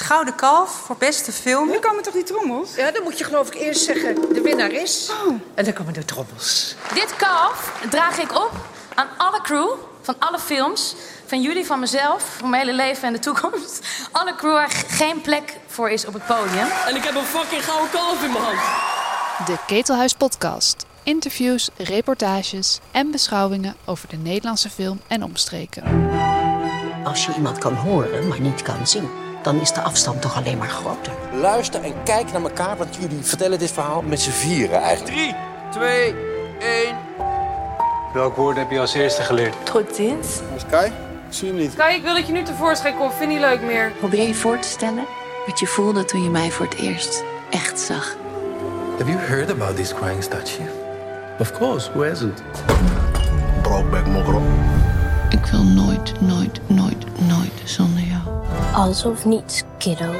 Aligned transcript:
Het 0.00 0.08
Gouden 0.08 0.34
Kalf 0.34 0.70
voor 0.70 0.96
beste 0.96 1.32
film. 1.32 1.68
Nu 1.68 1.78
komen 1.78 2.02
toch 2.02 2.14
die 2.14 2.22
trommels? 2.22 2.74
Ja, 2.74 2.90
dan 2.90 3.02
moet 3.02 3.18
je 3.18 3.24
geloof 3.24 3.46
ik 3.46 3.54
eerst 3.54 3.84
zeggen 3.84 4.14
de 4.14 4.40
winnaar 4.40 4.70
is. 4.70 5.10
En 5.54 5.64
dan 5.64 5.72
komen 5.72 5.92
de 5.92 6.04
trommels. 6.04 6.74
Dit 6.94 7.16
kalf 7.16 7.72
draag 7.90 8.18
ik 8.18 8.34
op 8.34 8.50
aan 8.94 9.08
alle 9.16 9.40
crew 9.40 9.70
van 10.02 10.14
alle 10.18 10.38
films. 10.38 10.94
Van 11.26 11.42
jullie, 11.42 11.66
van 11.66 11.80
mezelf, 11.80 12.36
van 12.38 12.50
mijn 12.50 12.62
hele 12.66 12.76
leven 12.76 13.02
en 13.02 13.12
de 13.12 13.18
toekomst. 13.18 13.86
Alle 14.12 14.34
crew 14.34 14.52
waar 14.52 14.70
geen 14.88 15.20
plek 15.20 15.56
voor 15.66 15.90
is 15.90 16.06
op 16.06 16.12
het 16.14 16.26
podium. 16.26 16.66
En 16.86 16.96
ik 16.96 17.04
heb 17.04 17.14
een 17.14 17.24
fucking 17.24 17.64
gouden 17.64 17.90
kalf 17.90 18.24
in 18.24 18.32
mijn 18.32 18.44
hand. 18.44 18.58
De 19.46 19.56
Ketelhuis 19.66 20.14
Podcast. 20.14 20.86
Interviews, 21.02 21.68
reportages 21.76 22.78
en 22.90 23.10
beschouwingen 23.10 23.76
over 23.84 24.08
de 24.08 24.16
Nederlandse 24.16 24.70
film 24.70 25.00
en 25.06 25.22
omstreken. 25.22 26.10
Als 27.04 27.26
je 27.26 27.32
iemand 27.34 27.58
kan 27.58 27.74
horen, 27.74 28.28
maar 28.28 28.40
niet 28.40 28.62
kan 28.62 28.86
zien, 28.86 29.10
dan 29.42 29.60
is 29.60 29.72
de 29.72 29.80
afstand 29.80 30.22
toch 30.22 30.36
alleen 30.36 30.58
maar 30.58 30.68
groter. 30.68 31.12
Luister 31.32 31.84
en 31.84 32.02
kijk 32.04 32.32
naar 32.32 32.42
elkaar, 32.42 32.76
want 32.76 32.96
jullie 32.96 33.22
vertellen 33.22 33.58
dit 33.58 33.70
verhaal 33.70 34.02
met 34.02 34.20
z'n 34.20 34.30
vieren 34.30 34.80
eigenlijk. 34.80 35.16
3, 35.16 35.34
2, 35.70 36.14
1. 36.58 36.96
Welk 38.12 38.36
woord 38.36 38.56
heb 38.56 38.70
je 38.70 38.80
als 38.80 38.94
eerste 38.94 39.22
geleerd? 39.22 39.54
Tot 39.64 39.94
ziens. 39.94 40.40
Sky? 40.56 40.90
Ik 41.28 41.36
zie 41.36 41.48
hem 41.48 41.56
niet. 41.56 41.72
Sky, 41.72 41.92
ik 41.96 42.02
wil 42.02 42.14
dat 42.14 42.26
je 42.26 42.32
nu 42.32 42.42
tevoorschijn 42.42 42.96
komt. 42.96 43.14
Vind 43.14 43.30
niet 43.30 43.40
leuk 43.40 43.60
meer. 43.62 43.92
Probeer 43.98 44.26
je 44.26 44.34
voor 44.34 44.58
te 44.58 44.68
stellen 44.68 45.04
wat 45.46 45.58
je 45.58 45.66
voelde 45.66 46.04
toen 46.04 46.22
je 46.22 46.30
mij 46.30 46.50
voor 46.50 46.66
het 46.66 46.74
eerst 46.74 47.24
echt 47.50 47.80
zag. 47.80 48.16
Have 48.98 49.10
you 49.10 49.18
heard 49.18 49.50
about 49.50 49.76
this 49.76 49.94
crying 49.94 50.22
statue? 50.22 50.66
Of 51.38 51.52
course, 51.52 51.90
who 51.90 52.04
hasn't? 52.04 52.42
Brokeback 53.62 54.06
Mokrop. 54.06 54.42
Ik 55.28 55.46
wil 55.46 55.62
nooit, 55.62 56.20
nooit, 56.20 56.60
nooit, 56.66 57.04
nooit 57.28 57.52
zonder. 57.64 57.99
Alles 58.74 59.04
of 59.04 59.24
niets, 59.24 59.62
kiddo. 59.78 60.12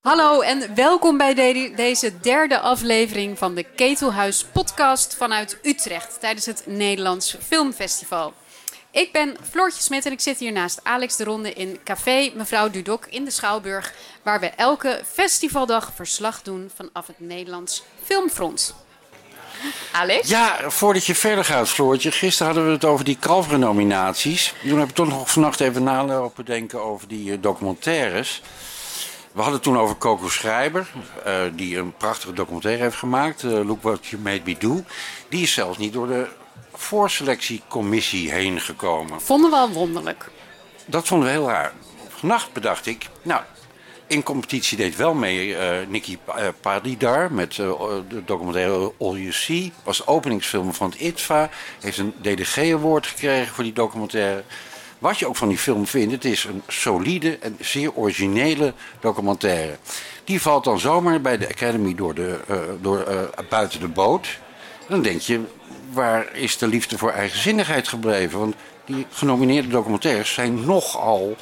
Hallo 0.00 0.40
en 0.40 0.74
welkom 0.74 1.16
bij 1.16 1.34
de- 1.34 1.72
deze 1.76 2.20
derde 2.20 2.58
aflevering 2.58 3.38
van 3.38 3.54
de 3.54 3.62
Ketelhuis 3.62 4.44
podcast 4.44 5.14
vanuit 5.14 5.58
Utrecht 5.62 6.20
tijdens 6.20 6.46
het 6.46 6.62
Nederlands 6.66 7.36
Filmfestival. 7.40 8.32
Ik 8.90 9.12
ben 9.12 9.36
Floortje 9.50 9.82
Smit 9.82 10.06
en 10.06 10.12
ik 10.12 10.20
zit 10.20 10.38
hier 10.38 10.52
naast 10.52 10.80
Alex 10.82 11.16
de 11.16 11.24
Ronde 11.24 11.52
in 11.52 11.78
Café 11.84 12.30
Mevrouw 12.34 12.70
Dudok 12.70 13.06
in 13.06 13.24
de 13.24 13.30
Schouwburg, 13.30 13.94
waar 14.22 14.40
we 14.40 14.46
elke 14.46 15.00
festivaldag 15.12 15.92
verslag 15.94 16.42
doen 16.42 16.70
vanaf 16.74 17.06
het 17.06 17.20
Nederlands 17.20 17.82
Filmfront. 18.02 18.74
Alex? 19.92 20.28
Ja, 20.28 20.56
voordat 20.70 21.06
je 21.06 21.14
verder 21.14 21.44
gaat, 21.44 21.68
Floortje. 21.68 22.12
Gisteren 22.12 22.46
hadden 22.46 22.66
we 22.66 22.72
het 22.74 22.84
over 22.84 23.04
die 23.04 23.16
Kalveren-nominaties. 23.20 24.54
Toen 24.68 24.78
heb 24.78 24.88
ik 24.88 24.94
toch 24.94 25.08
nog 25.08 25.30
vannacht 25.30 25.60
even 25.60 25.82
nalopen 25.82 26.44
denken 26.44 26.82
over 26.84 27.08
die 27.08 27.32
eh, 27.32 27.38
documentaires. 27.40 28.42
We 29.32 29.42
hadden 29.42 29.54
het 29.54 29.62
toen 29.62 29.78
over 29.78 29.98
Coco 29.98 30.28
Schrijber, 30.28 30.86
eh, 31.24 31.34
die 31.52 31.78
een 31.78 31.92
prachtige 31.96 32.32
documentaire 32.32 32.82
heeft 32.82 32.96
gemaakt. 32.96 33.42
eh, 33.42 33.50
Look 33.66 33.82
What 33.82 34.06
You 34.06 34.22
Made 34.22 34.40
Me 34.44 34.56
Do. 34.58 34.84
Die 35.28 35.42
is 35.42 35.52
zelfs 35.52 35.78
niet 35.78 35.92
door 35.92 36.06
de 36.06 36.26
voorselectiecommissie 36.74 38.30
heen 38.32 38.60
gekomen. 38.60 39.20
Vonden 39.20 39.50
we 39.50 39.56
al 39.56 39.68
wonderlijk. 39.70 40.30
Dat 40.86 41.06
vonden 41.06 41.26
we 41.28 41.34
heel 41.34 41.48
raar. 41.48 41.72
Vannacht 42.08 42.52
bedacht 42.52 42.86
ik, 42.86 43.06
nou, 43.22 43.42
in 44.06 44.22
competitie 44.22 44.76
deed 44.76 44.96
wel 44.96 45.14
mee 45.14 45.56
eh 45.56 45.86
Nicky 45.88 46.18
eh, 46.26 46.48
Padidar 46.60 47.32
met 47.32 47.58
eh, 47.58 47.72
de 48.08 48.24
documentaire 48.24 48.92
All 48.98 49.16
You 49.16 49.32
See. 49.32 49.72
Was 49.82 50.06
openingsfilm 50.06 50.74
van 50.74 50.90
het 50.90 51.00
ITVA. 51.00 51.50
Heeft 51.80 51.98
een 51.98 52.14
DDG-award 52.20 53.06
gekregen 53.06 53.54
voor 53.54 53.64
die 53.64 53.72
documentaire. 53.72 54.42
Wat 54.98 55.18
je 55.18 55.26
ook 55.28 55.36
van 55.36 55.48
die 55.48 55.58
film 55.58 55.86
vindt, 55.86 56.12
het 56.12 56.24
is 56.24 56.44
een 56.44 56.62
solide 56.66 57.38
en 57.38 57.56
zeer 57.60 57.94
originele 57.94 58.72
documentaire. 59.00 59.78
Die 60.24 60.40
valt 60.40 60.64
dan 60.64 60.78
zomaar 60.78 61.20
bij 61.20 61.38
de 61.38 61.48
Academy 61.48 61.94
door 61.94 62.14
de, 62.14 62.38
door, 62.80 63.30
buiten 63.48 63.80
de 63.80 63.88
boot. 63.88 64.38
Dan 64.88 65.02
denk 65.02 65.20
je, 65.20 65.40
waar 65.92 66.34
is 66.36 66.58
de 66.58 66.66
liefde 66.66 66.98
voor 66.98 67.10
eigenzinnigheid 67.10 67.88
gebleven? 67.88 68.38
Want 68.38 68.54
die 68.84 69.06
genomineerde 69.10 69.68
documentaires 69.68 70.32
zijn 70.32 70.64
nogal 70.64 71.36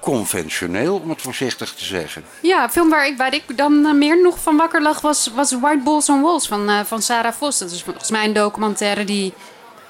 conventioneel, 0.00 0.96
om 0.96 1.08
het 1.10 1.22
voorzichtig 1.22 1.74
te 1.74 1.84
zeggen. 1.84 2.24
Ja, 2.42 2.62
een 2.62 2.70
film 2.70 2.90
waar 2.90 3.06
ik, 3.06 3.16
waar 3.16 3.34
ik 3.34 3.56
dan 3.56 3.86
eh, 3.86 3.92
meer 3.92 4.22
nog 4.22 4.38
van 4.38 4.56
wakker 4.56 4.82
lag 4.82 5.00
was, 5.00 5.30
was 5.34 5.52
White 5.52 5.82
Balls 5.84 6.08
on 6.08 6.22
Walls 6.22 6.48
van, 6.48 6.68
eh, 6.68 6.80
van 6.84 7.02
Sarah 7.02 7.32
Vos. 7.32 7.58
Dat 7.58 7.70
is 7.70 7.82
volgens 7.82 8.10
mij 8.10 8.24
een 8.24 8.32
documentaire 8.32 9.04
die 9.04 9.32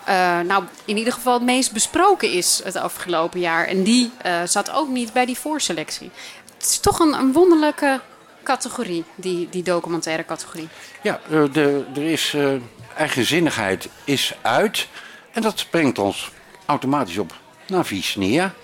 eh, 0.05 0.41
nou, 0.41 0.65
in 0.85 0.97
ieder 0.97 1.13
geval 1.13 1.35
het 1.35 1.43
meest 1.43 1.73
besproken 1.73 2.33
is 2.33 2.61
het 2.65 2.77
afgelopen 2.77 3.41
jaar. 3.41 3.67
En 3.67 3.83
die 3.83 4.11
zat 4.45 4.71
ook 4.71 4.89
niet 4.89 5.13
bij 5.13 5.27
die 5.27 5.39
voorselectie. 5.39 6.11
Het 6.55 6.67
is 6.67 6.79
toch 6.79 6.99
een, 6.99 7.13
een 7.13 7.33
wonderlijke 7.33 8.01
categorie, 8.43 9.05
die, 9.15 9.49
die 9.51 9.63
documentaire 9.63 10.25
categorie. 10.25 10.69
Ja, 11.03 11.21
de, 11.29 11.85
er 11.95 12.03
is 12.03 12.37
eigenzinnigheid 12.97 13.89
is 14.05 14.35
uit. 14.43 14.89
En 15.33 15.43
dat 15.43 15.67
brengt 15.71 15.99
ons 15.99 16.31
automatisch 16.67 17.19
op 17.19 17.35
Navis 17.67 18.15
Nia. 18.15 18.55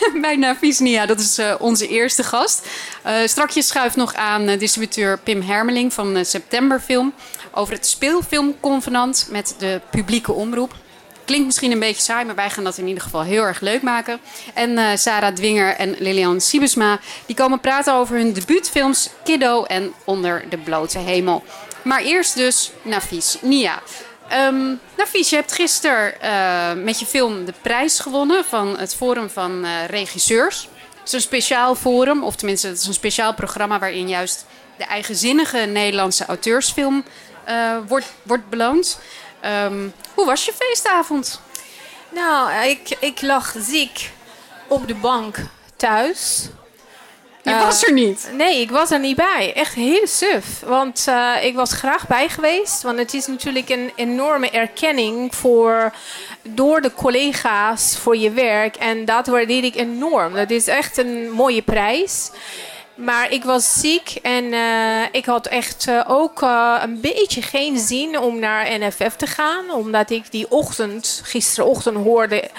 bij 0.20 0.36
Navisnia, 0.36 1.06
dat 1.06 1.20
is 1.20 1.38
eh, 1.38 1.54
onze 1.58 1.88
eerste 1.88 2.22
gast. 2.22 2.68
Eh 3.02 3.14
strakjes 3.24 3.66
schuift 3.66 3.96
nog 3.96 4.14
aan 4.14 4.48
eh, 4.48 4.58
distributeur 4.58 5.18
Pim 5.18 5.42
Hermeling 5.42 5.92
van 5.92 6.24
Septemberfilm 6.24 7.12
over 7.52 7.74
het 7.74 7.86
speelfilmconvenant 7.86 9.26
met 9.30 9.54
de 9.58 9.80
publieke 9.90 10.32
omroep. 10.32 10.74
Klinkt 11.24 11.46
misschien 11.46 11.72
een 11.72 11.78
beetje 11.78 12.02
saai, 12.02 12.24
maar 12.24 12.34
wij 12.34 12.50
gaan 12.50 12.64
dat 12.64 12.78
in 12.78 12.86
ieder 12.86 13.02
geval 13.02 13.22
heel 13.22 13.42
erg 13.42 13.60
leuk 13.60 13.82
maken. 13.82 14.20
En 14.54 14.98
Sarah 14.98 15.34
Dwinger 15.34 15.74
en 15.76 15.96
Lilian 15.98 16.40
Siebesma 16.40 17.00
die 17.26 17.36
komen 17.36 17.60
praten 17.60 17.94
over 17.94 18.16
hun 18.16 18.32
debuutfilms 18.32 19.10
Kiddo 19.24 19.64
en 19.64 19.92
Onder 20.04 20.44
de 20.48 20.58
blote 20.58 20.98
hemel. 20.98 21.44
Maar 21.82 22.02
eerst 22.02 22.36
dus 22.36 22.72
Nafis 22.82 23.38
Nia. 23.40 23.82
Ehm 24.30 24.74
Nafis, 24.96 25.30
je 25.30 25.36
hebt 25.36 25.52
gisteren 25.52 26.20
eh, 26.20 26.72
met 26.84 26.98
je 26.98 27.06
film 27.06 27.44
de 27.44 27.54
prijs 27.62 27.98
gewonnen 27.98 28.44
van 28.44 28.78
het 28.78 28.94
Forum 28.94 29.30
van 29.30 29.64
eh, 29.64 29.84
Regisseurs. 29.86 30.68
Het 30.98 31.06
is 31.06 31.12
een 31.12 31.20
speciaal 31.20 31.74
forum, 31.74 32.24
of 32.24 32.36
tenminste 32.36 32.66
het 32.66 32.78
is 32.78 32.86
een 32.86 32.94
speciaal 32.94 33.34
programma 33.34 33.78
waarin 33.78 34.08
juist 34.08 34.46
de 34.76 34.84
eigenzinnige 34.84 35.58
Nederlandse 35.58 36.26
auteursfilm 36.26 37.04
eh, 37.44 37.76
wordt, 37.88 38.12
wordt 38.22 38.48
beloond. 38.48 39.00
Ehm, 39.40 39.88
hoe 40.14 40.26
was 40.26 40.44
je 40.44 40.52
feestavond? 40.52 41.40
Nou, 42.08 42.68
ik, 42.68 42.96
ik 43.00 43.22
lag 43.22 43.54
ziek 43.58 44.10
op 44.68 44.88
de 44.88 44.94
bank 44.94 45.36
thuis. 45.76 46.48
Je 47.42 47.50
Eh, 47.50 47.64
was 47.64 47.84
er 47.84 47.92
niet. 47.92 48.30
Nee, 48.36 48.60
ik 48.60 48.70
was 48.70 48.90
er 48.90 48.98
niet 48.98 49.16
bij. 49.16 49.52
Echt 49.54 49.74
heel 49.74 50.06
suf. 50.06 50.60
Want 50.66 51.04
eh, 51.08 51.32
ik 51.42 51.54
was 51.54 51.72
graag 51.72 52.06
bij 52.06 52.28
geweest. 52.28 52.82
Want 52.82 52.98
het 52.98 53.14
is 53.14 53.26
natuurlijk 53.26 53.68
een 53.68 53.92
enorme 53.96 54.50
erkenning 54.50 55.34
voor, 55.34 55.92
door 56.42 56.80
de 56.80 56.92
collega's 56.94 57.96
voor 57.96 58.16
je 58.16 58.30
werk. 58.30 58.76
En 58.76 59.04
dat 59.04 59.26
waardeer 59.26 59.64
ik 59.64 59.74
enorm. 59.76 60.34
Dat 60.34 60.50
is 60.50 60.66
echt 60.66 60.96
een 60.96 61.30
mooie 61.30 61.62
prijs. 61.62 62.30
Maar 62.94 63.32
ik 63.32 63.44
was 63.44 63.72
ziek 63.72 64.18
en 64.22 64.52
eh, 64.52 65.02
ik 65.12 65.24
had 65.24 65.46
echt 65.46 65.86
ook 66.06 66.40
een 66.82 67.00
beetje 67.00 67.42
geen 67.42 67.78
zin 67.78 68.18
om 68.18 68.38
naar 68.38 68.78
NFF 68.78 69.16
te 69.16 69.26
gaan. 69.26 69.70
Omdat 69.70 70.10
ik 70.10 70.30
die 70.30 70.50
ochtend, 70.50 71.20
gisterochtend 71.24 71.96
hoorde 71.96 72.50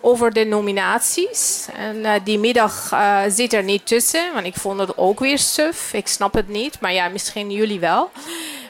over 0.00 0.32
de 0.32 0.44
nominaties. 0.44 1.66
En 1.76 2.04
eh, 2.04 2.12
die 2.24 2.38
middag 2.38 2.92
eh, 2.92 3.20
zit 3.28 3.52
er 3.52 3.62
niet 3.62 3.86
tussen, 3.86 4.32
want 4.34 4.46
ik 4.46 4.54
vond 4.54 4.80
het 4.80 4.98
ook 4.98 5.20
weer 5.20 5.38
suf. 5.38 5.92
Ik 5.92 6.06
snap 6.06 6.34
het 6.34 6.48
niet, 6.48 6.80
maar 6.80 6.92
ja, 6.92 7.08
misschien 7.08 7.50
jullie 7.50 7.80
wel. 7.80 8.10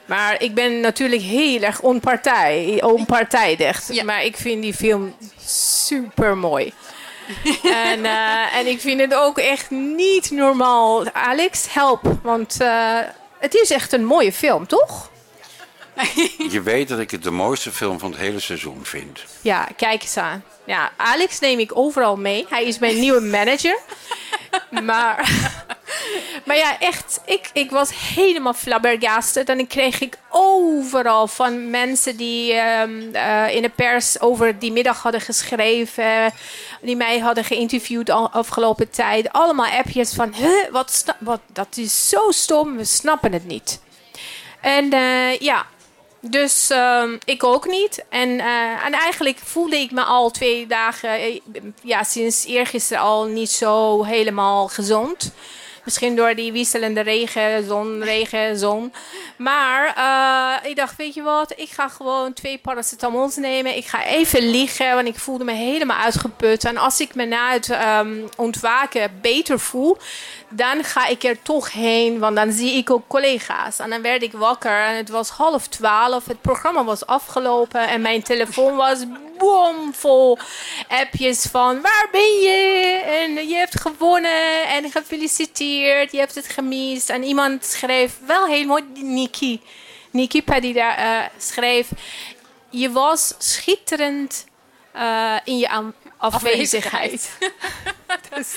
Maar 0.05 0.43
ik 0.43 0.55
ben 0.55 0.81
natuurlijk 0.81 1.23
heel 1.23 1.63
erg 1.63 1.81
onpartij, 1.81 2.83
onpartijdig. 2.83 4.03
Maar 4.05 4.25
ik 4.25 4.37
vind 4.37 4.63
die 4.63 4.75
film 4.75 5.15
super 5.47 6.37
mooi. 6.37 6.73
en, 7.85 8.05
eh, 8.05 8.57
en 8.57 8.67
ik 8.67 8.81
vind 8.81 9.01
het 9.01 9.15
ook 9.15 9.39
echt 9.39 9.71
niet 9.71 10.31
normaal. 10.31 11.13
Alex, 11.13 11.75
help. 11.75 12.03
Want 12.23 12.59
het 13.39 13.55
is 13.55 13.71
echt 13.71 13.93
een 13.93 14.05
mooie 14.05 14.33
film, 14.33 14.67
toch? 14.67 15.11
Je 16.55 16.63
weet 16.63 16.89
dat 16.89 16.99
ik 16.99 17.11
het 17.11 17.23
de 17.23 17.31
mooiste 17.31 17.73
film 17.73 17.99
van 17.99 18.11
het 18.11 18.21
hele 18.21 18.41
seizoen 18.41 18.81
vind. 18.83 19.25
Ja, 19.41 19.69
kijk 19.77 20.03
eens 20.03 20.17
aan. 20.17 20.45
Ja, 20.65 20.93
Alex 20.97 21.39
neem 21.39 21.59
ik 21.59 21.77
overal 21.77 22.17
mee. 22.17 22.47
Hij 22.49 22.65
is 22.65 22.79
mijn 22.79 23.01
nieuwe 23.01 23.21
manager. 23.21 23.79
maar, 24.91 25.31
maar 26.47 26.57
ja, 26.57 26.79
echt, 26.79 27.21
ik, 27.25 27.51
ik 27.53 27.71
was 27.71 27.91
helemaal 28.15 28.55
flabbergasted. 28.55 29.49
En 29.49 29.59
ik 29.59 29.69
kreeg 29.69 30.01
ik 30.01 30.19
overal 30.29 31.27
van 31.27 31.71
mensen 31.71 32.17
die 32.17 32.53
ehm, 32.53 33.15
eh, 33.15 33.55
in 33.55 33.63
de 33.63 33.69
pers 33.69 34.21
over 34.21 34.59
die 34.59 34.73
middag 34.73 35.03
hadden 35.03 35.21
geschreven. 35.21 36.33
Die 36.83 36.97
mij 36.97 37.19
hadden 37.19 37.45
geïnterviewd 37.45 38.11
al 38.11 38.31
afgelopen 38.31 38.91
tijd. 38.91 39.33
Allemaal 39.33 39.71
appjes 39.71 40.15
van, 40.15 40.35
huh, 40.35 40.71
wat, 40.71 41.05
wat, 41.19 41.41
dat 41.53 41.77
is 41.77 42.09
zo 42.09 42.31
stom, 42.31 42.77
we 42.77 42.85
snappen 42.85 43.33
het 43.33 43.47
niet. 43.47 43.81
En 44.61 44.93
eh, 44.93 45.39
ja, 45.39 45.67
Dus 46.21 46.71
ehm, 46.71 47.17
ik 47.25 47.45
ook 47.45 47.67
niet. 47.67 48.05
En, 48.09 48.41
eh, 48.41 48.85
en 48.85 48.93
eigenlijk 48.93 49.39
voelde 49.39 49.77
ik 49.77 49.91
me 49.91 50.03
al 50.03 50.31
twee 50.31 50.67
dagen, 50.67 51.11
eh, 51.11 51.41
ja, 51.83 52.03
sinds 52.03 52.45
eergisteren 52.45 53.03
al 53.03 53.25
niet 53.25 53.51
zo 53.51 54.05
helemaal 54.05 54.69
gezond. 54.69 55.33
Misschien 55.85 56.17
door 56.17 56.35
die 56.35 56.53
wisselende 56.53 57.01
regen, 57.01 57.67
zon, 57.67 58.03
regen, 58.03 58.59
zon. 58.59 58.93
Maar 59.37 59.95
uh, 59.99 60.71
ik 60.71 60.77
dacht, 60.77 60.97
weet 60.97 61.15
je 61.15 61.23
wat, 61.23 61.53
ik 61.57 61.69
ga 61.69 61.89
gewoon 61.89 62.33
twee 62.33 62.59
paracetamols 62.59 63.37
nemen. 63.37 63.77
Ik 63.77 63.87
ga 63.87 64.05
even 64.05 64.51
liggen, 64.51 64.95
want 64.95 65.09
ik 65.09 65.19
voelde 65.19 65.45
me 65.45 65.53
helemaal 65.53 65.99
uitgeput. 65.99 66.65
En 66.65 66.77
als 66.77 67.01
ik 67.01 67.15
me 67.15 67.25
na 67.25 67.53
het 67.53 67.71
um, 67.71 68.29
ontwaken 68.37 69.19
beter 69.21 69.61
voel, 69.61 69.97
dan 70.49 70.85
ga 70.85 71.07
ik 71.07 71.23
er 71.23 71.43
toch 71.43 71.73
heen, 71.73 72.19
want 72.19 72.37
dan 72.37 72.53
zie 72.53 72.77
ik 72.77 72.91
ook 72.91 73.07
collega's. 73.07 73.79
En 73.79 73.91
dan 73.91 74.03
werd 74.03 74.23
ik 74.23 74.33
wakker 74.33 74.85
en 74.85 74.97
het 74.97 75.09
was 75.09 75.29
half 75.29 75.67
twaalf. 75.67 76.27
Het 76.27 76.41
programma 76.41 76.85
was 76.85 77.07
afgelopen 77.07 77.89
en 77.89 78.01
mijn 78.01 78.23
telefoon 78.23 78.77
was 78.77 79.05
bomvol 79.41 80.39
appjes 80.89 81.47
van 81.51 81.81
waar 81.81 82.09
ben 82.13 82.41
je? 82.41 83.03
En 83.07 83.49
je 83.49 83.55
hebt 83.55 83.81
gewonnen 83.81 84.69
en 84.69 84.91
gefeliciteerd. 84.91 86.13
Je 86.13 86.19
hebt 86.19 86.35
het 86.35 86.49
gemist. 86.49 87.11
En 87.11 87.23
iemand 87.23 87.65
schreef 87.65 88.13
wel 88.27 88.47
heel 88.47 88.67
mooi, 88.67 88.83
Niki. 88.95 89.61
Niki 90.11 90.45
die 90.61 90.75
daar 90.75 90.99
uh, 90.99 91.27
schreef. 91.39 91.89
Je 92.71 92.91
was 92.91 93.35
schitterend 93.39 94.47
uh, 94.97 95.37
in 95.45 95.59
je 95.59 95.93
afwezigheid. 96.17 97.31
dus, 98.35 98.55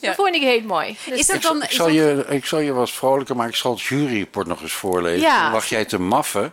ja. 0.00 0.06
Dat 0.06 0.14
vond 0.14 0.34
ik 0.34 0.42
heel 0.42 0.60
mooi. 0.60 0.96
Dus 1.06 1.18
is 1.18 1.26
dat 1.26 1.42
dan, 1.42 1.62
ik, 1.62 1.70
zal 1.70 1.88
je, 1.88 2.24
ik 2.28 2.44
zal 2.44 2.58
je 2.58 2.72
wat 2.72 2.90
vrolijker 2.90 3.36
maken. 3.36 3.52
Ik 3.52 3.58
zal 3.58 3.72
het 3.72 3.82
juryrapport 3.82 4.46
nog 4.46 4.62
eens 4.62 4.72
voorlezen. 4.72 5.20
Ja. 5.20 5.42
Dan 5.42 5.52
wacht 5.52 5.68
jij 5.68 5.84
te 5.84 5.98
maffen. 5.98 6.52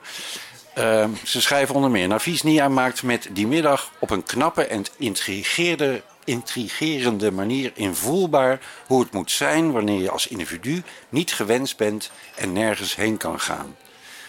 Uh, 0.78 1.06
ze 1.26 1.42
schrijven 1.42 1.76
onder 1.76 1.92
meer... 1.92 2.08
Navisnia 2.08 2.68
maakt 2.68 3.04
met 3.04 3.28
die 3.32 3.48
middag 3.48 3.92
op 4.00 4.10
een 4.10 4.24
knappe 4.24 4.66
en 4.66 4.86
intrigeerde, 4.98 6.02
intrigerende 6.24 7.32
manier 7.32 7.72
invoelbaar... 7.76 8.60
hoe 8.88 9.02
het 9.02 9.12
moet 9.12 9.32
zijn 9.32 9.72
wanneer 9.72 10.02
je 10.02 10.12
als 10.12 10.28
individu 10.28 10.84
niet 11.10 11.34
gewenst 11.34 11.78
bent 11.78 12.12
en 12.36 12.54
nergens 12.54 12.96
heen 12.96 13.18
kan 13.18 13.40
gaan. 13.40 13.76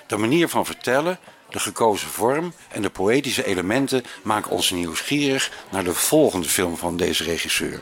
De 0.06 0.16
manier 0.16 0.48
van 0.48 0.66
vertellen, 0.66 1.18
de 1.50 1.58
gekozen 1.58 2.08
vorm 2.08 2.54
en 2.68 2.82
de 2.82 2.90
poëtische 2.90 3.44
elementen 3.44 4.04
maken 4.22 4.50
ons 4.50 4.70
nieuwsgierig 4.70 5.50
naar 5.70 5.84
de 5.84 5.94
volgende 5.94 6.48
film 6.48 6.76
van 6.76 6.96
deze 6.96 7.24
regisseur. 7.24 7.80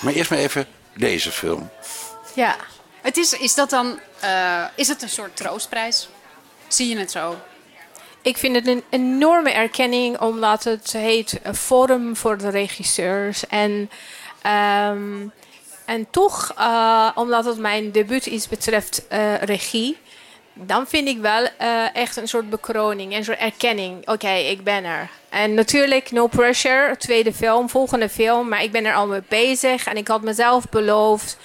Maar 0.00 0.12
eerst 0.12 0.30
maar 0.30 0.38
even 0.38 0.66
deze 0.96 1.30
film. 1.30 1.70
Ja. 2.34 2.56
Het 3.02 3.16
is, 3.16 3.32
is 3.32 3.54
dat 3.54 3.70
dan 3.70 4.00
uh, 4.24 4.64
is 4.74 4.88
het 4.88 5.02
een 5.02 5.08
soort 5.08 5.36
troostprijs? 5.36 6.08
Zie 6.68 6.88
je 6.88 6.96
het 6.96 7.10
zo? 7.10 7.36
Ik 8.22 8.36
vind 8.36 8.54
het 8.54 8.66
een 8.66 8.82
enorme 8.90 9.50
erkenning, 9.50 10.20
omdat 10.20 10.64
het 10.64 10.92
heet 10.92 11.40
Forum 11.54 12.16
voor 12.16 12.38
de 12.38 12.48
Regisseurs. 12.48 13.46
En, 13.46 13.90
um, 14.90 15.32
en 15.84 16.06
toch, 16.10 16.54
uh, 16.58 17.10
omdat 17.14 17.44
het 17.44 17.58
mijn 17.58 17.90
debuut 17.90 18.26
is 18.26 18.48
betreft 18.48 19.06
uh, 19.12 19.34
regie, 19.36 19.96
dan 20.54 20.86
vind 20.86 21.08
ik 21.08 21.18
wel 21.18 21.42
uh, 21.42 21.96
echt 21.96 22.16
een 22.16 22.28
soort 22.28 22.50
bekroning, 22.50 23.14
een 23.14 23.24
soort 23.24 23.38
erkenning. 23.38 24.08
Oké, 24.08 24.32
ik 24.32 24.64
ben 24.64 24.84
er. 24.84 25.08
En 25.28 25.54
natuurlijk, 25.54 26.10
no 26.10 26.26
pressure, 26.26 26.96
tweede 26.96 27.32
film, 27.32 27.68
volgende 27.68 28.08
film. 28.08 28.48
Maar 28.48 28.62
ik 28.62 28.72
ben 28.72 28.84
er 28.84 28.94
al 28.94 29.06
mee 29.06 29.22
bezig 29.28 29.86
en 29.86 29.96
ik 29.96 30.08
had 30.08 30.22
mezelf 30.22 30.68
beloofd. 30.68 31.36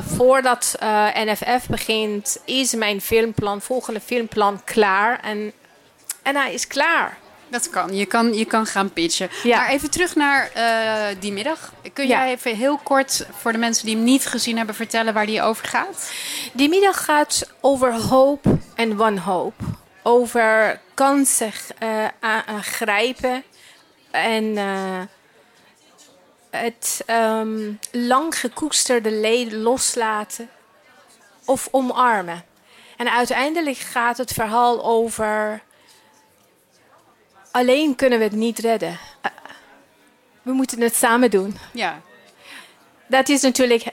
Voordat 0.00 0.76
NFF 1.24 1.66
begint, 1.68 2.38
is 2.44 2.74
mijn 2.74 3.00
filmplan, 3.00 3.60
volgende 3.60 4.00
filmplan 4.00 4.60
klaar. 4.64 5.20
En, 5.20 5.52
en 6.24 6.36
hij 6.36 6.54
is 6.54 6.66
klaar. 6.66 7.16
Dat 7.48 7.70
kan. 7.70 7.96
Je 7.96 8.06
kan, 8.06 8.34
je 8.34 8.44
kan 8.44 8.66
gaan 8.66 8.92
pitchen. 8.92 9.28
Ja. 9.42 9.58
Maar 9.58 9.68
even 9.68 9.90
terug 9.90 10.14
naar 10.14 10.50
uh, 10.56 11.20
die 11.20 11.32
middag. 11.32 11.72
Kun 11.92 12.06
jij 12.06 12.30
even 12.30 12.56
heel 12.56 12.76
kort 12.82 13.26
voor 13.32 13.52
de 13.52 13.58
mensen 13.58 13.86
die 13.86 13.94
hem 13.94 14.04
niet 14.04 14.26
gezien 14.26 14.56
hebben 14.56 14.74
vertellen 14.74 15.14
waar 15.14 15.26
die 15.26 15.42
over 15.42 15.66
gaat? 15.66 16.12
Die 16.52 16.68
middag 16.68 17.04
gaat 17.04 17.50
over 17.60 17.92
hoop 17.92 18.44
en 18.74 18.96
wanhoop. 18.96 19.54
Over 20.02 20.80
kansen 20.94 21.52
uh, 21.82 22.06
aangrijpen 22.20 23.44
en 24.10 24.44
uh, 24.44 25.00
het 26.50 27.04
um, 27.10 27.78
lang 27.90 28.38
gekoesterde 28.38 29.10
leed 29.10 29.52
loslaten 29.52 30.48
of 31.44 31.68
omarmen. 31.70 32.44
En 32.96 33.12
uiteindelijk 33.12 33.76
gaat 33.76 34.16
het 34.16 34.32
verhaal 34.32 34.84
over 34.84 35.62
alleen 37.54 37.94
kunnen 37.94 38.18
we 38.18 38.24
het 38.24 38.32
niet 38.32 38.58
redden. 38.58 38.98
We 40.42 40.52
moeten 40.52 40.80
het 40.80 40.94
samen 40.94 41.30
doen. 41.30 41.58
Ja. 41.72 42.00
Dat 43.06 43.28
is 43.28 43.42
natuurlijk, 43.42 43.84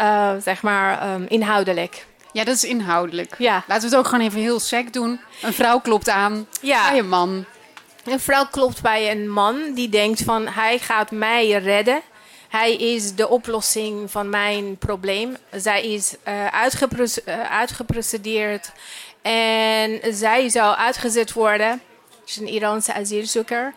uh, 0.00 0.32
zeg 0.40 0.62
maar, 0.62 1.14
um, 1.14 1.26
inhoudelijk. 1.28 2.06
Ja, 2.32 2.44
dat 2.44 2.54
is 2.54 2.64
inhoudelijk. 2.64 3.34
Ja. 3.38 3.64
Laten 3.66 3.88
we 3.88 3.96
het 3.96 4.04
ook 4.04 4.10
gewoon 4.10 4.24
even 4.24 4.40
heel 4.40 4.60
sec 4.60 4.92
doen. 4.92 5.20
Een 5.42 5.52
vrouw 5.52 5.80
klopt 5.80 6.08
aan 6.08 6.46
ja. 6.60 6.90
bij 6.90 6.98
een 6.98 7.08
man. 7.08 7.44
Een 8.04 8.20
vrouw 8.20 8.46
klopt 8.46 8.82
bij 8.82 9.10
een 9.10 9.28
man 9.30 9.74
die 9.74 9.88
denkt 9.88 10.22
van 10.22 10.46
hij 10.48 10.78
gaat 10.78 11.10
mij 11.10 11.50
redden. 11.50 12.00
Hij 12.48 12.76
is 12.76 13.14
de 13.14 13.28
oplossing 13.28 14.10
van 14.10 14.28
mijn 14.28 14.76
probleem. 14.76 15.36
Zij 15.50 15.92
is 15.92 16.14
uh, 16.28 16.46
uitgeprocedeerd 17.50 18.72
en 19.22 20.00
zij 20.14 20.48
zou 20.48 20.76
uitgezet 20.76 21.32
worden 21.32 21.80
is 22.26 22.36
een 22.36 22.48
Iraanse 22.48 22.94
asielzoeker. 22.94 23.74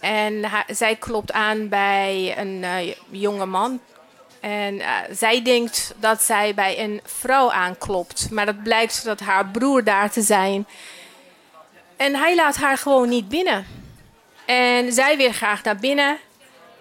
En 0.00 0.50
zij 0.68 0.96
klopt 0.96 1.32
aan 1.32 1.68
bij 1.68 2.34
een 2.38 2.62
uh, 2.62 2.94
jonge 3.10 3.46
man. 3.46 3.80
En 4.40 4.74
uh, 4.74 4.96
zij 5.10 5.42
denkt 5.42 5.94
dat 5.96 6.22
zij 6.22 6.54
bij 6.54 6.78
een 6.78 7.00
vrouw 7.04 7.52
aanklopt. 7.52 8.30
Maar 8.30 8.46
dat 8.46 8.62
blijkt 8.62 9.04
dat 9.04 9.20
haar 9.20 9.46
broer 9.46 9.84
daar 9.84 10.10
te 10.10 10.22
zijn. 10.22 10.66
En 11.96 12.14
hij 12.14 12.34
laat 12.34 12.56
haar 12.56 12.78
gewoon 12.78 13.08
niet 13.08 13.28
binnen. 13.28 13.66
En 14.44 14.92
zij 14.92 15.16
wil 15.16 15.32
graag 15.32 15.62
naar 15.62 15.76
binnen. 15.76 16.18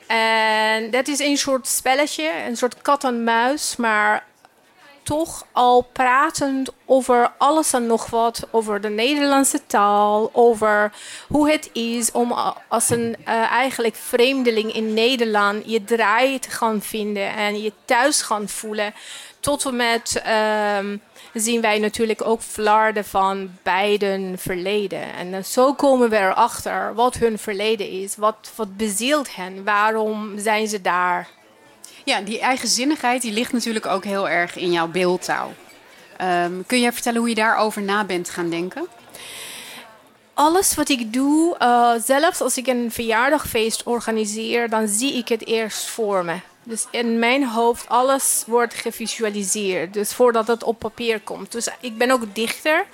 En 0.07 0.89
dat 0.91 1.07
is 1.07 1.19
een 1.19 1.37
soort 1.37 1.67
spelletje, 1.67 2.31
een 2.47 2.57
soort 2.57 2.81
kat 2.81 3.03
en 3.03 3.23
muis. 3.23 3.75
Maar 3.75 4.25
toch 5.07 5.45
al 5.51 5.81
pratend 5.81 6.69
over 6.85 7.31
alles 7.37 7.73
en 7.73 7.85
nog 7.85 8.09
wat. 8.09 8.47
Over 8.51 8.81
de 8.81 8.89
Nederlandse 8.89 9.65
taal, 9.67 10.29
over 10.33 10.91
hoe 11.27 11.51
het 11.51 11.69
is 11.73 12.11
om 12.11 12.31
als 12.67 12.89
een 12.89 13.15
uh, 13.19 13.51
eigenlijk 13.51 13.95
vreemdeling 13.95 14.73
in 14.73 14.93
Nederland 14.93 15.63
je 15.65 15.83
draai 15.83 16.39
te 16.39 16.49
gaan 16.49 16.81
vinden 16.81 17.33
en 17.33 17.61
je 17.61 17.71
thuis 17.85 18.21
gaan 18.21 18.47
voelen. 18.47 18.93
Tot 19.39 19.65
en 19.65 19.75
met 19.75 20.23
um, 20.77 21.01
zien 21.33 21.61
wij 21.61 21.79
natuurlijk 21.79 22.21
ook 22.25 22.41
flarden 22.41 23.05
van 23.05 23.49
beiden 23.63 24.37
verleden. 24.37 25.13
En 25.13 25.45
zo 25.45 25.73
komen 25.73 26.09
we 26.09 26.17
erachter 26.17 26.93
wat 26.93 27.15
hun 27.15 27.39
verleden 27.39 27.89
is, 27.89 28.15
wat, 28.15 28.51
wat 28.55 28.77
bezielt 28.77 29.35
hen, 29.35 29.63
waarom 29.63 30.39
zijn 30.39 30.67
ze 30.67 30.81
daar. 30.81 31.27
Ja, 32.07 32.21
die 32.21 32.39
eigenzinnigheid 32.39 33.21
die 33.21 33.31
ligt 33.31 33.53
natuurlijk 33.53 33.85
ook 33.85 34.03
heel 34.03 34.29
erg 34.29 34.55
in 34.55 34.71
jouw 34.71 34.87
beeldtaal. 34.87 35.53
Um, 36.21 36.63
kun 36.65 36.79
je 36.79 36.91
vertellen 36.91 37.19
hoe 37.19 37.29
je 37.29 37.35
daarover 37.35 37.81
na 37.81 38.03
bent 38.03 38.29
gaan 38.29 38.49
denken? 38.49 38.87
Alles 40.33 40.75
wat 40.75 40.89
ik 40.89 41.13
doe, 41.13 41.55
uh, 41.61 41.93
zelfs 42.05 42.41
als 42.41 42.57
ik 42.57 42.67
een 42.67 42.91
verjaardagfeest 42.91 43.83
organiseer, 43.83 44.69
dan 44.69 44.87
zie 44.87 45.13
ik 45.13 45.27
het 45.27 45.45
eerst 45.45 45.85
voor 45.85 46.25
me. 46.25 46.39
Dus 46.63 46.85
in 46.91 47.19
mijn 47.19 47.47
hoofd, 47.47 47.89
alles 47.89 48.43
wordt 48.45 48.73
gevisualiseerd. 48.73 49.93
Dus 49.93 50.13
voordat 50.13 50.47
het 50.47 50.63
op 50.63 50.79
papier 50.79 51.19
komt. 51.19 51.51
Dus 51.51 51.69
ik 51.79 51.97
ben 51.97 52.11
ook 52.11 52.35
dichter. 52.35 52.85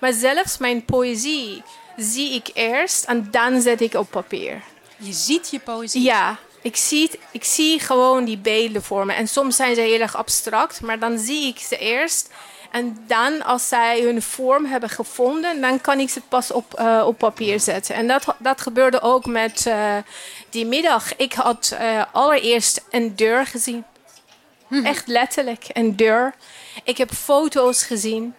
Maar 0.00 0.12
zelfs 0.12 0.58
mijn 0.58 0.84
poëzie 0.84 1.62
zie 1.96 2.34
ik 2.34 2.50
eerst 2.54 3.04
en 3.04 3.28
dan 3.30 3.60
zet 3.60 3.80
ik 3.80 3.94
op 3.94 4.10
papier. 4.10 4.62
Je 4.96 5.12
ziet 5.12 5.50
je 5.50 5.58
poëzie? 5.58 6.02
Ja, 6.02 6.38
ik 6.62 6.76
zie, 6.76 7.10
ik 7.30 7.44
zie 7.44 7.80
gewoon 7.80 8.24
die 8.24 8.38
beelden 8.38 8.82
voor 8.82 9.06
me. 9.06 9.12
En 9.12 9.28
soms 9.28 9.56
zijn 9.56 9.74
ze 9.74 9.80
heel 9.80 10.00
erg 10.00 10.16
abstract, 10.16 10.80
maar 10.80 10.98
dan 10.98 11.18
zie 11.18 11.46
ik 11.46 11.58
ze 11.58 11.78
eerst. 11.78 12.30
En 12.70 13.04
dan, 13.06 13.44
als 13.44 13.68
zij 13.68 14.00
hun 14.00 14.22
vorm 14.22 14.64
hebben 14.64 14.88
gevonden, 14.88 15.60
dan 15.60 15.80
kan 15.80 15.98
ik 15.98 16.10
ze 16.10 16.20
pas 16.20 16.50
op, 16.50 16.80
uh, 16.80 17.04
op 17.06 17.18
papier 17.18 17.60
zetten. 17.60 17.94
En 17.94 18.06
dat, 18.06 18.34
dat 18.38 18.60
gebeurde 18.60 19.00
ook 19.00 19.26
met 19.26 19.64
uh, 19.68 19.96
die 20.50 20.66
middag. 20.66 21.16
Ik 21.16 21.32
had 21.32 21.76
uh, 21.80 22.02
allereerst 22.12 22.84
een 22.90 23.16
deur 23.16 23.46
gezien. 23.46 23.84
Hmm. 24.66 24.84
Echt 24.86 25.06
letterlijk, 25.06 25.64
een 25.72 25.96
deur. 25.96 26.34
Ik 26.84 26.98
heb 26.98 27.12
foto's 27.12 27.82
gezien 27.82 28.34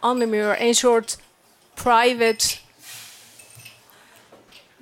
aan 0.00 0.18
de 0.18 0.26
muur. 0.26 0.60
Een 0.60 0.74
soort 0.74 1.18
private, 1.74 2.56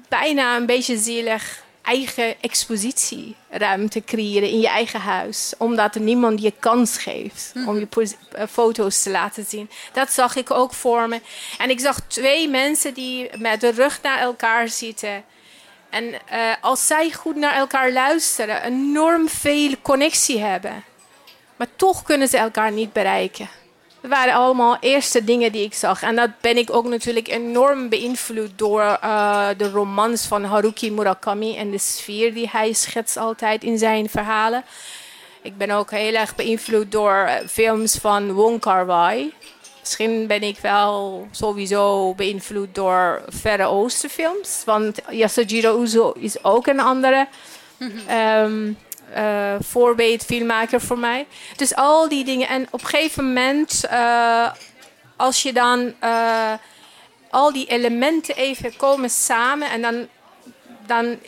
bijna 0.09 0.57
een 0.57 0.67
beetje 0.67 0.99
zielig 0.99 1.64
eigen 1.85 2.35
expositieruimte 2.41 4.05
creëren 4.05 4.49
in 4.49 4.61
je 4.61 4.69
eigen 4.69 5.01
huis. 5.01 5.55
Omdat 5.59 5.95
er 5.95 6.01
niemand 6.01 6.43
je 6.43 6.53
kans 6.59 6.99
geeft 6.99 7.53
om 7.67 7.79
je 7.79 7.87
pos- 7.87 8.15
eh, 8.33 8.45
foto's 8.51 9.03
te 9.03 9.11
laten 9.11 9.45
zien. 9.45 9.71
Dat 9.93 10.13
zag 10.13 10.37
ik 10.37 10.51
ook 10.51 10.73
voor 10.75 11.09
me. 11.09 11.21
En 11.59 11.71
ik 11.71 11.81
zag 11.81 12.01
twee 12.01 12.49
mensen 12.49 12.95
die 12.95 13.31
met 13.39 13.61
de 13.61 13.71
rug 13.71 14.03
naar 14.03 14.19
elkaar 14.19 14.69
zitten. 14.69 15.25
En 15.91 16.15
eh, 16.27 16.41
als 16.61 16.87
zij 16.87 17.13
goed 17.13 17.37
naar 17.37 17.55
elkaar 17.55 17.93
luisteren, 17.93 18.63
enorm 18.63 19.29
veel 19.29 19.75
connectie 19.83 20.41
hebben. 20.41 20.85
Maar 21.57 21.69
toch 21.77 22.03
kunnen 22.03 22.29
ze 22.29 22.37
elkaar 22.37 22.73
niet 22.73 22.93
bereiken. 22.93 23.49
Dat 24.05 24.13
waren 24.13 24.35
allemaal 24.35 24.77
eerste 24.81 25.25
dingen 25.25 25.53
die 25.53 25.65
ik 25.65 25.75
zag. 25.75 26.03
En 26.03 26.17
dat 26.17 26.31
ben 26.41 26.57
ik 26.57 26.75
ook 26.75 26.85
natuurlijk 26.85 27.29
enorm 27.29 27.89
beïnvloed 27.89 28.51
door 28.57 28.99
eh, 29.01 29.49
de 29.57 29.71
romans 29.71 30.27
van 30.27 30.45
Haruki 30.45 30.93
Murakami 30.93 31.57
en 31.57 31.71
de 31.71 31.79
sfeer 31.79 32.35
die 32.35 32.49
hij 32.51 32.73
schetst 32.73 33.17
altijd 33.17 33.65
in 33.65 33.79
zijn 33.79 34.09
verhalen. 34.09 34.65
Ik 35.43 35.57
ben 35.57 35.71
ook 35.71 35.91
heel 35.91 36.15
erg 36.15 36.35
beïnvloed 36.35 36.93
door 36.93 37.31
films 37.49 37.95
van 37.95 38.33
Wong 38.33 38.61
Kar-wai. 38.61 39.33
Misschien 39.81 40.27
ben 40.27 40.43
ik 40.43 40.59
wel 40.59 41.27
sowieso 41.31 42.15
beïnvloed 42.15 42.75
door 42.75 43.23
Verre 43.29 43.65
Oosten 43.67 44.11
films. 44.11 44.63
Want 44.65 44.99
Yasujiro 45.11 45.83
Uzo 45.83 46.13
is 46.13 46.45
ook 46.45 46.67
een 46.67 46.81
andere 46.81 47.29
ehm, 48.07 48.73
eh, 49.13 49.55
voorbeeld 49.61 50.25
filmmaker 50.25 50.81
voor 50.81 50.99
mij. 50.99 51.27
Dus 51.57 51.75
al 51.75 52.09
die 52.09 52.25
dingen. 52.25 52.49
En 52.49 52.67
op 52.71 52.81
een 52.81 52.89
gegeven 52.89 53.25
moment, 53.27 53.85
eh, 53.85 54.51
als 55.17 55.43
je 55.43 55.53
dan 55.53 55.95
eh, 55.99 56.53
al 57.31 57.53
die 57.53 57.67
elementen 57.67 58.37
even 58.37 58.77
komen 58.77 59.11
samen 59.11 59.71
en 59.71 59.83
dan, 59.83 60.09
dan 60.87 61.19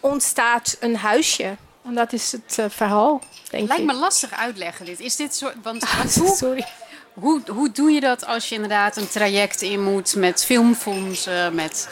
ontstaat 0.00 0.76
een 0.80 0.96
huisje. 0.96 1.56
En 1.84 1.94
dat 1.94 2.12
is 2.12 2.32
het 2.32 2.72
verhaal, 2.72 3.22
denk 3.50 3.68
Lijkt 3.68 3.82
ik. 3.82 3.88
me 3.88 3.94
lastig 3.94 4.32
uitleggen 4.32 4.86
dit. 4.86 5.00
Is 5.00 5.16
dit 5.16 5.34
soort. 5.34 5.54
Want 5.62 5.84
hoe, 6.14 6.34
Sorry. 6.36 6.64
Hoe, 7.12 7.40
hoe 7.46 7.70
doe 7.70 7.90
je 7.90 8.00
dat 8.00 8.26
als 8.26 8.48
je 8.48 8.54
inderdaad 8.54 8.96
een 8.96 9.08
traject 9.08 9.62
in 9.62 9.82
moet 9.82 10.14
met 10.16 10.44
filmfondsen, 10.44 11.54
met... 11.54 11.88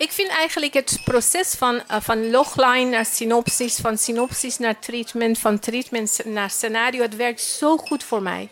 Ik 0.00 0.12
vind 0.12 0.28
eigenlijk 0.28 0.74
het 0.74 1.00
proces 1.04 1.54
van, 1.54 1.82
eh, 1.88 1.96
van 2.00 2.30
logline 2.30 2.90
naar 2.90 3.06
synopsis, 3.06 3.76
van 3.76 3.98
synopsis 3.98 4.58
naar 4.58 4.78
treatment, 4.78 5.38
van 5.38 5.58
treatment 5.58 6.20
naar 6.24 6.50
scenario, 6.50 7.02
het 7.02 7.16
werkt 7.16 7.40
zo 7.40 7.76
goed 7.76 8.04
voor 8.04 8.22
mij. 8.22 8.48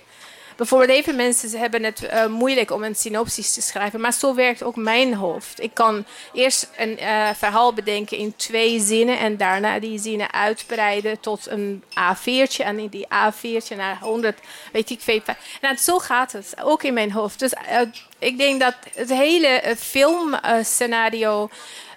Bijvoorbeeld, 0.58 0.90
even 0.90 1.16
mensen 1.16 1.58
hebben 1.58 1.84
het 1.84 2.06
eh, 2.06 2.26
moeilijk 2.26 2.70
om 2.70 2.82
een 2.82 2.94
synopsis 2.94 3.52
te 3.52 3.60
schrijven, 3.60 4.00
maar 4.00 4.12
zo 4.12 4.34
werkt 4.34 4.62
ook 4.62 4.76
mijn 4.76 5.14
hoofd. 5.14 5.62
Ik 5.62 5.70
kan 5.74 6.04
eerst 6.32 6.70
een 6.76 6.98
eh, 6.98 7.28
verhaal 7.36 7.72
bedenken 7.72 8.16
in 8.16 8.36
twee 8.36 8.80
zinnen 8.80 9.18
en 9.18 9.36
daarna 9.36 9.78
die 9.78 9.98
zinnen 9.98 10.32
uitbreiden 10.32 11.20
tot 11.20 11.46
een 11.46 11.82
A4'tje 11.90 12.64
en 12.64 12.78
in 12.78 12.88
die 12.88 13.06
A4'tje 13.06 13.76
naar 13.76 13.98
100, 14.00 14.38
weet 14.72 14.90
ik 14.90 15.00
veel. 15.00 15.20
Nou, 15.60 15.76
zo 15.76 15.98
gaat 15.98 16.32
het, 16.32 16.54
ook 16.62 16.82
in 16.82 16.94
mijn 16.94 17.12
hoofd. 17.12 17.38
Dus 17.38 17.52
eh, 17.52 17.80
ik 18.18 18.38
denk 18.38 18.60
dat 18.60 18.74
het 18.94 19.08
hele 19.08 19.74
filmscenario, 19.78 21.50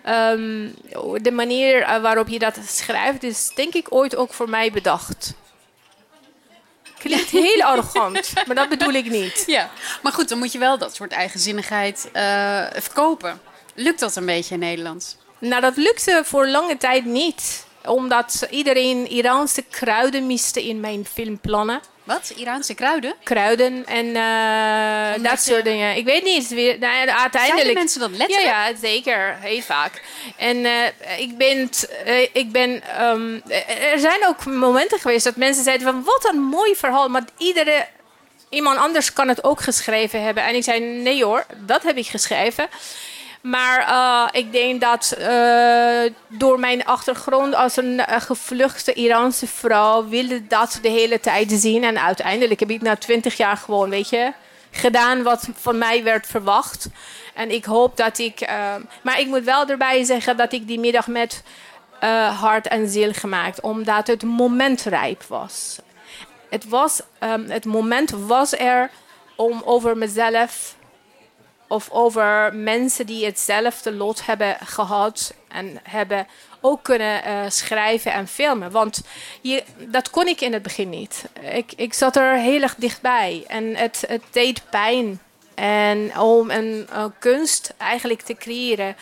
ehm, 0.04 0.70
de 1.22 1.32
manier 1.32 2.02
waarop 2.02 2.28
je 2.28 2.40
dat 2.40 2.58
schrijft, 2.68 3.24
is 3.24 3.52
denk 3.56 3.74
ik 3.74 3.88
ooit 3.90 4.16
ook 4.16 4.34
voor 4.34 4.50
mij 4.50 4.72
bedacht. 4.72 5.34
Klinkt 7.02 7.30
heel 7.30 7.62
arrogant, 7.62 8.34
maar 8.46 8.56
dat 8.56 8.70
bedoel 8.70 8.94
ik 8.94 9.10
niet. 9.10 9.44
Ja, 9.48 9.70
maar 10.02 10.12
goed, 10.12 10.30
dan 10.30 10.38
moet 10.38 10.52
je 10.52 10.60
wel 10.60 10.78
dat 10.78 10.96
soort 10.96 11.12
eigenzinnigheid 11.12 12.10
eh, 12.12 12.66
verkopen. 12.74 13.42
Lukt 13.76 14.00
dat 14.00 14.16
een 14.16 14.26
beetje 14.26 14.54
in 14.54 14.60
Nederland? 14.60 15.18
Nou, 15.40 15.62
dat 15.62 15.78
lukte 15.78 16.22
voor 16.26 16.48
lange 16.48 16.78
tijd 16.78 17.06
niet. 17.06 17.66
Omdat 17.86 18.48
iedereen 18.50 19.10
Iraanse 19.10 19.62
kruiden 19.62 20.28
miste 20.28 20.68
in 20.68 20.80
mijn 20.80 21.06
filmplannen. 21.14 21.82
Wat? 22.04 22.34
Iraanse 22.36 22.74
kruiden? 22.74 23.14
Kruiden 23.24 23.86
en 23.86 24.16
eh, 24.16 25.24
dat 25.30 25.42
soort 25.42 25.64
dingen. 25.64 25.96
Ik 25.96 26.06
weet 26.06 26.24
niet. 26.24 26.48
Weer, 26.48 26.80
nou, 26.80 26.94
ja, 26.94 27.20
uiteindelijk... 27.20 27.48
Zeiden 27.48 27.74
mensen 27.74 28.00
dat 28.00 28.10
letterlijk? 28.10 28.48
Ja, 28.48 28.68
ja 28.68 28.76
zeker. 28.82 29.38
Heel 29.40 29.62
vaak. 29.62 30.02
En 30.38 30.66
eh, 30.66 31.20
ik 31.20 31.38
ben... 31.38 31.70
eh, 32.06 32.22
ik 32.34 32.52
ben 32.52 32.82
ehm, 32.84 33.40
er 33.94 34.00
zijn 34.00 34.28
ook 34.28 34.46
momenten 34.46 35.00
geweest 35.00 35.24
dat 35.24 35.36
mensen 35.36 35.64
zeiden 35.64 35.88
van... 35.88 36.04
Wat 36.04 36.30
een 36.34 36.42
mooi 36.42 36.76
verhaal. 36.76 37.10
Maar 37.10 37.24
iedere... 37.38 37.88
Iemand 38.50 38.78
anders 38.78 39.14
kan 39.14 39.28
het 39.28 39.44
ook 39.44 39.62
geschreven 39.62 40.24
hebben. 40.24 40.44
En 40.44 40.56
ik 40.56 40.64
zei, 40.64 40.80
nee 40.80 41.24
hoor, 41.24 41.46
dat 41.58 41.84
heb 41.84 41.98
ik 41.98 42.08
geschreven. 42.08 42.68
Maar 43.42 43.80
eh, 43.88 44.42
ik 44.42 44.52
denk 44.52 44.82
dat 44.82 45.12
eh, 45.12 46.14
door 46.28 46.60
mijn 46.60 46.86
achtergrond 46.86 47.56
als 47.56 47.78
een 47.78 48.00
eh, 48.00 48.22
gevluchte 48.22 48.94
Iraanse 48.94 49.48
vrouw 49.48 50.08
wilde 50.08 50.48
dat 50.48 50.80
de 50.82 50.90
hele 50.90 51.20
tijd 51.20 51.52
zien. 51.52 51.84
En 51.84 52.02
uiteindelijk 52.02 52.60
heb 52.60 52.70
ik 52.70 52.82
na 52.82 52.96
twintig 52.96 53.38
jaar 53.38 53.58
gewoon, 53.58 53.90
weet 53.90 54.10
je, 54.10 54.34
gedaan 54.72 55.24
wat 55.24 55.48
van 55.54 55.78
mij 55.78 56.04
werd 56.04 56.28
verwacht. 56.28 56.88
En 57.34 57.52
ik 57.52 57.66
hoop 57.66 57.98
dat 57.98 58.18
ik. 58.18 58.48
maar 59.02 59.20
ik 59.20 59.28
moet 59.28 59.44
wel 59.44 59.68
erbij 59.68 60.04
zeggen 60.04 60.38
dat 60.38 60.54
ik 60.54 60.68
die 60.68 60.80
middag 60.80 61.08
met 61.08 61.44
hart 62.40 62.68
en 62.68 62.90
ziel 62.90 63.14
gemaakt, 63.14 63.62
omdat 63.62 64.08
het 64.08 64.24
moment 64.24 64.82
rijp 64.82 65.24
was. 65.24 65.80
Het, 66.50 66.70
was, 66.70 67.02
ehm, 67.20 67.50
het 67.50 67.66
moment 67.66 68.10
was 68.10 68.54
er 68.58 68.90
om 69.36 69.62
over 69.66 69.98
mezelf 69.98 70.76
of 71.72 71.90
over 71.90 72.56
mensen 72.56 73.06
die 73.06 73.26
hetzelfde 73.26 73.94
lot 73.94 74.26
hebben 74.26 74.58
gehad 74.64 75.34
en 75.48 75.80
hebben 75.84 76.28
ook 76.62 76.84
kunnen 76.84 77.24
eh, 77.24 77.40
schrijven 77.48 78.14
en 78.14 78.28
filmen. 78.28 78.72
Want 78.72 79.02
je, 79.42 79.64
dat 79.78 80.10
kon 80.10 80.28
ik 80.28 80.42
in 80.42 80.54
het 80.54 80.62
begin 80.62 80.90
niet. 80.90 81.26
Ik, 81.54 81.74
ik 81.76 81.94
zat 81.94 82.16
er 82.16 82.36
heel 82.36 82.62
erg 82.62 82.76
dichtbij 82.76 83.44
en 83.48 83.76
het, 83.76 84.04
het 84.08 84.24
deed 84.32 84.62
pijn. 84.70 85.20
En 85.56 86.20
om 86.20 86.50
een 86.50 86.88
eh, 86.90 87.06
kunst 87.20 87.74
eigenlijk 87.78 88.22
te 88.22 88.34
creëren, 88.34 88.96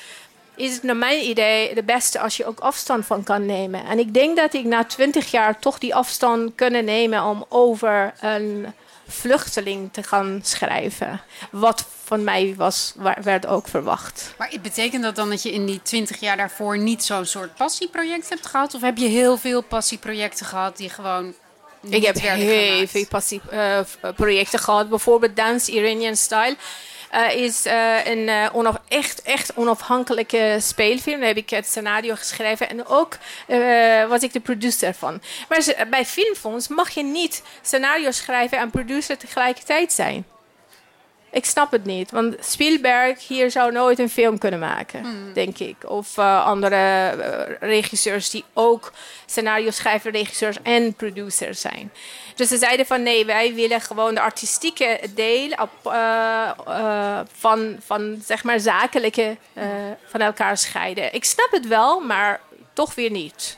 is 0.55 0.73
het 0.73 0.83
naar 0.83 0.95
mijn 0.95 1.29
idee 1.29 1.75
de 1.75 1.83
beste 1.83 2.19
als 2.19 2.37
je 2.37 2.45
ook 2.45 2.59
afstand 2.59 3.05
van 3.05 3.23
kan 3.23 3.45
nemen. 3.45 3.85
En 3.85 3.99
ik 3.99 4.13
denk 4.13 4.37
dat 4.37 4.53
ik 4.53 4.65
na 4.65 4.83
twintig 4.83 5.31
jaar 5.31 5.59
toch 5.59 5.77
die 5.77 5.95
afstand 5.95 6.51
kunnen 6.55 6.85
nemen 6.85 7.23
om 7.23 7.45
over 7.49 8.13
een 8.21 8.65
vluchteling 9.07 9.93
te 9.93 10.03
gaan 10.03 10.39
schrijven. 10.43 11.21
Wat 11.51 11.85
van 12.09 12.23
mij 12.23 12.53
was, 12.57 12.93
wa- 12.95 13.17
werd 13.23 13.45
ook 13.45 13.67
verwacht. 13.67 14.33
Maar 14.37 14.51
betekent 14.61 15.03
dat 15.03 15.15
dan 15.15 15.29
dat 15.29 15.43
je 15.43 15.51
in 15.51 15.65
die 15.65 15.81
twintig 15.81 16.19
jaar 16.19 16.37
daarvoor 16.37 16.77
niet 16.77 17.03
zo'n 17.03 17.25
soort 17.25 17.55
passieproject 17.55 18.29
hebt 18.29 18.45
gehad? 18.45 18.73
Of 18.73 18.81
heb 18.81 18.97
je 18.97 19.07
heel 19.07 19.37
veel 19.37 19.61
passieprojecten 19.61 20.45
gehad 20.45 20.77
die 20.77 20.89
gewoon 20.89 21.33
niet 21.81 21.93
Ik 21.93 22.05
heb 22.05 22.19
heel 22.19 22.87
veel 22.87 23.05
passie, 23.07 23.41
eh, 23.49 23.79
eh, 23.79 23.85
gehad. 24.59 24.89
Bijvoorbeeld 24.89 25.35
Dance 25.35 25.71
Iranian 25.71 26.15
Style. 26.15 26.55
eh, 27.11 27.35
is 27.35 27.65
eh, 27.65 28.05
een 28.05 28.29
onaf- 28.53 28.81
echt, 28.87 29.21
echt 29.21 29.51
onafhankelijke 29.55 30.57
speelfilm. 30.61 31.17
Daar 31.19 31.27
heb 31.27 31.37
ik 31.37 31.49
het 31.49 31.67
scenario 31.67 32.15
geschreven 32.15 32.69
en 32.69 32.85
ook 32.87 33.17
was 34.09 34.21
ik 34.21 34.33
de 34.33 34.39
producer 34.39 34.93
van. 34.93 35.21
Maar 35.49 35.87
bij 35.89 36.05
filmfonds 36.05 36.67
mag 36.67 36.89
je 36.89 37.03
niet 37.03 37.41
scenario 37.61 38.11
schrijven 38.11 38.57
en 38.57 38.69
producer 38.69 39.17
tegelijkertijd 39.17 39.93
zijn. 39.93 40.25
Ik 41.31 41.45
snap 41.45 41.71
het 41.71 41.85
niet, 41.85 42.11
want 42.11 42.35
Spielberg 42.39 43.27
hier 43.27 43.51
zou 43.51 43.71
nooit 43.71 43.99
een 43.99 44.09
film 44.09 44.37
kunnen 44.37 44.59
maken, 44.59 45.05
denk 45.33 45.59
ik. 45.59 45.75
Of 45.85 46.17
eh, 46.17 46.45
andere 46.45 46.75
eh, 46.75 47.69
regisseurs 47.69 48.29
die 48.29 48.43
ook 48.53 48.91
scenario 49.25 49.71
schrijven, 49.71 50.11
regisseurs 50.11 50.57
en 50.63 50.93
producers 50.93 51.61
zijn. 51.61 51.91
Dus 52.35 52.47
ze 52.47 52.57
zeiden 52.57 52.85
van 52.85 53.03
nee, 53.03 53.25
wij 53.25 53.53
willen 53.53 53.81
gewoon 53.81 54.13
de 54.13 54.21
artistieke 54.21 54.99
deel 55.15 55.51
op, 55.51 55.91
eh, 55.91 57.19
van, 57.37 57.75
van 57.85 58.21
zeg 58.25 58.43
maar 58.43 58.59
zakelijke 58.59 59.37
van 60.05 60.21
elkaar 60.21 60.57
scheiden. 60.57 61.13
Ik 61.13 61.25
snap 61.25 61.51
het 61.51 61.67
wel, 61.67 61.99
maar 61.99 62.41
toch 62.73 62.95
weer 62.95 63.11
niet. 63.11 63.57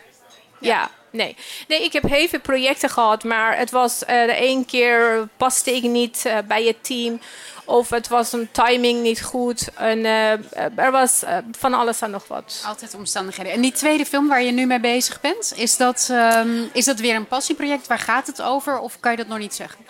Ja. 0.61 0.89
Nee. 1.11 1.35
nee, 1.67 1.83
ik 1.83 1.93
heb 1.93 2.03
heel 2.03 2.27
veel 2.27 2.39
projecten 2.39 2.89
gehad, 2.89 3.23
maar 3.23 3.57
het 3.57 3.71
was 3.71 4.05
eh, 4.05 4.25
de 4.25 4.31
één 4.31 4.65
keer 4.65 5.27
paste 5.37 5.75
ik 5.75 5.83
niet 5.83 6.25
eh, 6.25 6.37
bij 6.47 6.63
het 6.63 6.83
team. 6.83 7.21
Of 7.65 7.89
het 7.89 8.07
was 8.07 8.33
een 8.33 8.49
timing 8.51 9.01
niet 9.01 9.23
goed. 9.23 9.69
En 9.75 10.05
eh, 10.05 10.31
er 10.75 10.91
was 10.91 11.23
van 11.51 11.73
alles 11.73 12.01
en 12.01 12.11
nog 12.11 12.27
wat. 12.27 12.63
Altijd 12.67 12.93
omstandigheden. 12.93 13.51
En 13.51 13.61
die 13.61 13.71
tweede 13.71 14.05
film 14.05 14.27
waar 14.27 14.43
je 14.43 14.51
nu 14.51 14.65
mee 14.65 14.79
bezig 14.79 15.21
bent, 15.21 15.53
is 15.55 15.77
dat, 15.77 16.07
ehm, 16.11 16.63
is 16.73 16.85
dat 16.85 16.99
weer 16.99 17.15
een 17.15 17.27
passieproject? 17.27 17.87
Waar 17.87 17.99
gaat 17.99 18.27
het 18.27 18.41
over? 18.41 18.79
Of 18.79 18.99
kan 18.99 19.11
je 19.11 19.17
dat 19.17 19.27
nog 19.27 19.37
niet 19.37 19.55
zeggen? 19.55 19.85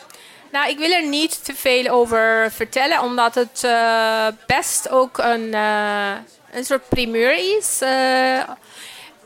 Nou, 0.51 0.69
ik 0.69 0.77
wil 0.77 0.91
er 0.91 1.07
niet 1.07 1.45
te 1.45 1.55
veel 1.55 1.87
over 1.87 2.51
vertellen, 2.51 3.01
omdat 3.01 3.35
het 3.35 3.67
best 4.47 4.89
ook 4.89 5.17
een, 5.17 5.53
een 6.51 6.65
soort 6.65 6.89
primeur 6.89 7.57
is. 7.57 7.79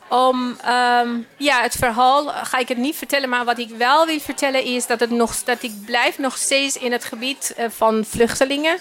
Om 0.09 0.57
ehm, 0.63 1.17
ja, 1.37 1.61
het 1.61 1.75
verhaal 1.75 2.27
ga 2.27 2.57
ik 2.57 2.67
het 2.67 2.77
niet 2.77 2.95
vertellen, 2.95 3.29
maar 3.29 3.45
wat 3.45 3.57
ik 3.57 3.69
wel 3.69 4.05
wil 4.05 4.19
vertellen 4.19 4.63
is 4.63 4.87
dat, 4.87 4.99
het 4.99 5.09
nog, 5.09 5.35
dat 5.43 5.63
ik 5.63 5.71
blijf 5.85 6.17
nog 6.17 6.37
steeds 6.37 6.77
in 6.77 6.91
het 6.91 7.03
gebied 7.03 7.53
eh, 7.57 7.65
van 7.69 8.05
vluchtelingen. 8.05 8.77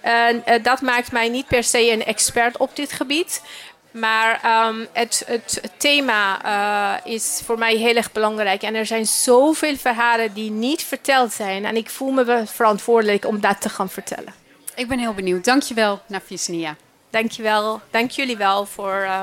En 0.00 0.46
eh, 0.46 0.62
dat 0.62 0.80
maakt 0.80 1.12
mij 1.12 1.28
niet 1.28 1.46
per 1.46 1.64
se 1.64 1.90
een 1.90 2.04
expert 2.04 2.56
op 2.56 2.76
dit 2.76 2.92
gebied. 2.92 3.42
Maar 3.90 4.40
ehm, 4.42 4.84
het, 4.92 5.22
het, 5.26 5.58
het 5.62 5.72
thema 5.76 6.42
eh, 6.44 7.12
is 7.12 7.40
voor 7.44 7.58
mij 7.58 7.76
heel 7.76 7.94
erg 7.94 8.12
belangrijk. 8.12 8.62
En 8.62 8.74
er 8.74 8.86
zijn 8.86 9.06
zoveel 9.06 9.76
verhalen 9.76 10.34
die 10.34 10.50
niet 10.50 10.82
verteld 10.82 11.32
zijn. 11.32 11.64
En 11.64 11.76
ik 11.76 11.90
voel 11.90 12.10
me 12.10 12.42
verantwoordelijk 12.46 13.26
om 13.26 13.40
dat 13.40 13.60
te 13.60 13.68
gaan 13.68 13.90
vertellen. 13.90 14.34
Ik 14.74 14.88
ben 14.88 14.98
heel 14.98 15.14
benieuwd. 15.14 15.44
Dankjewel, 15.44 16.00
Nafisnia. 16.06 16.76
Dankjewel. 17.10 17.80
Dank 17.90 18.10
jullie 18.10 18.36
wel 18.36 18.66
voor, 18.66 19.02
uh, 19.02 19.22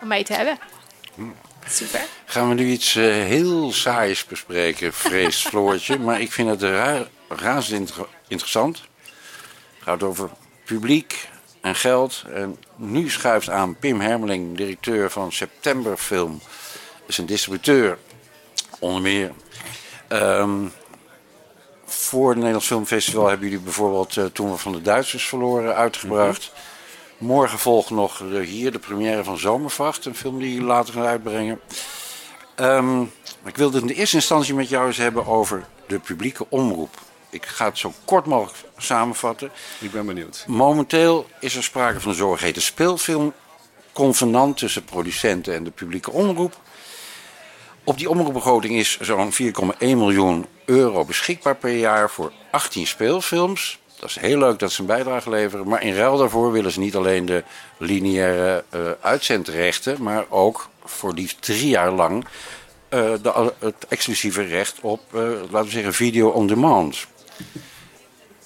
om 0.00 0.08
mij 0.08 0.24
te 0.24 0.32
hebben. 0.32 0.58
Super. 1.66 2.06
Gaan 2.24 2.48
we 2.48 2.54
nu 2.54 2.66
iets 2.66 2.94
uh, 2.94 3.04
heel 3.04 3.72
saais 3.72 4.24
bespreken, 4.24 4.92
vrees 4.92 5.42
Floortje. 5.48 5.98
maar 5.98 6.20
ik 6.20 6.32
vind 6.32 6.48
het 6.48 6.62
ra 6.62 7.06
razend 7.28 7.92
interessant. 8.28 8.80
Het 9.74 9.82
gaat 9.82 10.02
over 10.02 10.30
publiek 10.64 11.28
en 11.60 11.74
geld. 11.74 12.24
En 12.32 12.56
nu 12.76 13.10
schuift 13.10 13.50
aan 13.50 13.76
Pim 13.76 14.00
Hermeling, 14.00 14.56
directeur 14.56 15.10
van 15.10 15.32
Septemberfilm. 15.32 16.38
Dat 17.00 17.08
is 17.08 17.18
een 17.18 17.26
distributeur, 17.26 17.98
onder 18.78 19.02
meer. 19.02 19.32
Um, 20.08 20.72
voor 21.84 22.28
het 22.28 22.36
Nederlands 22.36 22.66
Filmfestival 22.66 23.28
hebben 23.28 23.48
jullie 23.48 23.64
bijvoorbeeld 23.64 24.16
uh, 24.16 24.24
Toen 24.24 24.50
we 24.50 24.56
van 24.56 24.72
de 24.72 24.82
Duitsers 24.82 25.28
verloren 25.28 25.74
uitgebracht. 25.74 26.52
Morgen 27.18 27.58
volgt 27.58 27.90
nog 27.90 28.18
de, 28.30 28.44
hier 28.44 28.72
de 28.72 28.78
première 28.78 29.24
van 29.24 29.38
Zomervacht, 29.38 30.04
een 30.04 30.14
film 30.14 30.38
die 30.38 30.52
jullie 30.52 30.66
later 30.66 30.94
gaan 30.94 31.06
uitbrengen. 31.06 31.60
Um, 32.56 33.12
ik 33.44 33.56
wilde 33.56 33.74
het 33.74 33.82
in 33.82 33.88
de 33.88 33.94
eerste 33.94 34.16
instantie 34.16 34.54
met 34.54 34.68
jou 34.68 34.86
eens 34.86 34.96
hebben 34.96 35.26
over 35.26 35.66
de 35.86 35.98
publieke 35.98 36.46
omroep. 36.48 37.00
Ik 37.30 37.46
ga 37.46 37.64
het 37.64 37.78
zo 37.78 37.92
kort 38.04 38.26
mogelijk 38.26 38.58
samenvatten. 38.76 39.50
Ik 39.80 39.90
ben 39.90 40.06
benieuwd. 40.06 40.44
Momenteel 40.46 41.26
is 41.40 41.56
er 41.56 41.62
sprake 41.62 42.00
van 42.00 42.10
een 42.10 42.16
zogeheten 42.16 42.62
speelfilmconvenant 42.62 44.56
tussen 44.56 44.84
producenten 44.84 45.54
en 45.54 45.64
de 45.64 45.70
publieke 45.70 46.10
omroep. 46.10 46.56
Op 47.84 47.98
die 47.98 48.10
omroepbegroting 48.10 48.74
is 48.74 48.98
zo'n 49.00 49.32
4,1 49.32 49.40
miljoen 49.78 50.46
euro 50.64 51.04
beschikbaar 51.04 51.56
per 51.56 51.76
jaar 51.76 52.10
voor 52.10 52.32
18 52.50 52.86
speelfilms. 52.86 53.78
Dat 53.98 54.08
is 54.08 54.18
heel 54.18 54.38
leuk 54.38 54.58
dat 54.58 54.72
ze 54.72 54.80
een 54.80 54.86
bijdrage 54.86 55.30
leveren. 55.30 55.68
Maar 55.68 55.82
in 55.82 55.94
ruil 55.94 56.16
daarvoor 56.16 56.52
willen 56.52 56.72
ze 56.72 56.80
niet 56.80 56.96
alleen 56.96 57.26
de 57.26 57.44
lineaire 57.76 58.64
uh, 58.74 58.90
uitzendrechten, 59.00 60.02
maar 60.02 60.24
ook 60.28 60.68
voor 60.84 61.12
liefst 61.12 61.42
drie 61.42 61.68
jaar 61.68 61.90
lang 61.90 62.24
uh, 62.24 63.12
de, 63.22 63.52
het 63.58 63.86
exclusieve 63.88 64.42
recht 64.42 64.80
op, 64.80 65.00
uh, 65.14 65.20
laten 65.50 65.64
we 65.64 65.70
zeggen, 65.70 65.94
video 65.94 66.28
on 66.28 66.46
demand. 66.46 67.06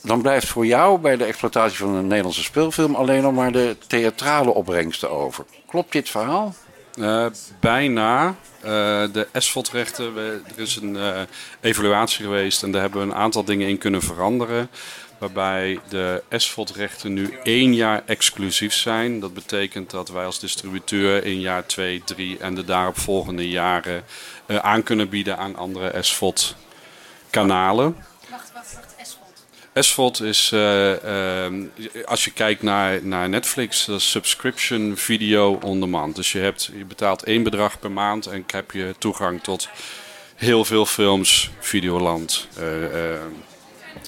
Dan 0.03 0.23
blijft 0.23 0.49
voor 0.49 0.67
jou 0.67 0.99
bij 0.99 1.17
de 1.17 1.25
exploitatie 1.25 1.79
van 1.79 1.95
een 1.95 2.07
Nederlandse 2.07 2.43
speelfilm 2.43 2.95
alleen 2.95 3.23
nog 3.23 3.33
maar 3.33 3.53
de 3.53 3.77
theatrale 3.87 4.51
opbrengsten 4.51 5.11
over. 5.11 5.45
Klopt 5.67 5.93
dit 5.93 6.09
verhaal? 6.09 6.55
Uh, 6.99 7.27
bijna. 7.61 8.35
Uh, 8.65 8.69
de 9.13 9.29
SVOD-rechten, 9.33 10.17
er 10.17 10.61
is 10.61 10.77
een 10.77 10.95
uh, 10.95 11.21
evaluatie 11.61 12.25
geweest 12.25 12.63
en 12.63 12.73
daar 12.73 12.81
hebben 12.81 13.01
we 13.01 13.07
een 13.07 13.15
aantal 13.21 13.45
dingen 13.45 13.69
in 13.69 13.79
kunnen 13.79 14.03
veranderen. 14.03 14.71
Waarbij 15.19 15.81
de 15.89 16.23
SVOD-rechten 16.31 17.13
nu 17.13 17.39
één 17.43 17.75
jaar 17.75 18.03
exclusief 18.07 18.75
zijn. 18.75 19.21
Dat 19.21 19.35
betekent 19.35 19.91
dat 19.91 20.09
wij 20.09 20.25
als 20.25 20.41
distributeur 20.41 21.25
in 21.25 21.41
jaar 21.41 21.67
2, 21.67 22.03
3 22.05 22.39
en 22.39 22.55
de 22.55 22.65
daaropvolgende 22.65 23.49
jaren 23.49 24.05
aan 24.47 24.83
kunnen 24.83 25.09
bieden 25.09 25.39
aan 25.39 25.57
andere 25.57 26.03
SVOD-kanalen. 26.03 27.97
SVOD. 29.75 30.21
Is, 30.21 30.51
uh, 30.55 30.91
uh, 30.91 31.69
als 32.05 32.25
je 32.25 32.33
kijkt 32.33 32.63
naar, 32.63 33.05
naar 33.05 33.29
Netflix, 33.29 33.85
dat 33.85 33.99
is 33.99 34.11
subscription 34.11 34.97
video 34.97 35.59
on 35.63 35.81
demand. 35.81 36.17
Dus 36.17 36.33
je, 36.33 36.39
hebt, 36.39 36.71
je 36.77 36.85
betaalt 36.85 37.23
één 37.23 37.43
bedrag 37.43 37.79
per 37.79 37.91
maand 37.91 38.27
en 38.27 38.45
heb 38.47 38.71
je 38.71 38.95
toegang 38.99 39.43
tot 39.43 39.69
heel 40.35 40.65
veel 40.65 40.87
films, 40.87 41.51
Videoland, 41.61 42.49
uh, 42.59 42.65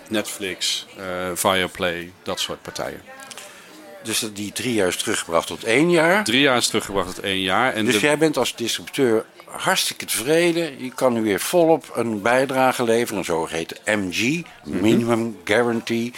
Netflix, 0.08 0.86
Viaplay, 1.34 2.12
dat 2.22 2.40
soort 2.40 2.62
partijen. 2.62 3.02
Dus 4.02 4.18
die 4.34 4.52
drie 4.52 4.74
jaar 4.74 4.88
is 4.88 4.96
teruggebracht 4.96 5.46
tot 5.46 5.64
één 5.64 5.90
jaar? 5.90 6.24
Drie 6.24 6.40
jaar 6.40 6.56
is 6.56 6.66
teruggebracht 6.66 7.14
tot 7.14 7.24
één 7.24 7.40
jaar. 7.40 7.72
En 7.72 7.84
dus 7.84 7.94
de... 7.94 8.00
jij 8.00 8.18
bent 8.18 8.36
als 8.36 8.56
distributeur 8.56 9.24
hartstikke 9.56 10.04
tevreden. 10.04 10.84
Je 10.84 10.92
kan 10.94 11.12
nu 11.12 11.22
weer 11.22 11.40
volop 11.40 11.92
een 11.94 12.22
bijdrage 12.22 12.84
leveren, 12.84 13.18
een 13.18 13.24
zogeheten 13.24 13.76
MG, 13.84 14.42
Minimum 14.64 15.18
mm 15.18 15.24
-hmm. 15.24 15.36
Guarantee, 15.44 16.12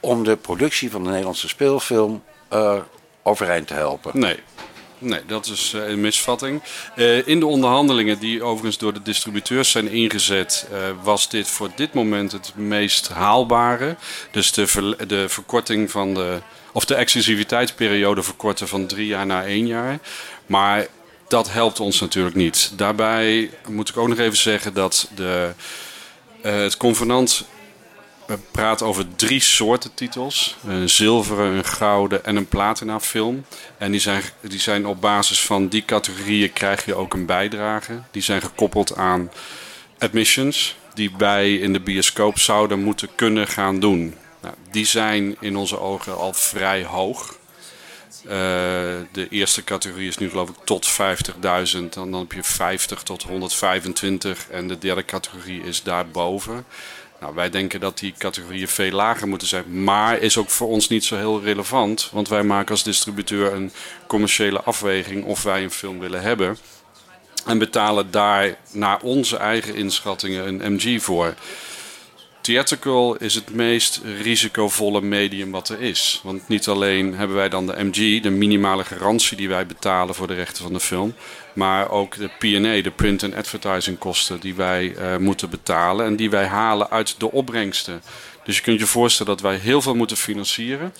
om 0.00 0.24
de 0.24 0.36
productie 0.36 0.90
van 0.90 1.02
de 1.02 1.08
Nederlandse 1.08 1.48
speelfilm 1.48 2.22
uh, 2.52 2.74
overeind 3.22 3.66
te 3.66 3.74
helpen. 3.74 4.18
Nee. 4.20 4.36
Nee, 5.00 5.20
dat 5.26 5.46
is 5.46 5.72
uh, 5.76 5.88
een 5.88 6.00
misvatting. 6.00 6.62
Uh, 6.96 7.26
in 7.26 7.40
de 7.40 7.46
onderhandelingen 7.46 8.18
die 8.18 8.42
overigens 8.42 8.78
door 8.78 8.92
de 8.92 9.02
distributeurs 9.02 9.70
zijn 9.70 9.88
ingezet, 9.88 10.68
was 11.02 11.28
dit 11.28 11.48
voor 11.48 11.70
dit 11.74 11.94
moment 11.94 12.32
het 12.32 12.52
meest 12.54 13.08
haalbare. 13.08 13.96
Dus 14.30 14.52
de, 14.52 14.66
ver 14.66 15.08
de 15.08 15.28
verkorting 15.28 15.90
van 15.90 16.14
de, 16.14 16.38
of 16.72 16.84
de 16.84 16.94
exclusiviteitsperiode 16.94 18.22
verkorten 18.22 18.68
van 18.68 18.86
drie 18.86 19.06
jaar 19.06 19.26
naar 19.26 19.44
één 19.44 19.66
jaar. 19.66 19.98
Maar 20.46 20.86
dat 21.28 21.52
helpt 21.52 21.80
ons 21.80 22.00
natuurlijk 22.00 22.36
niet. 22.36 22.72
Daarbij 22.76 23.50
moet 23.68 23.88
ik 23.88 23.96
ook 23.96 24.08
nog 24.08 24.18
even 24.18 24.38
zeggen 24.38 24.74
dat 24.74 25.10
de, 25.14 25.52
uh, 26.44 26.52
het 26.52 26.76
convenant 26.76 27.44
praat 28.50 28.82
over 28.82 29.16
drie 29.16 29.40
soorten 29.40 29.94
titels: 29.94 30.56
een 30.66 30.88
zilveren, 30.88 31.52
een 31.52 31.64
gouden 31.64 32.24
en 32.24 32.36
een 32.36 32.48
platina 32.48 33.00
film. 33.00 33.44
En 33.78 33.90
die 33.90 34.00
zijn, 34.00 34.22
die 34.40 34.60
zijn 34.60 34.86
op 34.86 35.00
basis 35.00 35.40
van 35.40 35.68
die 35.68 35.84
categorieën 35.84 36.52
krijg 36.52 36.84
je 36.84 36.94
ook 36.94 37.14
een 37.14 37.26
bijdrage. 37.26 38.02
Die 38.10 38.22
zijn 38.22 38.42
gekoppeld 38.42 38.96
aan 38.96 39.30
admissions, 39.98 40.76
die 40.94 41.10
wij 41.18 41.54
in 41.54 41.72
de 41.72 41.80
bioscoop 41.80 42.38
zouden 42.38 42.82
moeten 42.82 43.08
kunnen 43.14 43.46
gaan 43.46 43.80
doen. 43.80 44.14
Nou, 44.40 44.54
die 44.70 44.86
zijn 44.86 45.36
in 45.40 45.56
onze 45.56 45.80
ogen 45.80 46.16
al 46.16 46.32
vrij 46.32 46.84
hoog. 46.84 47.37
Uh, 48.24 48.30
de 49.12 49.28
eerste 49.30 49.64
categorie 49.64 50.08
is 50.08 50.18
nu 50.18 50.30
geloof 50.30 50.48
ik 50.48 50.54
tot 50.64 50.90
50.000. 50.92 50.98
En 51.72 51.90
dan 51.90 52.14
heb 52.14 52.32
je 52.32 52.42
50 52.42 53.02
tot 53.02 53.22
125. 53.22 54.46
En 54.50 54.68
de 54.68 54.78
derde 54.78 55.04
categorie 55.04 55.62
is 55.62 55.82
daarboven. 55.82 56.64
Nou, 57.20 57.34
wij 57.34 57.50
denken 57.50 57.80
dat 57.80 57.98
die 57.98 58.14
categorieën 58.18 58.68
veel 58.68 58.90
lager 58.90 59.28
moeten 59.28 59.48
zijn. 59.48 59.84
Maar 59.84 60.18
is 60.18 60.36
ook 60.36 60.50
voor 60.50 60.68
ons 60.68 60.88
niet 60.88 61.04
zo 61.04 61.16
heel 61.16 61.42
relevant. 61.42 62.08
Want 62.12 62.28
wij 62.28 62.42
maken 62.42 62.70
als 62.70 62.82
distributeur 62.82 63.52
een 63.52 63.72
commerciële 64.06 64.60
afweging 64.60 65.24
of 65.24 65.42
wij 65.42 65.62
een 65.62 65.70
film 65.70 65.98
willen 65.98 66.22
hebben. 66.22 66.58
En 67.46 67.58
betalen 67.58 68.10
daar 68.10 68.56
naar 68.70 69.00
onze 69.02 69.36
eigen 69.36 69.74
inschattingen 69.74 70.48
een 70.48 70.72
MG 70.72 71.02
voor. 71.02 71.34
Theatrical 72.48 73.16
is 73.16 73.34
het 73.34 73.54
meest 73.54 74.00
risicovolle 74.22 75.00
medium 75.00 75.50
wat 75.50 75.68
er 75.68 75.80
is. 75.80 76.20
Want 76.24 76.48
niet 76.48 76.68
alleen 76.68 77.14
hebben 77.14 77.36
wij 77.36 77.48
dan 77.48 77.66
de 77.66 77.84
MG, 77.84 78.22
de 78.22 78.30
minimale 78.30 78.84
garantie 78.84 79.36
die 79.36 79.48
wij 79.48 79.66
betalen 79.66 80.14
voor 80.14 80.26
de 80.26 80.34
rechten 80.34 80.62
van 80.62 80.72
de 80.72 80.80
film. 80.80 81.14
Maar 81.52 81.90
ook 81.90 82.16
de 82.16 82.28
P&A, 82.38 82.82
de 82.82 82.92
print- 82.96 83.22
en 83.22 83.34
advertising 83.34 83.98
kosten 83.98 84.40
die 84.40 84.54
wij 84.54 84.96
uh, 84.96 85.16
moeten 85.16 85.50
betalen. 85.50 86.06
En 86.06 86.16
die 86.16 86.30
wij 86.30 86.46
halen 86.46 86.90
uit 86.90 87.20
de 87.20 87.32
opbrengsten. 87.32 88.02
Dus 88.44 88.56
je 88.56 88.62
kunt 88.62 88.80
je 88.80 88.86
voorstellen 88.86 89.32
dat 89.32 89.42
wij 89.42 89.56
heel 89.56 89.82
veel 89.82 89.94
moeten 89.94 90.16
financieren. 90.16 90.94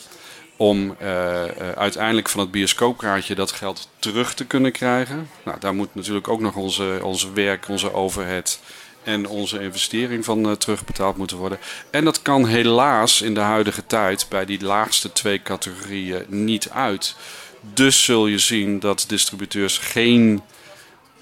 Om 0.56 0.96
uh, 1.02 1.08
uh, 1.08 1.70
uiteindelijk 1.76 2.28
van 2.28 2.40
het 2.40 2.50
bioscoopkaartje 2.50 3.34
dat 3.34 3.52
geld 3.52 3.88
terug 3.98 4.34
te 4.34 4.44
kunnen 4.44 4.72
krijgen. 4.72 5.30
Nou, 5.44 5.60
daar 5.60 5.74
moet 5.74 5.94
natuurlijk 5.94 6.28
ook 6.28 6.40
nog 6.40 6.56
onze, 6.56 7.00
onze 7.02 7.32
werk, 7.32 7.68
onze 7.68 7.92
overhead 7.92 8.60
en 9.08 9.26
onze 9.26 9.60
investering 9.60 10.24
van 10.24 10.46
uh, 10.46 10.52
terugbetaald 10.52 11.16
moeten 11.16 11.36
worden. 11.36 11.58
En 11.90 12.04
dat 12.04 12.22
kan 12.22 12.46
helaas 12.46 13.22
in 13.22 13.34
de 13.34 13.40
huidige 13.40 13.86
tijd 13.86 14.26
bij 14.28 14.44
die 14.44 14.62
laagste 14.62 15.12
twee 15.12 15.42
categorieën 15.42 16.24
niet 16.28 16.70
uit. 16.70 17.16
Dus 17.60 18.04
zul 18.04 18.26
je 18.26 18.38
zien 18.38 18.80
dat 18.80 19.04
distributeurs 19.08 19.78
geen 19.78 20.42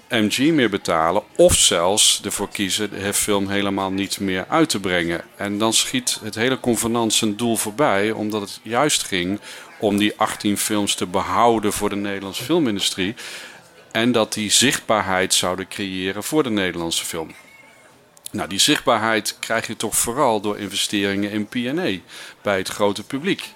MG 0.09 0.37
meer 0.37 0.69
betalen. 0.69 1.23
Of 1.35 1.55
zelfs 1.55 2.21
ervoor 2.23 2.49
kiezen 2.49 2.89
de 2.89 3.13
film 3.13 3.49
helemaal 3.49 3.91
niet 3.91 4.19
meer 4.19 4.45
uit 4.49 4.69
te 4.69 4.79
brengen. 4.79 5.21
En 5.35 5.57
dan 5.57 5.73
schiet 5.73 6.19
het 6.23 6.35
hele 6.35 6.59
convenant 6.59 7.13
zijn 7.13 7.35
doel 7.35 7.55
voorbij. 7.55 8.11
Omdat 8.11 8.41
het 8.41 8.59
juist 8.63 9.03
ging 9.03 9.39
om 9.79 9.97
die 9.97 10.13
18 10.17 10.57
films 10.57 10.95
te 10.95 11.05
behouden 11.05 11.73
voor 11.73 11.89
de 11.89 11.95
Nederlandse 11.95 12.43
filmindustrie. 12.43 13.15
En 13.91 14.11
dat 14.11 14.33
die 14.33 14.51
zichtbaarheid 14.51 15.33
zouden 15.33 15.67
creëren 15.67 16.23
voor 16.23 16.43
de 16.43 16.49
Nederlandse 16.49 17.05
film. 17.05 17.31
Nou, 18.37 18.49
die 18.49 18.59
zichtbaarheid 18.59 19.35
krijg 19.39 19.67
je 19.67 19.75
toch 19.75 19.97
vooral 19.97 20.41
door 20.41 20.57
investeringen 20.57 21.31
in 21.31 21.47
P&A 21.47 22.01
bij 22.41 22.57
het 22.57 22.67
grote 22.67 23.03
publiek. 23.03 23.53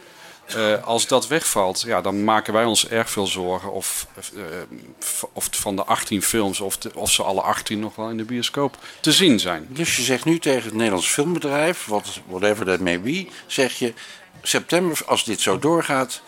Uh, 0.55 0.83
als 0.83 1.07
dat 1.07 1.27
wegvalt, 1.27 1.81
ja, 1.81 2.01
dan 2.01 2.23
maken 2.23 2.53
wij 2.53 2.65
ons 2.65 2.87
erg 2.87 3.09
veel 3.09 3.27
zorgen 3.27 3.71
of, 3.71 4.07
uh, 4.33 4.43
of 5.33 5.47
van 5.51 5.75
de 5.75 5.83
18 5.83 6.21
films, 6.21 6.59
of, 6.59 6.77
of 6.93 7.11
ze 7.11 7.23
alle 7.23 7.41
18 7.41 7.79
nog 7.79 7.95
wel 7.95 8.09
in 8.09 8.17
de 8.17 8.23
bioscoop 8.23 8.77
te 8.99 9.11
zien 9.11 9.39
zijn. 9.39 9.67
Dus 9.69 9.95
je 9.95 10.01
zegt 10.01 10.25
nu 10.25 10.39
tegen 10.39 10.63
het 10.63 10.73
Nederlands 10.73 11.07
filmbedrijf, 11.07 11.85
what, 11.85 12.19
whatever 12.25 12.65
that 12.65 12.79
may 12.79 13.01
be, 13.01 13.27
zeg 13.47 13.73
je, 13.73 13.93
september, 14.41 14.99
als 15.05 15.23
dit 15.23 15.41
zo 15.41 15.59
doorgaat, 15.59 16.21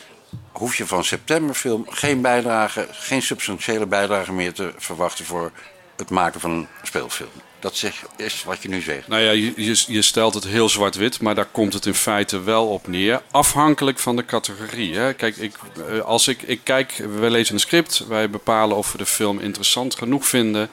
hoef 0.51 0.75
je 0.75 0.87
van 0.87 1.03
septemberfilm 1.03 1.85
geen 1.89 2.21
bijdrage, 2.21 2.87
geen 2.91 3.21
substantiële 3.21 3.85
bijdrage 3.85 4.33
meer 4.33 4.53
te 4.53 4.73
verwachten 4.77 5.25
voor 5.25 5.51
het 5.95 6.09
maken 6.09 6.39
van 6.39 6.51
een 6.51 6.67
speelfilm. 6.83 7.31
Dat 7.63 7.75
zeg, 7.75 8.05
is 8.15 8.43
wat 8.43 8.61
je 8.61 8.69
nu 8.69 8.81
zegt. 8.81 9.07
Nou 9.07 9.21
ja, 9.21 9.31
je, 9.31 9.83
je, 9.87 10.01
stelt 10.01 10.33
het 10.33 10.43
heel 10.43 10.69
zwart-wit, 10.69 11.21
maar 11.21 11.35
daar 11.35 11.45
komt 11.51 11.73
het 11.73 11.85
in 11.85 11.93
feite 11.93 12.39
wel 12.41 12.67
op 12.67 12.87
neer. 12.87 13.21
Afhankelijk 13.31 13.99
van 13.99 14.15
de 14.15 14.25
categorie. 14.25 14.95
Hè. 14.95 15.13
Kijk, 15.13 15.37
ik, 15.37 15.55
eh, 15.89 15.99
als 15.99 16.27
ik, 16.27 16.41
ik 16.41 16.59
kijk, 16.63 17.03
wij 17.17 17.29
lezen 17.29 17.53
een 17.53 17.59
script, 17.59 18.05
wij 18.07 18.29
bepalen 18.29 18.77
of 18.77 18.91
we 18.91 18.97
de 18.97 19.05
film 19.05 19.39
interessant 19.39 19.95
genoeg 19.95 20.27
vinden. 20.27 20.69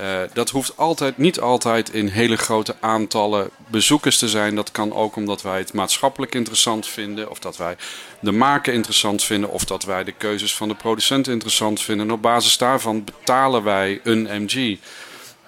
Uh, 0.00 0.20
dat 0.32 0.50
hoeft 0.50 0.76
altijd, 0.76 1.18
niet 1.18 1.40
altijd 1.40 1.90
in 1.90 2.06
hele 2.06 2.36
grote 2.36 2.76
aantallen 2.80 3.50
bezoekers 3.66 4.18
te 4.18 4.28
zijn. 4.28 4.54
Dat 4.54 4.70
kan 4.70 4.92
ook 4.92 5.16
omdat 5.16 5.42
wij 5.42 5.58
het 5.58 5.72
maatschappelijk 5.72 6.34
interessant 6.34 6.86
vinden, 6.86 7.30
of 7.30 7.38
dat 7.38 7.56
wij 7.56 7.76
de 8.20 8.32
maken 8.32 8.72
interessant 8.72 9.24
vinden, 9.24 9.50
of 9.50 9.64
dat 9.64 9.84
wij 9.84 10.04
de 10.04 10.12
keuzes 10.12 10.54
van 10.54 10.68
de 10.68 10.74
producent 10.74 11.28
interessant 11.28 11.82
vinden. 11.82 12.06
En 12.06 12.12
op 12.12 12.22
basis 12.22 12.58
daarvan 12.58 13.04
betalen 13.04 13.62
wij 13.62 14.00
een 14.02 14.28
MG. 14.42 14.78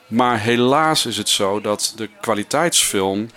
Maar 0.08 0.40
helaas 0.40 1.06
is 1.06 1.16
het 1.16 1.28
zo 1.28 1.60
dat 1.60 1.92
de 1.96 2.08
kwaliteitsfilm 2.20 3.28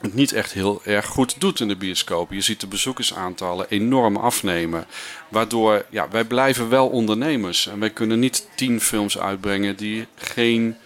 het 0.00 0.14
niet 0.14 0.32
echt 0.32 0.52
heel 0.52 0.80
erg 0.84 1.06
goed 1.06 1.40
doet 1.40 1.60
in 1.60 1.68
de 1.68 1.76
bioscoop. 1.76 2.32
Je 2.32 2.40
ziet 2.40 2.60
de 2.60 2.66
bezoekersaantallen 2.66 3.66
enorm 3.68 4.16
afnemen. 4.16 4.86
Waardoor, 5.28 5.84
ja, 5.90 6.08
wij 6.08 6.24
blijven 6.24 6.68
wel 6.68 6.88
ondernemers. 6.88 7.66
En 7.66 7.78
wij 7.78 7.90
kunnen 7.90 8.18
niet 8.18 8.48
tien 8.54 8.80
films 8.80 9.18
uitbrengen 9.18 9.76
die 9.76 10.06
geen 10.14 10.76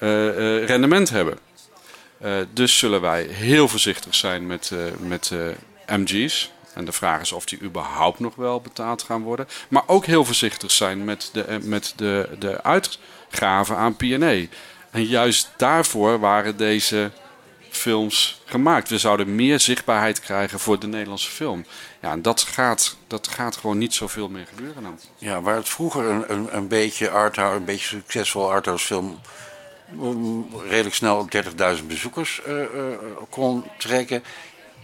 uh, 0.00 0.26
uh, 0.26 0.66
rendement 0.66 1.10
hebben. 1.10 1.38
Uh, 2.24 2.36
dus 2.52 2.78
zullen 2.78 3.00
wij 3.00 3.22
heel 3.22 3.68
voorzichtig 3.68 4.14
zijn 4.14 4.46
met, 4.46 4.72
met 4.98 5.32
MG's. 5.86 6.52
En 6.76 6.84
de 6.84 6.92
vraag 6.92 7.20
is 7.20 7.32
of 7.32 7.44
die 7.44 7.60
überhaupt 7.62 8.18
nog 8.18 8.34
wel 8.34 8.60
betaald 8.60 9.02
gaan 9.02 9.22
worden. 9.22 9.48
Maar 9.68 9.82
ook 9.86 10.06
heel 10.06 10.24
voorzichtig 10.24 10.70
zijn 10.70 11.04
met 11.04 11.30
de, 11.32 11.58
met 11.62 11.92
de, 11.96 12.28
de 12.38 12.62
uitgaven 12.62 13.76
aan 13.76 13.96
P&A. 13.96 14.46
En 14.90 15.04
juist 15.04 15.50
daarvoor 15.56 16.18
waren 16.18 16.56
deze 16.56 17.10
films 17.70 18.42
gemaakt. 18.44 18.88
We 18.88 18.98
zouden 18.98 19.34
meer 19.34 19.60
zichtbaarheid 19.60 20.20
krijgen 20.20 20.60
voor 20.60 20.78
de 20.78 20.86
Nederlandse 20.86 21.30
film. 21.30 21.64
Ja, 22.02 22.10
en 22.10 22.22
dat 22.22 22.40
gaat, 22.40 22.96
dat 23.06 23.28
gaat 23.28 23.56
gewoon 23.56 23.78
niet 23.78 23.94
zoveel 23.94 24.28
meer 24.28 24.46
gebeuren 24.46 24.82
dan. 24.82 24.98
Ja, 25.18 25.40
waar 25.40 25.56
het 25.56 25.68
vroeger 25.68 26.04
een, 26.04 26.32
een, 26.32 26.56
een 26.56 26.68
beetje 26.68 27.10
arthouse, 27.10 27.56
een 27.56 27.64
beetje 27.64 27.86
succesvol 27.86 28.52
arthouse 28.52 28.86
film 28.86 29.20
mm, 29.90 30.46
redelijk 30.68 30.94
snel 30.94 31.28
30.000 31.78 31.86
bezoekers 31.86 32.40
uh, 32.46 32.54
uh, 32.54 32.66
kon 33.30 33.64
trekken, 33.78 34.24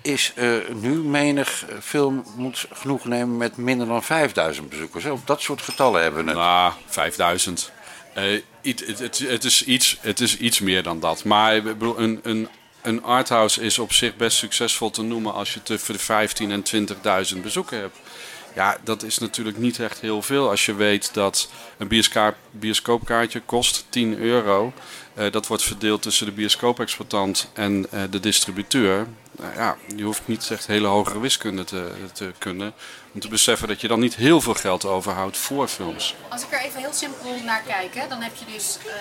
is 0.03 0.33
uh, 0.37 0.69
nu 0.75 0.95
menig 0.95 1.65
film 1.83 2.25
moet 2.37 2.67
genoeg 2.73 3.05
nemen 3.05 3.37
met 3.37 3.57
minder 3.57 3.87
dan 3.87 4.03
5000 4.03 4.69
bezoekers. 4.69 5.05
Op 5.05 5.27
dat 5.27 5.41
soort 5.41 5.63
getallen 5.63 6.03
hebben 6.03 6.25
we. 6.25 6.33
Nou, 6.33 6.73
5000. 6.87 7.73
Het, 8.13 8.45
het, 8.63 8.99
het, 8.99 9.19
het, 9.19 9.45
is 9.45 9.65
iets, 9.65 9.99
het 10.01 10.21
is 10.21 10.39
iets 10.39 10.61
meer 10.61 10.83
dan 10.83 11.01
dat. 11.01 11.25
Maar 11.25 11.57
een, 11.97 12.21
een 12.23 12.49
een 12.83 13.03
arthouse 13.03 13.61
is 13.61 13.79
op 13.79 13.93
zich 13.93 14.17
best 14.17 14.37
succesvol 14.37 14.91
te 14.91 15.03
noemen 15.03 15.35
als 15.35 15.55
je 15.55 15.63
tussen 15.63 15.93
de 15.93 16.01
15 16.01 16.51
en 16.51 16.89
20.000 17.35 17.41
bezoeken 17.43 17.79
hebt. 17.79 17.97
Ja, 18.55 18.77
dat 18.85 19.03
is 19.03 19.19
natuurlijk 19.19 19.59
niet 19.59 19.79
echt 19.79 20.01
heel 20.01 20.23
veel 20.23 20.51
als 20.51 20.67
je 20.67 20.75
weet 20.75 21.15
dat 21.15 21.49
een 21.77 21.89
bioscoop, 21.89 22.35
bioscoopkaartje 22.51 23.41
kost 23.41 23.87
10 23.89 24.19
euro. 24.19 24.73
Uh, 25.15 25.33
dat 25.33 25.47
wordt 25.47 25.63
verdeeld 25.63 26.03
tussen 26.03 26.27
de 26.27 26.33
bioscoopexploitant 26.33 27.49
en 27.53 27.87
uh, 27.95 28.03
de 28.11 28.21
distributeur. 28.21 29.07
Nou 29.39 29.55
ja, 29.55 29.77
je 29.97 30.03
hoeft 30.03 30.23
niet 30.25 30.51
echt 30.51 30.67
hele 30.67 30.87
hogere 30.87 31.21
wiskunde 31.21 31.65
te, 31.65 31.91
te 32.13 32.33
kunnen 32.39 32.75
om 33.13 33.21
te 33.21 33.29
beseffen 33.29 33.69
dat 33.69 33.81
je 33.81 33.89
dan 33.89 34.01
niet 34.01 34.15
heel 34.15 34.41
veel 34.41 34.55
geld 34.55 34.85
overhoudt 34.85 35.37
voor 35.37 35.69
films. 35.69 36.15
Als 36.29 36.43
ik 36.43 36.53
er 36.53 36.61
even 36.61 36.81
heel 36.81 36.93
simpel 36.93 37.35
naar 37.45 37.63
kijk, 37.67 37.95
hè, 37.95 38.09
dan 38.09 38.21
heb 38.21 38.33
je 38.37 38.53
dus, 38.53 38.79
uh, 38.87 38.93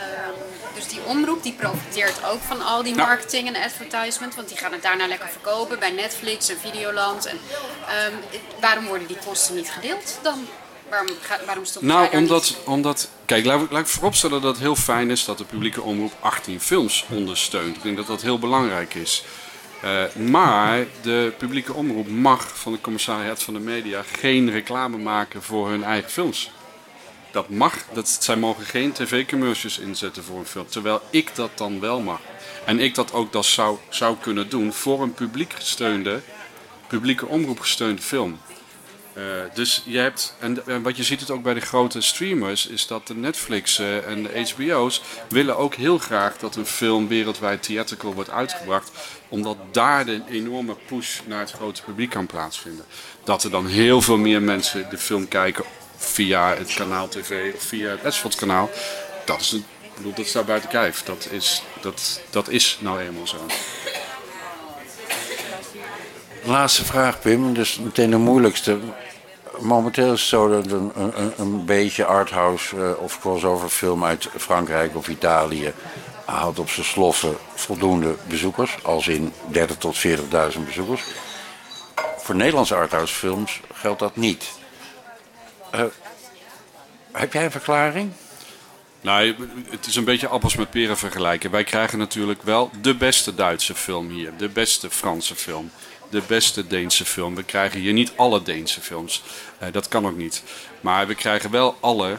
dus 0.76 0.88
die 0.88 1.00
omroep 1.06 1.44
die 1.44 1.54
profiteert 1.54 2.24
ook 2.26 2.42
van 2.42 2.62
al 2.62 2.84
die 2.84 2.96
marketing 2.96 3.48
en 3.48 3.64
advertisement, 3.64 4.36
want 4.36 4.48
die 4.48 4.58
gaan 4.58 4.72
het 4.72 4.82
daarna 4.82 5.08
lekker 5.08 5.30
verkopen 5.30 5.80
bij 5.80 5.92
Netflix 5.92 6.50
en 6.50 6.58
Videoland. 6.60 7.26
En, 7.26 7.36
um, 7.36 8.20
waarom 8.60 8.86
worden 8.86 9.08
die 9.08 9.18
kosten 9.26 9.56
niet 9.56 9.70
gedeeld 9.70 10.20
dan? 10.22 10.48
Waarom, 10.90 11.10
waarom 11.46 11.66
stopt 11.66 11.86
nou, 11.86 12.10
omdat, 12.18 12.44
niet? 12.44 12.58
omdat, 12.66 13.10
kijk, 13.32 13.46
laat, 13.46 13.80
ik 13.80 13.88
vooropstellen 13.88 14.42
dat 14.42 14.52
het 14.52 14.62
heel 14.62 14.76
fijn 14.76 15.10
is 15.10 15.26
dat 15.26 15.38
de 15.38 15.44
publieke 15.44 15.82
omroep 15.82 16.14
18 16.20 16.62
films 16.62 17.06
ondersteunt. 17.10 17.76
Ik 17.76 17.84
denk 17.84 17.98
dat 17.98 18.08
dat 18.08 18.22
heel 18.22 18.40
belangrijk 18.40 18.94
is. 18.94 19.24
Uh, 19.84 20.30
maar 20.30 20.86
de 21.02 21.34
publieke 21.38 21.74
omroep 21.74 22.08
mag 22.08 22.58
van 22.58 22.72
de 22.72 22.82
commissariat 22.82 23.44
van 23.44 23.54
de 23.54 23.60
media 23.60 24.04
geen 24.20 24.52
reclame 24.52 24.98
maken 24.98 25.44
voor 25.44 25.70
hun 25.70 25.84
eigen 25.84 26.12
films. 26.12 26.52
Dat 27.32 27.50
mag, 27.50 27.76
dat, 27.94 28.10
zij 28.10 28.36
mogen 28.36 28.66
geen 28.66 28.92
tv-commercials 28.92 29.80
inzetten 29.80 30.24
voor 30.24 30.40
een 30.40 30.46
film. 30.46 30.68
Terwijl 30.68 31.02
ik 31.10 31.36
dat 31.36 31.52
dan 31.56 31.80
wel 31.80 32.00
mag. 32.00 32.20
En 32.66 32.80
ik 32.80 32.96
dat 32.96 33.14
ook 33.14 33.32
dat 33.32 33.46
zou, 33.46 33.78
zou 33.90 34.16
kunnen 34.22 34.50
doen 34.50 34.74
voor 34.74 35.02
een 35.02 35.14
publiek 35.14 35.54
gesteunde, 35.54 36.22
publieke 36.88 37.28
omroep 37.28 37.60
gesteunde 37.60 38.02
film. 38.02 38.40
Uh, 39.18 39.24
dus 39.54 39.82
je 39.86 39.98
hebt, 39.98 40.36
en, 40.40 40.82
wat 40.82 40.98
je 40.98 41.04
ziet 41.04 41.20
het 41.20 41.32
ook 41.32 41.44
bij 41.44 41.54
de 41.54 41.60
grote 41.60 42.02
streamers, 42.02 42.68
is 42.68 42.88
dat 42.88 43.08
de 43.08 43.16
Netflix 43.16 43.80
uh, 43.80 44.08
en 44.08 44.24
de 44.24 44.46
HBO's 44.50 45.02
willen 45.30 45.58
ook 45.58 45.76
heel 45.76 45.98
graag 45.98 46.38
dat 46.38 46.56
een 46.56 46.66
film 46.66 47.08
wereldwijd 47.08 47.64
theatrical 47.64 48.14
wordt 48.14 48.30
uitgebracht, 48.30 48.92
omdat 49.30 49.58
daar 49.72 50.06
de 50.06 50.22
enorme 50.30 50.76
push 50.88 51.20
naar 51.26 51.40
het 51.40 51.52
grote 51.52 51.82
publiek 51.82 52.10
kan 52.10 52.26
plaatsvinden. 52.26 52.86
Dat 53.24 53.44
er 53.44 53.52
dan 53.52 53.68
heel 53.68 54.02
veel 54.02 54.18
meer 54.18 54.42
mensen 54.42 54.90
de 54.90 54.98
film 54.98 55.28
kijken 55.28 55.64
via 55.98 56.56
het 56.56 56.74
kanaal 56.74 57.08
TV 57.08 57.54
of 57.56 57.64
via 57.64 57.90
het 57.90 58.02
Esfot 58.02 58.36
kanaal, 58.36 58.70
dat 59.26 59.40
is, 59.40 59.54
ik 59.54 59.64
bedoel, 59.96 60.14
dat 60.14 60.26
staat 60.26 60.46
buiten 60.46 60.70
kijf. 60.70 61.04
Dat 61.04 61.28
is, 61.32 61.64
dat, 61.82 62.22
dat 62.30 62.50
is 62.50 62.78
nou 62.82 63.00
eenmaal 63.00 63.28
zo. 63.28 63.38
Laatste 66.44 66.86
vraag, 66.86 67.20
Pim. 67.20 67.54
Dus 67.54 67.80
meteen 67.80 68.10
de 68.10 68.18
moeilijkste. 68.18 68.80
Momenteel 69.60 70.14
is 70.14 70.20
het 70.20 70.30
zo 70.30 70.50
dat 70.50 70.72
een, 70.72 70.92
een, 70.96 71.34
een 71.38 71.66
beetje 71.66 72.06
arthouse 72.06 72.76
uh, 72.76 73.02
of 73.02 73.20
crossover 73.20 73.70
film 73.70 74.04
uit 74.04 74.30
Frankrijk 74.38 74.96
of 74.96 75.08
Italië 75.08 75.74
haalt 76.26 76.60
op 76.60 76.70
zijn 76.70 76.86
sloffen 76.86 77.38
voldoende 77.54 78.16
bezoekers. 78.28 78.78
Als 78.84 79.08
in 79.08 79.34
30 79.52 79.78
tot 79.78 80.08
40.000 80.08 80.60
bezoekers. 80.66 81.04
Voor 82.18 82.36
Nederlandse 82.36 82.76
arthouse 82.76 83.14
films 83.14 83.60
geldt 83.74 84.00
dat 84.00 84.16
niet. 84.16 84.52
Uh, 85.76 85.82
heb 87.12 87.34
jij 87.34 87.44
een 87.44 87.52
verklaring? 87.52 88.12
Nou, 89.02 89.36
het 89.70 89.86
is 89.86 89.96
een 89.96 90.04
beetje 90.04 90.28
appels 90.28 90.56
met 90.56 90.70
peren 90.70 90.98
vergelijken. 90.98 91.52
Wij 91.52 91.64
krijgen 91.64 91.98
natuurlijk 91.98 92.44
wel 92.44 92.70
de 92.82 92.96
beste 92.96 93.36
Duitse 93.36 93.76
film 93.76 94.10
hier, 94.10 94.32
de 94.38 94.50
beste 94.50 94.90
Franse 94.90 95.36
film 95.36 95.72
de 96.12 96.22
beste 96.28 96.68
Deense 96.68 97.06
film. 97.06 97.36
We 97.36 97.44
krijgen 97.44 97.80
hier 97.80 97.94
niet 97.94 98.12
alle 98.16 98.44
Deense 98.44 98.82
films. 98.82 99.22
Uh, 99.64 99.68
dat 99.72 99.88
kan 99.88 100.08
ook 100.08 100.18
niet. 100.18 100.44
Maar 100.82 101.08
we 101.08 101.16
krijgen 101.16 101.52
wel 101.52 101.78
alle 101.80 102.18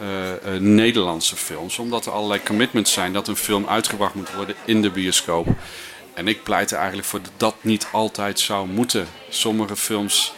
uh, 0.00 0.08
uh, 0.30 0.60
Nederlandse 0.60 1.36
films. 1.36 1.78
Omdat 1.78 2.06
er 2.06 2.12
allerlei 2.12 2.42
commitments 2.42 2.92
zijn 2.92 3.12
dat 3.12 3.28
een 3.28 3.36
film 3.36 3.66
uitgebracht 3.66 4.14
moet 4.14 4.34
worden 4.34 4.56
in 4.64 4.82
de 4.82 4.90
bioscoop. 4.90 5.48
En 6.14 6.28
ik 6.28 6.42
pleit 6.42 6.70
er 6.70 6.76
eigenlijk 6.76 7.08
voor 7.08 7.22
dat 7.22 7.32
dat 7.36 7.54
niet 7.60 7.86
altijd 7.92 8.40
zou 8.40 8.68
moeten. 8.68 9.08
Sommige 9.28 9.76
films 9.76 10.32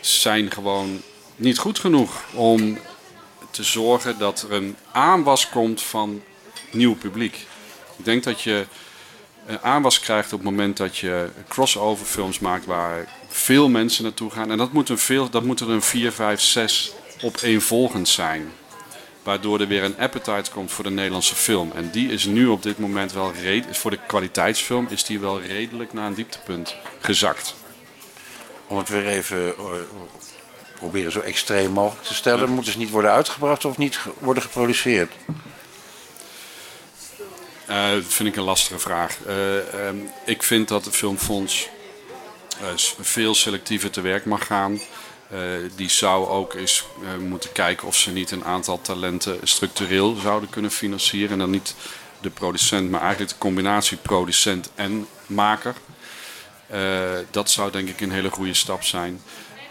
zijn 0.00 0.50
gewoon 0.50 1.02
niet 1.36 1.58
goed 1.58 1.78
genoeg 1.78 2.24
om 2.34 2.78
te 3.50 3.62
zorgen 3.62 4.18
dat 4.18 4.42
er 4.42 4.52
een 4.52 4.76
aanwas 4.92 5.48
komt 5.48 5.82
van 5.82 6.22
nieuw 6.72 6.94
publiek. 6.94 7.46
Ik 7.98 8.04
denk 8.04 8.24
dat 8.24 8.42
je 8.42 8.66
aanwas 9.62 10.00
krijgt 10.00 10.32
op 10.32 10.38
het 10.38 10.50
moment 10.50 10.76
dat 10.76 10.96
je 10.96 11.28
crossover 11.48 12.06
films 12.06 12.38
maakt 12.38 12.66
waar 12.66 13.08
veel 13.28 13.68
mensen 13.68 14.02
naartoe 14.02 14.30
gaan. 14.30 14.50
En 14.50 14.58
dat 14.58 14.72
moet, 14.72 14.88
een 14.88 14.98
veel, 14.98 15.30
dat 15.30 15.44
moet 15.44 15.60
er 15.60 15.70
een 15.70 15.82
4, 15.82 16.12
5, 16.12 16.40
6 16.40 16.92
opeenvolgend 17.22 18.08
zijn. 18.08 18.52
Waardoor 19.22 19.60
er 19.60 19.68
weer 19.68 19.84
een 19.84 19.98
appetite 19.98 20.50
komt 20.50 20.72
voor 20.72 20.84
de 20.84 20.90
Nederlandse 20.90 21.34
film. 21.34 21.72
En 21.74 21.90
die 21.90 22.08
is 22.08 22.24
nu 22.24 22.46
op 22.46 22.62
dit 22.62 22.78
moment 22.78 23.12
wel 23.12 23.32
redelijk, 23.32 23.76
voor 23.78 23.90
de 23.90 23.98
kwaliteitsfilm 24.06 24.86
is 24.90 25.04
die 25.04 25.20
wel 25.20 25.40
redelijk 25.40 25.92
naar 25.92 26.06
een 26.06 26.14
dieptepunt 26.14 26.76
gezakt. 27.00 27.54
Om 28.66 28.78
het 28.78 28.88
weer 28.88 29.06
even 29.06 29.46
uh, 29.46 29.54
proberen 30.74 31.12
zo 31.12 31.20
extreem 31.20 31.70
mogelijk 31.70 32.06
te 32.06 32.14
stellen, 32.14 32.50
moeten 32.50 32.72
ze 32.72 32.78
niet 32.78 32.90
worden 32.90 33.10
uitgebracht 33.10 33.64
of 33.64 33.78
niet 33.78 33.98
worden 34.18 34.42
geproduceerd? 34.42 35.12
Dat 37.66 38.04
vind 38.14 38.28
ik 38.28 38.36
een 38.36 38.42
lastige 38.42 38.78
vraag. 38.78 39.18
Uh, 39.26 39.86
um, 39.86 40.10
ik 40.24 40.42
vind 40.42 40.68
dat 40.68 40.84
de 40.84 40.92
Filmfonds 40.92 41.68
uh, 42.62 42.68
veel 43.00 43.34
selectiever 43.34 43.90
te 43.90 44.00
werk 44.00 44.24
mag 44.24 44.46
gaan. 44.46 44.80
die 45.76 45.90
zou 45.90 46.28
ook 46.28 46.54
eens 46.54 46.84
moeten 47.18 47.52
kijken 47.52 47.86
of 47.86 47.96
ze 47.96 48.10
niet 48.10 48.30
een 48.30 48.44
aantal 48.44 48.80
talenten 48.80 49.38
structureel 49.42 50.14
zouden 50.14 50.50
kunnen 50.50 50.70
financieren. 50.70 51.30
En 51.30 51.38
dan 51.38 51.50
niet 51.50 51.74
de 52.20 52.30
producent, 52.30 52.90
maar 52.90 53.00
eigenlijk 53.00 53.30
de 53.30 53.38
combinatie 53.38 53.96
producent 53.96 54.70
en 54.74 55.06
maker. 55.26 55.74
dat 57.30 57.50
zou 57.50 57.70
denk 57.70 57.88
ik 57.88 58.00
een 58.00 58.12
hele 58.12 58.30
goede 58.30 58.54
stap 58.54 58.82
zijn. 58.82 59.20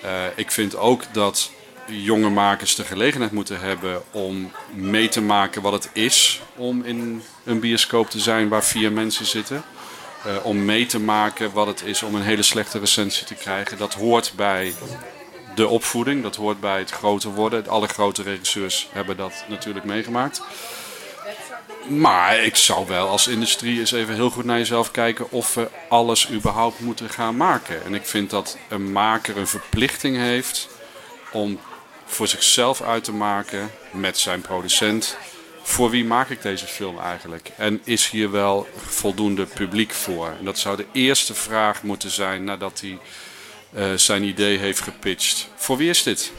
Eh, 0.06 0.26
ik 0.36 0.52
vind 0.52 0.76
ook 0.76 1.04
dat 1.12 1.52
jonge 1.88 2.30
makers 2.30 2.76
de 2.76 2.84
gelegenheid 2.84 3.32
moeten 3.32 3.60
hebben 3.60 4.04
om 4.12 4.52
mee 4.74 5.10
te 5.10 5.22
maken 5.22 5.62
wat 5.62 5.74
het 5.74 5.90
is 5.94 6.42
om 6.56 6.84
in 6.84 7.22
een 7.44 7.60
bioscoop 7.60 8.10
te 8.10 8.20
zijn 8.20 8.50
waar 8.50 8.64
vier 8.64 8.92
mensen 8.92 9.26
zitten. 9.26 9.64
Eh, 10.26 10.46
om 10.46 10.66
mee 10.66 10.86
te 10.86 11.00
maken 11.00 11.52
wat 11.54 11.68
het 11.68 11.84
is 11.84 12.04
om 12.04 12.16
een 12.16 12.22
hele 12.22 12.44
slechte 12.44 12.80
recensie 12.80 13.26
te 13.26 13.36
krijgen. 13.36 13.78
Dat 13.78 13.94
hoort 13.94 14.34
bij 14.36 14.74
de 15.56 15.68
opvoeding, 15.68 16.24
dat 16.24 16.36
hoort 16.36 16.60
bij 16.60 16.80
het 16.80 16.92
groter 16.92 17.34
worden. 17.34 17.68
Alle 17.68 17.88
grote 17.88 18.22
regisseurs 18.24 18.88
hebben 18.92 19.18
dat 19.18 19.46
natuurlijk 19.48 19.86
meegemaakt. 19.86 20.42
Maar 21.88 22.38
ik 22.38 22.56
zou 22.56 22.88
wel 22.88 23.08
als 23.08 23.28
industrie 23.28 23.80
eens 23.80 23.92
even 23.92 24.16
heel 24.16 24.30
goed 24.30 24.46
naar 24.46 24.58
jezelf 24.58 24.92
kijken 24.92 25.32
of 25.32 25.54
we 25.54 25.70
alles 25.90 26.32
überhaupt 26.32 26.80
moeten 26.80 27.10
gaan 27.10 27.38
maken. 27.38 27.84
En 27.86 27.94
ik 27.94 28.06
vind 28.06 28.30
dat 28.30 28.58
een 28.68 28.92
maker 28.92 29.38
een 29.38 29.48
verplichting 29.48 30.18
heeft 30.18 30.68
om 31.32 31.60
voor 32.06 32.28
zichzelf 32.28 32.82
uit 32.82 33.04
te 33.04 33.12
maken 33.12 33.72
met 33.92 34.18
zijn 34.18 34.42
producent. 34.42 35.18
Voor 35.62 35.90
wie 35.90 36.06
maak 36.06 36.30
ik 36.30 36.42
deze 36.42 36.66
film 36.66 37.00
eigenlijk? 37.00 37.52
En 37.58 37.82
is 37.84 38.10
hier 38.10 38.32
wel 38.32 38.68
voldoende 38.76 39.46
publiek 39.46 39.92
voor? 39.92 40.28
En 40.40 40.46
dat 40.46 40.58
zou 40.58 40.78
de 40.78 40.86
eerste 40.92 41.34
vraag 41.34 41.84
moeten 41.84 42.12
zijn 42.12 42.44
nadat 42.44 42.82
hij 42.82 43.00
uh, 43.76 43.98
zijn 43.98 44.24
idee 44.24 44.58
heeft 44.58 44.82
gepitcht. 44.82 45.48
Voor 45.56 45.78
wie 45.78 45.90
is 45.90 46.04
dit? 46.04 46.32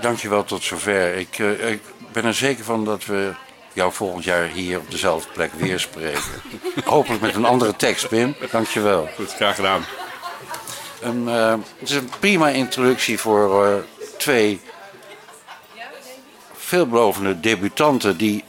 Dankjewel 0.00 0.44
tot 0.44 0.62
zover. 0.64 1.14
Ik, 1.14 1.38
uh, 1.38 1.70
ik 1.70 1.82
ben 2.12 2.24
er 2.24 2.34
zeker 2.34 2.64
van 2.64 2.84
dat 2.84 3.04
we 3.04 3.32
jou 3.72 3.92
volgend 3.92 4.24
jaar 4.24 4.46
hier 4.46 4.78
op 4.78 4.90
dezelfde 4.90 5.30
plek 5.32 5.52
weer 5.52 5.80
spreken. 5.80 6.22
Hopelijk 6.84 7.22
met 7.22 7.34
een 7.34 7.44
andere 7.44 7.76
tekst, 7.76 8.08
Pim. 8.08 8.34
Dankjewel. 8.50 9.08
Goed, 9.16 9.34
graag 9.34 9.54
gedaan. 9.54 9.84
Een, 11.02 11.22
uh, 11.28 11.54
het 11.78 11.88
is 11.88 11.94
een 11.94 12.10
prima 12.20 12.48
introductie 12.48 13.18
voor 13.18 13.66
uh, 13.66 13.74
twee 14.18 14.60
veelbelovende 16.54 17.40
debutanten 17.40 18.16
die 18.16 18.44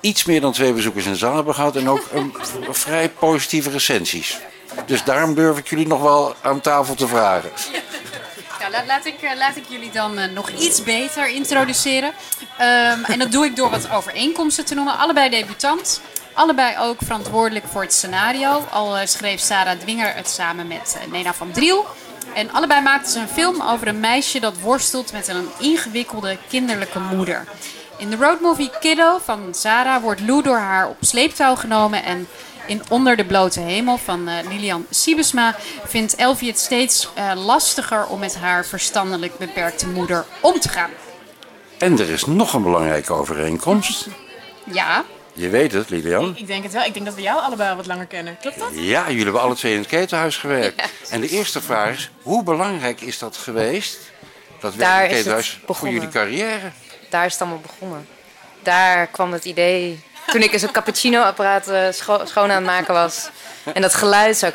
iets 0.00 0.24
meer 0.24 0.40
dan 0.40 0.52
twee 0.52 0.72
bezoekers 0.72 1.04
in 1.04 1.12
de 1.12 1.18
zaal 1.18 1.34
hebben 1.34 1.54
gehad 1.54 1.76
en 1.76 1.88
ook 1.88 2.06
een, 2.12 2.34
vrij 2.70 3.08
positieve 3.08 3.70
recensies. 3.70 4.38
Dus 4.86 5.04
daarom 5.04 5.34
durf 5.34 5.58
ik 5.58 5.68
jullie 5.68 5.86
nog 5.86 6.02
wel 6.02 6.34
aan 6.42 6.60
tafel 6.60 6.94
te 6.94 7.06
vragen. 7.06 7.50
Ja, 8.60 8.70
laat, 8.70 8.86
laat, 8.86 9.06
ik, 9.06 9.14
laat 9.38 9.56
ik 9.56 9.64
jullie 9.68 9.90
dan 9.90 10.18
uh, 10.18 10.24
nog 10.24 10.50
iets 10.50 10.82
beter 10.82 11.28
introduceren. 11.28 12.12
Um, 12.60 13.04
en 13.04 13.18
dat 13.18 13.32
doe 13.32 13.44
ik 13.44 13.56
door 13.56 13.70
wat 13.70 13.90
overeenkomsten 13.90 14.64
te 14.64 14.74
noemen. 14.74 14.98
Allebei 14.98 15.30
debutant. 15.30 16.00
Allebei 16.34 16.78
ook 16.78 16.98
verantwoordelijk 17.04 17.64
voor 17.66 17.82
het 17.82 17.92
scenario. 17.92 18.64
Al 18.70 18.98
uh, 18.98 19.06
schreef 19.06 19.40
Sarah 19.40 19.78
Dwinger 19.78 20.14
het 20.14 20.28
samen 20.28 20.66
met 20.66 20.96
uh, 20.98 21.12
Nena 21.12 21.34
van 21.34 21.50
Driel. 21.50 21.86
En 22.34 22.52
allebei 22.52 22.80
maakten 22.80 23.12
ze 23.12 23.18
een 23.18 23.28
film 23.28 23.62
over 23.62 23.88
een 23.88 24.00
meisje 24.00 24.40
dat 24.40 24.60
worstelt 24.60 25.12
met 25.12 25.28
een 25.28 25.48
ingewikkelde 25.58 26.38
kinderlijke 26.48 26.98
moeder. 26.98 27.46
In 27.96 28.10
de 28.10 28.16
roadmovie 28.16 28.70
Kiddo 28.80 29.18
van 29.24 29.54
Sarah 29.54 30.02
wordt 30.02 30.20
Lou 30.20 30.42
door 30.42 30.58
haar 30.58 30.88
op 30.88 30.96
sleeptouw 31.00 31.54
genomen 31.54 32.04
en 32.04 32.28
in 32.66 32.82
Onder 32.88 33.16
de 33.16 33.24
Blote 33.24 33.60
Hemel 33.60 33.98
van 33.98 34.28
uh, 34.28 34.34
Lilian 34.48 34.86
Siebesma 34.90 35.56
vindt 35.84 36.14
Elfie 36.14 36.48
het 36.48 36.58
steeds 36.58 37.08
uh, 37.18 37.44
lastiger 37.44 38.06
om 38.06 38.18
met 38.18 38.36
haar 38.36 38.64
verstandelijk 38.64 39.38
beperkte 39.38 39.88
moeder 39.88 40.24
om 40.40 40.60
te 40.60 40.68
gaan. 40.68 40.90
En 41.78 41.98
er 41.98 42.10
is 42.10 42.24
nog 42.24 42.52
een 42.54 42.62
belangrijke 42.62 43.12
overeenkomst. 43.12 44.06
Ja. 44.64 45.04
Je 45.32 45.48
weet 45.48 45.72
het, 45.72 45.90
Lilian. 45.90 46.36
Ik 46.36 46.46
denk 46.46 46.62
het 46.62 46.72
wel. 46.72 46.84
Ik 46.84 46.94
denk 46.94 47.06
dat 47.06 47.14
we 47.14 47.22
jou 47.22 47.40
allebei 47.40 47.74
wat 47.76 47.86
langer 47.86 48.06
kennen. 48.06 48.36
Klopt 48.40 48.58
dat? 48.58 48.70
Ja, 48.72 49.08
jullie 49.08 49.22
hebben 49.22 49.40
alle 49.42 49.54
twee 49.54 49.72
in 49.72 49.78
het 49.78 49.88
ketenhuis 49.88 50.36
gewerkt. 50.36 50.80
Ja. 50.80 50.86
En 51.10 51.20
de 51.20 51.28
eerste 51.28 51.60
vraag 51.60 51.96
is, 51.96 52.10
hoe 52.22 52.42
belangrijk 52.42 53.00
is 53.00 53.18
dat 53.18 53.36
geweest? 53.36 53.98
Dat 54.60 54.74
werk 54.74 54.90
in 54.90 55.00
het 55.00 55.16
ketenhuis 55.16 55.60
voor 55.66 55.88
jullie 55.88 56.08
carrière? 56.08 56.70
Daar 57.08 57.26
is 57.26 57.32
het 57.32 57.40
allemaal 57.40 57.60
begonnen. 57.60 58.08
Daar 58.62 59.06
kwam 59.06 59.32
het 59.32 59.44
idee 59.44 60.02
toen 60.26 60.42
ik 60.42 60.52
eens 60.52 60.62
een 60.62 60.70
cappuccino-apparaat 60.70 61.94
scho 61.94 62.24
schoon 62.24 62.50
aan 62.50 62.56
het 62.56 62.64
maken 62.64 62.94
was. 62.94 63.30
En 63.74 63.82
dat 63.82 63.94
geluid 63.94 64.36
zo. 64.36 64.50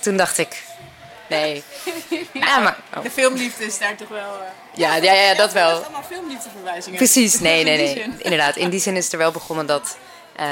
Toen 0.00 0.16
dacht 0.16 0.38
ik, 0.38 0.62
nee. 1.28 1.62
Ja, 2.32 2.58
maar, 2.58 2.76
oh. 2.96 3.02
De 3.02 3.10
filmliefde 3.10 3.64
is 3.64 3.78
daar 3.78 3.96
toch 3.96 4.08
wel... 4.08 4.34
Uh... 4.40 4.46
Ja, 4.74 4.94
ja, 4.94 5.12
ja, 5.12 5.34
dat 5.34 5.52
wel. 5.52 5.74
Het 5.74 5.82
allemaal 5.82 6.02
filmliefdeverwijzingen. 6.02 6.98
Precies, 6.98 7.40
nee, 7.40 7.64
nee, 7.64 7.76
nee. 7.76 8.04
Inderdaad, 8.18 8.56
in 8.56 8.70
die 8.70 8.80
zin 8.80 8.96
is 8.96 9.04
het 9.04 9.12
er 9.12 9.18
wel 9.18 9.32
begonnen 9.32 9.66
dat... 9.66 9.96
Uh, 10.40 10.46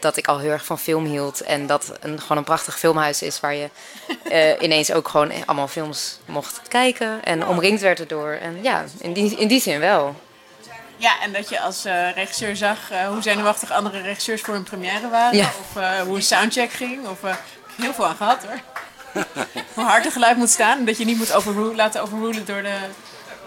dat 0.00 0.16
ik 0.16 0.26
al 0.26 0.38
heel 0.38 0.50
erg 0.50 0.64
van 0.64 0.78
film 0.78 1.04
hield. 1.04 1.40
En 1.40 1.66
dat 1.66 1.92
een, 2.00 2.20
gewoon 2.20 2.36
een 2.36 2.44
prachtig 2.44 2.78
filmhuis 2.78 3.22
is 3.22 3.40
waar 3.40 3.54
je 3.54 3.70
uh, 4.30 4.62
ineens 4.62 4.92
ook 4.92 5.08
gewoon 5.08 5.32
allemaal 5.46 5.68
films 5.68 6.18
mocht 6.24 6.60
kijken. 6.68 7.24
En 7.24 7.46
omringd 7.46 7.80
werd 7.80 8.00
erdoor. 8.00 8.30
En 8.30 8.62
ja, 8.62 8.84
in 8.98 9.12
die, 9.12 9.36
in 9.36 9.48
die 9.48 9.60
zin 9.60 9.80
wel. 9.80 10.14
Ja, 10.96 11.20
en 11.22 11.32
dat 11.32 11.48
je 11.48 11.60
als 11.60 11.86
uh, 11.86 12.12
regisseur 12.12 12.56
zag 12.56 12.78
hoe 13.08 13.22
zenuwachtig 13.22 13.70
andere 13.70 14.00
regisseurs 14.00 14.40
voor 14.40 14.54
hun 14.54 14.62
première 14.62 15.08
waren. 15.08 15.38
Ja. 15.38 15.50
Of 15.60 15.82
hoe 16.06 16.16
een 16.16 16.22
soundcheck 16.22 16.72
ging. 16.72 17.08
Of 17.08 17.18
heel 17.76 17.94
veel 17.94 18.06
aan 18.06 18.16
gehad 18.16 18.44
hoor. 18.44 18.60
hoe 19.74 19.84
hard 19.84 20.12
geluid 20.12 20.36
moet 20.36 20.50
staan. 20.50 20.78
En 20.78 20.84
dat 20.84 20.98
je 20.98 21.04
niet 21.04 21.18
moet 21.18 21.32
overrule, 21.32 21.74
laten 21.74 22.02
overrulen 22.02 22.46
door 22.46 22.62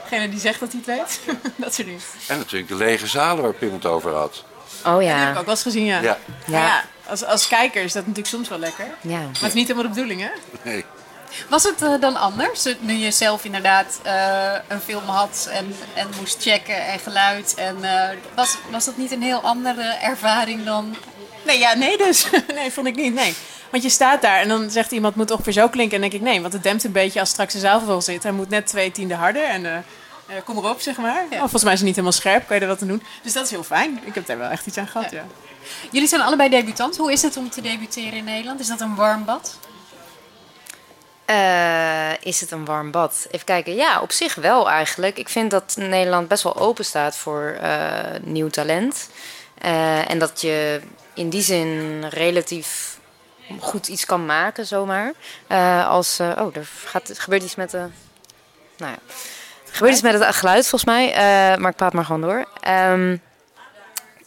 degene 0.04 0.30
die 0.30 0.40
zegt 0.40 0.60
dat 0.60 0.72
hij 0.72 0.82
het 0.86 0.98
weet. 0.98 1.36
dat 1.56 1.74
soort 1.74 1.88
dingen. 1.88 2.02
En 2.28 2.38
natuurlijk 2.38 2.68
de 2.68 2.76
lege 2.76 3.08
zalen 3.08 3.44
waar 3.44 3.54
Pim 3.54 3.74
het 3.74 3.86
over 3.86 4.14
had. 4.14 4.44
Oh 4.86 5.02
ja. 5.02 5.10
Dat 5.10 5.20
heb 5.20 5.32
ik 5.32 5.40
ook 5.40 5.46
wel 5.46 5.54
eens 5.54 5.64
gezien, 5.64 5.86
ja. 5.86 6.00
Ja. 6.00 6.18
ja. 6.46 6.60
ja 6.66 6.84
als, 7.12 7.26
als 7.26 7.48
kijker 7.48 7.84
is 7.84 7.94
dat 7.94 8.02
natuurlijk 8.02 8.36
soms 8.36 8.50
wel 8.50 8.60
lekker. 8.60 8.86
Ja. 9.02 9.18
Maar 9.18 9.28
het 9.28 9.42
is 9.42 9.54
niet 9.54 9.68
helemaal 9.68 9.94
de 9.94 9.96
bedoeling, 9.96 10.22
hè? 10.22 10.30
Nee. 10.62 10.86
Was 11.50 11.64
het 11.64 11.82
uh, 11.82 11.94
dan 12.00 12.16
anders? 12.16 12.66
Nu 12.80 12.94
je 12.94 13.12
zelf 13.12 13.46
inderdaad 13.46 14.00
uh, 14.06 14.54
een 14.68 14.80
film 14.80 15.04
had 15.04 15.50
en, 15.52 15.76
en 15.94 16.08
moest 16.20 16.42
checken 16.42 16.86
en 16.86 17.00
geluid. 17.00 17.54
En, 17.54 17.78
uh, 17.82 18.10
was, 18.36 18.58
was 18.72 18.86
dat 18.86 18.98
niet 18.98 19.12
een 19.12 19.22
heel 19.22 19.42
andere 19.42 19.82
ervaring 19.82 20.66
dan... 20.66 20.96
Nee, 21.46 21.60
ja, 21.60 21.74
nee 21.74 21.98
dus. 21.98 22.26
nee, 22.56 22.72
vond 22.72 22.88
ik 22.88 22.96
niet. 22.96 23.14
Nee. 23.14 23.36
Want 23.72 23.84
je 23.84 23.90
staat 23.90 24.22
daar 24.22 24.40
en 24.40 24.48
dan 24.48 24.70
zegt 24.70 24.92
iemand 24.92 25.16
moet 25.16 25.32
ongeveer 25.32 25.54
zo 25.54 25.70
klinken. 25.70 25.96
En 25.96 26.02
dan 26.02 26.10
denk 26.10 26.24
ik 26.24 26.30
nee, 26.30 26.42
want 26.42 26.54
het 26.54 26.64
dempt 26.64 26.84
een 26.84 26.92
beetje 26.92 27.20
als 27.20 27.30
straks 27.30 27.54
de 27.54 27.60
zaal 27.60 27.82
vol 27.82 28.02
zit. 28.02 28.24
Hij 28.24 28.32
moet 28.32 28.50
net 28.50 28.68
twee 28.68 28.92
tienden 28.92 29.18
harder 29.18 29.44
en 29.44 29.86
kom 30.46 30.58
erop, 30.58 30.82
zeg 30.82 30.98
maar. 30.98 31.26
Ja. 31.30 31.36
Oh, 31.36 31.40
volgens 31.40 31.64
mij 31.64 31.74
is 31.74 31.80
het 31.80 31.88
niet 31.88 31.96
helemaal 31.96 32.18
scherp, 32.18 32.48
kan 32.48 32.56
je 32.56 32.62
er 32.62 32.68
wat 32.68 32.82
aan 32.82 32.88
doen. 32.88 33.04
Dus 33.24 33.34
dat 33.34 33.46
is 33.46 33.52
heel 33.52 33.64
fijn. 33.64 34.00
Ik 34.06 34.16
heb 34.16 34.26
daar 34.26 34.38
wel 34.38 34.50
echt 34.50 34.66
iets 34.66 34.78
aan 34.78 34.88
gehad, 34.88 35.12
ja. 35.12 35.18
ja. 35.18 35.26
Jullie 35.92 36.08
zijn 36.08 36.22
allebei 36.22 36.50
debutant. 36.50 36.98
Hoe 36.98 37.12
is 37.12 37.22
het 37.22 37.38
om 37.38 37.50
te 37.50 37.62
debuteren 37.62 38.14
in 38.14 38.24
Nederland? 38.24 38.60
Is 38.60 38.68
dat 38.68 38.82
een 38.82 38.96
warm 38.96 39.26
bad? 39.26 39.58
Uh, 41.30 42.12
is 42.24 42.42
het 42.42 42.52
een 42.52 42.66
warm 42.66 42.92
bad? 42.92 43.28
Even 43.32 43.46
kijken. 43.46 43.76
Ja, 43.76 44.02
op 44.02 44.12
zich 44.12 44.36
wel 44.36 44.70
eigenlijk. 44.70 45.18
Ik 45.18 45.30
vind 45.30 45.52
dat 45.52 45.76
Nederland 45.78 46.28
best 46.28 46.44
wel 46.44 46.58
open 46.58 46.86
staat 46.86 47.18
voor 47.18 47.58
uh, 47.62 47.90
nieuw 48.22 48.50
talent. 48.50 49.10
Uh, 49.66 50.10
en 50.10 50.20
dat 50.20 50.42
je 50.42 50.82
in 51.14 51.30
die 51.30 51.42
zin 51.42 52.04
relatief 52.10 52.91
goed 53.60 53.88
iets 53.88 54.06
kan 54.06 54.26
maken, 54.26 54.66
zomaar. 54.66 55.14
als, 55.88 56.20
oh, 56.20 56.56
er 56.56 56.70
gaat, 56.86 57.12
gebeurt 57.14 57.44
iets 57.44 57.56
met 57.56 57.72
de... 57.72 57.86
Nou 58.78 58.92
ja. 58.92 58.98
Gebeurt 59.72 59.94
iets 59.94 60.02
met 60.02 60.14
het 60.14 60.36
geluid, 60.36 60.68
volgens 60.68 60.86
mij. 60.86 61.14
maar 61.58 61.70
ik 61.72 61.76
praat 61.76 61.94
maar 61.94 62.06
gewoon 62.06 62.22
door. 62.22 62.46
Um, 62.68 63.22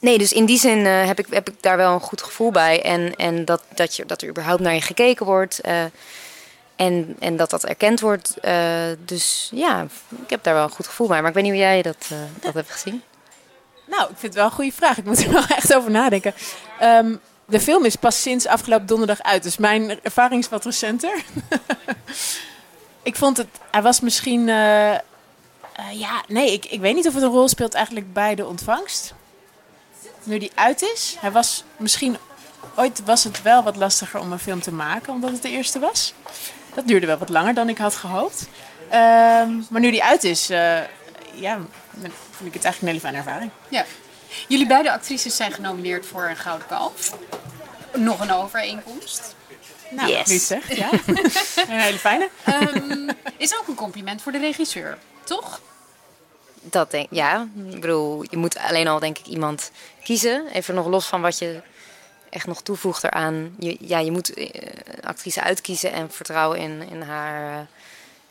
nee, 0.01 0.19
dus 0.19 0.33
in 0.33 0.45
die 0.45 0.59
zin 0.59 0.85
heb, 0.85 1.19
ik, 1.19 1.27
heb 1.31 1.49
ik 1.49 1.63
daar 1.63 1.77
wel 1.77 1.95
een 1.95 2.01
goed 2.01 2.23
gevoel 2.23 2.51
bij. 2.51 2.83
En, 2.83 3.15
en 3.17 3.45
dat, 3.45 3.63
dat, 3.75 3.97
je, 3.97 4.07
dat 4.07 4.23
er 4.23 4.29
überhaupt 4.29 4.63
naar 4.63 4.75
je 4.75 4.81
gekeken 4.81 5.27
wordt... 5.27 5.61
En, 6.77 7.17
en 7.19 7.37
dat 7.37 7.51
dat 7.51 7.65
erkend 7.65 8.01
wordt. 8.01 8.35
Dus 8.99 9.51
ja, 9.55 9.87
ik 10.23 10.31
heb 10.31 10.43
daar 10.43 10.55
wel 10.55 10.65
een 10.65 10.71
goed 10.71 10.87
gevoel 10.87 11.09
bij. 11.09 11.21
Maar 11.21 11.29
ik 11.29 11.35
weet 11.35 11.45
niet 11.45 11.53
hoe 11.53 11.63
jij 11.63 11.83
dat, 11.83 12.09
dat 12.41 12.55
hebt 12.55 12.71
gezien. 12.71 13.03
Nou, 13.87 14.03
ik 14.03 14.09
vind 14.19 14.23
het 14.23 14.35
wel 14.35 14.45
een 14.45 14.51
goede 14.51 14.73
vraag. 14.73 14.99
Ik 14.99 15.05
moet 15.05 15.25
er 15.25 15.33
wel 15.33 15.47
echt 15.47 15.75
over 15.75 15.91
nadenken. 15.91 16.35
Um, 16.83 17.21
de 17.47 17.61
film 17.61 17.85
is 17.85 17.97
pas 17.97 18.23
sinds 18.23 18.47
afgelopen 18.47 18.87
donderdag 18.87 19.23
uit. 19.23 19.43
Dus 19.43 19.57
mijn 19.57 20.03
ervaring 20.03 20.43
is 20.43 20.49
wat 20.49 20.65
recenter. 20.65 21.25
ik 23.03 23.17
vond 23.17 23.37
het... 23.37 23.47
Hij 23.71 23.83
was 23.83 24.01
misschien... 24.01 24.49
Uh, 24.49 24.95
ja, 25.93 26.23
nee, 26.29 26.53
ik, 26.53 26.65
ik 26.65 26.81
weet 26.81 26.95
niet 26.95 27.07
of 27.07 27.15
het 27.15 27.23
een 27.23 27.29
rol 27.29 27.49
speelt 27.49 27.75
eigenlijk 27.75 28.13
bij 28.13 28.35
de 28.35 28.47
ontvangst. 28.47 29.15
Nu 30.23 30.39
die 30.39 30.53
uit 30.55 30.83
is. 30.83 31.17
Hij 31.21 31.31
was 31.31 31.65
misschien... 31.77 32.17
Ooit 32.77 33.05
was 33.05 33.25
het 33.25 33.43
wel 33.43 33.63
wat 33.63 33.77
lastiger 33.77 34.21
om 34.21 34.33
een 34.33 34.39
film 34.39 34.61
te 34.61 34.73
maken, 34.73 35.13
omdat 35.13 35.31
het 35.31 35.43
de 35.43 35.51
eerste 35.51 35.79
was. 35.79 36.15
Dat 36.75 36.87
duurde 36.87 37.07
wel 37.07 37.19
wat 37.19 37.29
langer 37.29 37.55
dan 37.55 37.69
ik 37.69 37.79
had 37.79 37.95
gehoopt. 37.95 38.49
Um, 38.85 39.67
maar 39.71 39.81
nu 39.81 39.91
die 39.91 40.05
uit 40.05 40.25
is, 40.25 40.51
uh, 40.51 40.79
ja, 41.35 41.59
vind 42.01 42.47
ik 42.47 42.55
het 42.55 42.65
eigenlijk 42.65 42.81
een 42.81 42.87
hele 42.87 43.01
fijne 43.01 43.17
ervaring. 43.17 43.51
Ja. 43.69 43.85
Jullie 44.49 44.67
beide 44.67 44.93
actrices 44.93 45.37
zijn 45.37 45.53
genomineerd 45.53 46.07
voor 46.07 46.29
een 46.29 46.37
Gouden 46.37 46.67
Kalf. 46.67 47.19
Nog 47.95 48.21
een 48.21 48.33
overeenkomst. 48.33 49.35
Nou, 49.91 50.11
yes. 50.11 50.29
niet 50.29 50.43
zegt, 50.43 50.77
ja. 50.77 50.91
een 51.69 51.81
hele 51.81 51.99
fijne. 51.99 52.29
Um, 52.49 53.11
is 53.37 53.59
ook 53.59 53.69
een 53.69 53.75
compliment 53.75 54.23
voor 54.23 54.33
de 54.33 54.39
regisseur, 54.39 54.99
toch? 55.25 55.61
Dat 56.61 56.91
denk 56.91 57.07
ja. 57.11 57.49
Ik 57.71 57.81
bedoel, 57.81 58.25
je 58.31 58.37
moet 58.37 58.59
alleen 58.59 58.89
al 58.89 58.99
denk 58.99 59.19
ik 59.19 59.27
iemand 59.27 59.71
kiezen. 60.03 60.47
Even 60.53 60.75
nog 60.75 60.87
los 60.87 61.07
van 61.07 61.21
wat 61.21 61.39
je 61.39 61.63
echt 62.31 62.47
nog 62.47 62.63
toevoegt 62.63 63.05
eraan. 63.05 63.55
Je, 63.59 63.77
ja, 63.81 63.99
je 63.99 64.11
moet 64.11 64.35
eh, 64.35 64.49
een 64.85 65.05
actrice 65.05 65.41
uitkiezen 65.43 65.93
en 65.93 66.11
vertrouwen 66.11 66.59
in, 66.59 66.89
in 66.91 67.03
haar 67.03 67.59
eh, 67.59 67.67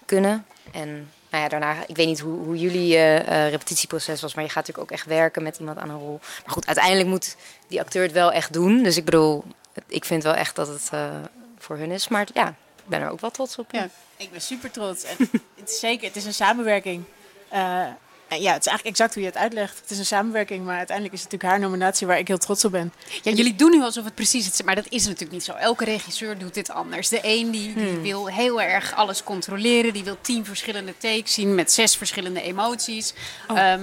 kunnen. 0.05 0.45
En 0.71 1.11
nou 1.33 1.45
ja, 1.45 1.49
daarna, 1.49 1.83
ik 1.87 1.95
weet 1.95 2.07
niet 2.07 2.19
hoe, 2.19 2.39
hoe 2.39 2.57
jullie 2.57 2.97
eh, 2.97 3.49
repetitieproces 3.49 4.21
was, 4.21 4.33
maar 4.33 4.43
je 4.43 4.49
gaat 4.49 4.67
natuurlijk 4.67 4.91
ook 4.91 4.97
echt 4.97 5.07
werken 5.07 5.43
met 5.43 5.57
iemand 5.57 5.77
aan 5.77 5.89
een 5.89 5.99
rol. 5.99 6.19
Maar 6.21 6.53
goed, 6.53 6.65
uiteindelijk 6.65 7.09
moet 7.09 7.35
die 7.67 7.79
acteur 7.79 8.03
het 8.03 8.11
wel 8.11 8.31
echt 8.31 8.53
doen. 8.53 8.83
Dus 8.83 8.97
ik 8.97 9.05
bedoel, 9.05 9.43
ik 9.87 10.05
vind 10.05 10.23
wel 10.23 10.33
echt 10.33 10.55
dat 10.55 10.67
het 10.67 10.89
eh, 10.91 11.09
voor 11.57 11.77
hun 11.77 11.91
is. 11.91 12.07
Maar 12.07 12.27
ja, 12.33 12.47
ik 12.47 12.85
ben 12.85 13.01
er 13.01 13.09
ook 13.09 13.19
wel 13.19 13.31
trots 13.31 13.57
op. 13.57 13.71
Ja, 13.71 13.89
ik 14.17 14.31
ben 14.31 14.41
super 14.41 14.71
trots. 14.71 15.03
En 15.03 15.15
het 15.59 15.69
is 15.69 15.79
zeker, 15.79 16.07
het 16.07 16.15
is 16.15 16.25
een 16.25 16.33
samenwerking. 16.33 17.03
En 17.49 17.97
ja, 18.41 18.51
het 18.53 18.61
is 18.61 18.67
eigenlijk 18.67 18.85
exact 18.85 19.13
hoe 19.13 19.23
je 19.23 19.29
het 19.29 19.37
uitlegt. 19.37 19.79
Het 19.81 19.91
is 19.91 19.97
een 19.97 20.05
samenwerking, 20.05 20.65
maar 20.65 20.77
uiteindelijk 20.77 21.15
is 21.15 21.21
het 21.23 21.31
natuurlijk 21.31 21.59
haar 21.59 21.69
nominatie 21.69 22.07
waar 22.07 22.17
ik 22.17 22.27
heel 22.27 22.37
trots 22.37 22.65
op 22.65 22.71
ben. 22.71 22.93
Ja, 23.21 23.31
jullie 23.31 23.55
doen 23.55 23.71
nu 23.71 23.81
alsof 23.81 24.03
het 24.05 24.15
precies 24.15 24.45
het 24.45 24.53
is, 24.53 24.61
maar 24.61 24.75
dat 24.75 24.85
is 24.89 25.03
natuurlijk 25.05 25.31
niet 25.31 25.43
zo. 25.43 25.51
Elke 25.53 25.85
regisseur 25.85 26.37
doet 26.37 26.53
dit 26.53 26.69
anders. 26.69 27.09
De 27.09 27.19
een 27.21 27.51
die, 27.51 27.73
die 27.73 27.83
Hmm. 27.87 28.01
wil 28.01 28.27
heel 28.27 28.61
erg 28.61 28.95
alles 28.95 29.23
controleren, 29.23 29.93
die 29.93 30.03
wil 30.03 30.17
tien 30.21 30.45
verschillende 30.45 30.93
takes 30.97 31.33
zien 31.33 31.55
met 31.55 31.71
zes 31.71 31.95
verschillende 31.95 32.41
emoties. 32.41 33.13
Oh. 33.47 33.59
Ehm, 33.59 33.81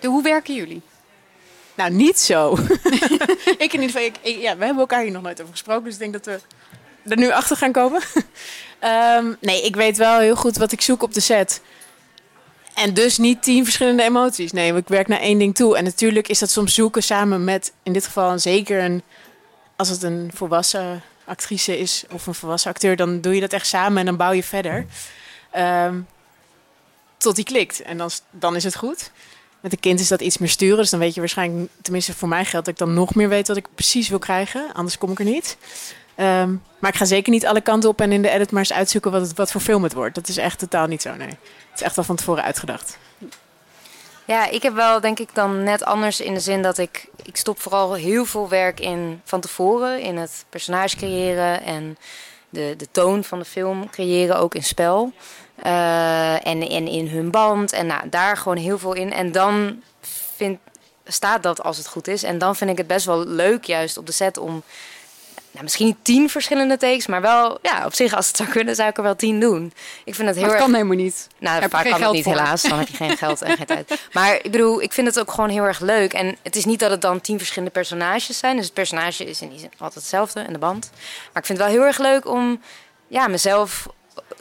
de, 0.00 0.06
hoe 0.08 0.22
werken 0.22 0.54
jullie? 0.54 0.82
Nou, 1.74 1.90
niet 1.90 2.18
zo. 2.20 2.52
ik 3.58 3.72
in 3.72 3.80
ieder 3.80 3.86
geval, 3.86 4.02
ik, 4.02 4.16
ik- 4.22 4.40
ja, 4.40 4.56
we 4.56 4.64
hebben 4.64 4.78
elkaar 4.82 5.02
hier 5.02 5.12
nog 5.12 5.22
nooit 5.22 5.40
over 5.40 5.52
gesproken, 5.52 5.84
dus 5.84 5.92
ik 5.92 5.98
denk 5.98 6.12
dat 6.12 6.24
we 6.24 6.40
er 7.10 7.16
nu 7.16 7.30
achter 7.30 7.56
gaan 7.56 7.72
komen. 7.72 8.02
Ehm, 8.78 9.32
nee, 9.40 9.62
ik 9.62 9.76
weet 9.76 9.96
wel 9.96 10.18
heel 10.18 10.36
goed 10.36 10.56
wat 10.56 10.72
ik 10.72 10.80
zoek 10.80 11.02
op 11.02 11.14
de 11.14 11.20
set. 11.20 11.60
En 12.76 12.94
dus 12.94 13.18
niet 13.18 13.42
tien 13.42 13.64
verschillende 13.64 14.02
emoties. 14.02 14.52
Nee, 14.52 14.74
ik 14.74 14.88
werk 14.88 15.08
naar 15.08 15.20
één 15.20 15.38
ding 15.38 15.54
toe. 15.54 15.76
En 15.76 15.84
natuurlijk 15.84 16.28
is 16.28 16.38
dat 16.38 16.50
soms 16.50 16.74
zoeken 16.74 17.02
samen 17.02 17.44
met, 17.44 17.72
in 17.82 17.92
dit 17.92 18.04
geval 18.04 18.38
zeker 18.38 18.82
een, 18.82 19.02
als 19.76 19.88
het 19.88 20.02
een 20.02 20.30
volwassen 20.34 21.02
actrice 21.24 21.78
is 21.78 22.04
of 22.10 22.26
een 22.26 22.34
volwassen 22.34 22.70
acteur, 22.70 22.96
dan 22.96 23.20
doe 23.20 23.34
je 23.34 23.40
dat 23.40 23.52
echt 23.52 23.66
samen 23.66 23.98
en 23.98 24.04
dan 24.04 24.16
bouw 24.16 24.32
je 24.32 24.42
verder. 24.42 24.86
Ehm, 25.50 26.00
tot 27.16 27.36
die 27.36 27.44
klikt. 27.44 27.82
En 27.82 27.98
dan, 27.98 28.10
dan 28.30 28.56
is 28.56 28.64
het 28.64 28.76
goed. 28.76 29.10
Met 29.60 29.72
een 29.72 29.80
kind 29.80 30.00
is 30.00 30.08
dat 30.08 30.20
iets 30.20 30.38
meer 30.38 30.48
sturen. 30.48 30.76
Dus 30.76 30.90
dan 30.90 31.00
weet 31.00 31.14
je 31.14 31.20
waarschijnlijk, 31.20 31.70
tenminste 31.82 32.14
voor 32.14 32.28
mij 32.28 32.44
geldt 32.44 32.66
dat 32.66 32.74
ik 32.74 32.86
dan 32.86 32.94
nog 32.94 33.14
meer 33.14 33.28
weet 33.28 33.48
wat 33.48 33.56
ik 33.56 33.66
precies 33.74 34.08
wil 34.08 34.18
krijgen. 34.18 34.72
Anders 34.72 34.98
kom 34.98 35.10
ik 35.10 35.18
er 35.18 35.24
niet. 35.24 35.56
Ehm, 36.14 36.54
maar 36.78 36.90
ik 36.90 36.96
ga 36.96 37.04
zeker 37.04 37.32
niet 37.32 37.46
alle 37.46 37.60
kanten 37.60 37.90
op 37.90 38.00
en 38.00 38.12
in 38.12 38.22
de 38.22 38.30
edit 38.30 38.50
maar 38.50 38.60
eens 38.60 38.72
uitzoeken 38.72 39.10
wat, 39.10 39.34
wat 39.34 39.50
voor 39.50 39.60
film 39.60 39.82
het 39.82 39.92
wordt. 39.92 40.14
Dat 40.14 40.28
is 40.28 40.36
echt 40.36 40.58
totaal 40.58 40.86
niet 40.86 41.02
zo, 41.02 41.14
nee. 41.14 41.36
Is 41.76 41.82
echt 41.82 41.98
al 41.98 42.04
van 42.04 42.16
tevoren 42.16 42.42
uitgedacht. 42.42 42.98
Ja, 44.24 44.48
ik 44.48 44.62
heb 44.62 44.74
wel 44.74 45.00
denk 45.00 45.18
ik 45.18 45.34
dan 45.34 45.62
net 45.62 45.84
anders 45.84 46.20
in 46.20 46.34
de 46.34 46.40
zin 46.40 46.62
dat 46.62 46.78
ik... 46.78 47.08
Ik 47.22 47.36
stop 47.36 47.60
vooral 47.60 47.94
heel 47.94 48.24
veel 48.24 48.48
werk 48.48 48.80
in 48.80 49.20
van 49.24 49.40
tevoren. 49.40 50.00
In 50.00 50.16
het 50.16 50.44
personage 50.48 50.96
creëren 50.96 51.62
en 51.62 51.98
de, 52.48 52.74
de 52.76 52.88
toon 52.90 53.24
van 53.24 53.38
de 53.38 53.44
film 53.44 53.90
creëren, 53.90 54.38
ook 54.38 54.54
in 54.54 54.62
spel. 54.62 55.12
Eh, 55.56 56.46
en, 56.46 56.68
en 56.68 56.88
in 56.88 57.08
hun 57.08 57.30
band. 57.30 57.72
En 57.72 57.86
nou, 57.86 58.08
daar 58.08 58.36
gewoon 58.36 58.56
heel 58.56 58.78
veel 58.78 58.92
in. 58.92 59.12
En 59.12 59.32
dan 59.32 59.82
vind, 60.36 60.58
staat 61.04 61.42
dat 61.42 61.62
als 61.62 61.76
het 61.76 61.88
goed 61.88 62.08
is. 62.08 62.22
En 62.22 62.38
dan 62.38 62.56
vind 62.56 62.70
ik 62.70 62.78
het 62.78 62.86
best 62.86 63.06
wel 63.06 63.26
leuk 63.26 63.64
juist 63.64 63.96
op 63.96 64.06
de 64.06 64.12
set 64.12 64.38
om... 64.38 64.62
Nou, 65.56 65.68
misschien 65.68 65.86
niet 65.86 65.96
tien 66.04 66.30
verschillende 66.30 66.76
takes, 66.76 67.06
maar 67.06 67.20
wel, 67.20 67.58
ja, 67.62 67.84
op 67.84 67.94
zich, 67.94 68.14
als 68.14 68.26
het 68.26 68.36
zou 68.36 68.48
kunnen, 68.48 68.74
zou 68.74 68.88
ik 68.88 68.96
er 68.96 69.02
wel 69.02 69.16
tien 69.16 69.40
doen. 69.40 69.72
Ik 70.04 70.14
vind 70.14 70.28
het 70.28 70.36
heel 70.36 70.46
Maar 70.46 70.54
het 70.54 70.62
erg. 70.62 70.62
kan 70.62 70.74
helemaal 70.74 70.96
niet. 70.96 71.26
Nou, 71.38 71.60
Heb 71.60 71.70
vaak 71.70 71.88
kan 71.88 72.02
het 72.02 72.12
niet, 72.12 72.22
voor. 72.24 72.32
helaas. 72.32 72.62
Dan 72.62 72.78
heb 72.78 72.88
je 72.88 72.96
geen 72.96 73.16
geld 73.26 73.42
en 73.42 73.56
geen 73.56 73.66
tijd. 73.66 74.08
Maar 74.12 74.34
ik 74.34 74.50
bedoel, 74.50 74.82
ik 74.82 74.92
vind 74.92 75.06
het 75.06 75.18
ook 75.20 75.30
gewoon 75.30 75.50
heel 75.50 75.64
erg 75.64 75.80
leuk. 75.80 76.12
En 76.12 76.36
het 76.42 76.56
is 76.56 76.64
niet 76.64 76.80
dat 76.80 76.90
het 76.90 77.00
dan 77.00 77.20
tien 77.20 77.38
verschillende 77.38 77.70
personages 77.74 78.38
zijn. 78.38 78.56
Dus 78.56 78.64
het 78.64 78.74
personage 78.74 79.24
is 79.24 79.40
in 79.40 79.48
die 79.48 79.58
zin 79.58 79.70
altijd 79.78 79.94
hetzelfde 79.94 80.40
en 80.40 80.52
de 80.52 80.58
band. 80.58 80.90
Maar 81.32 81.42
ik 81.42 81.46
vind 81.46 81.58
het 81.58 81.66
wel 81.68 81.76
heel 81.76 81.86
erg 81.86 81.98
leuk 81.98 82.26
om 82.28 82.60
ja, 83.08 83.26
mezelf 83.28 83.86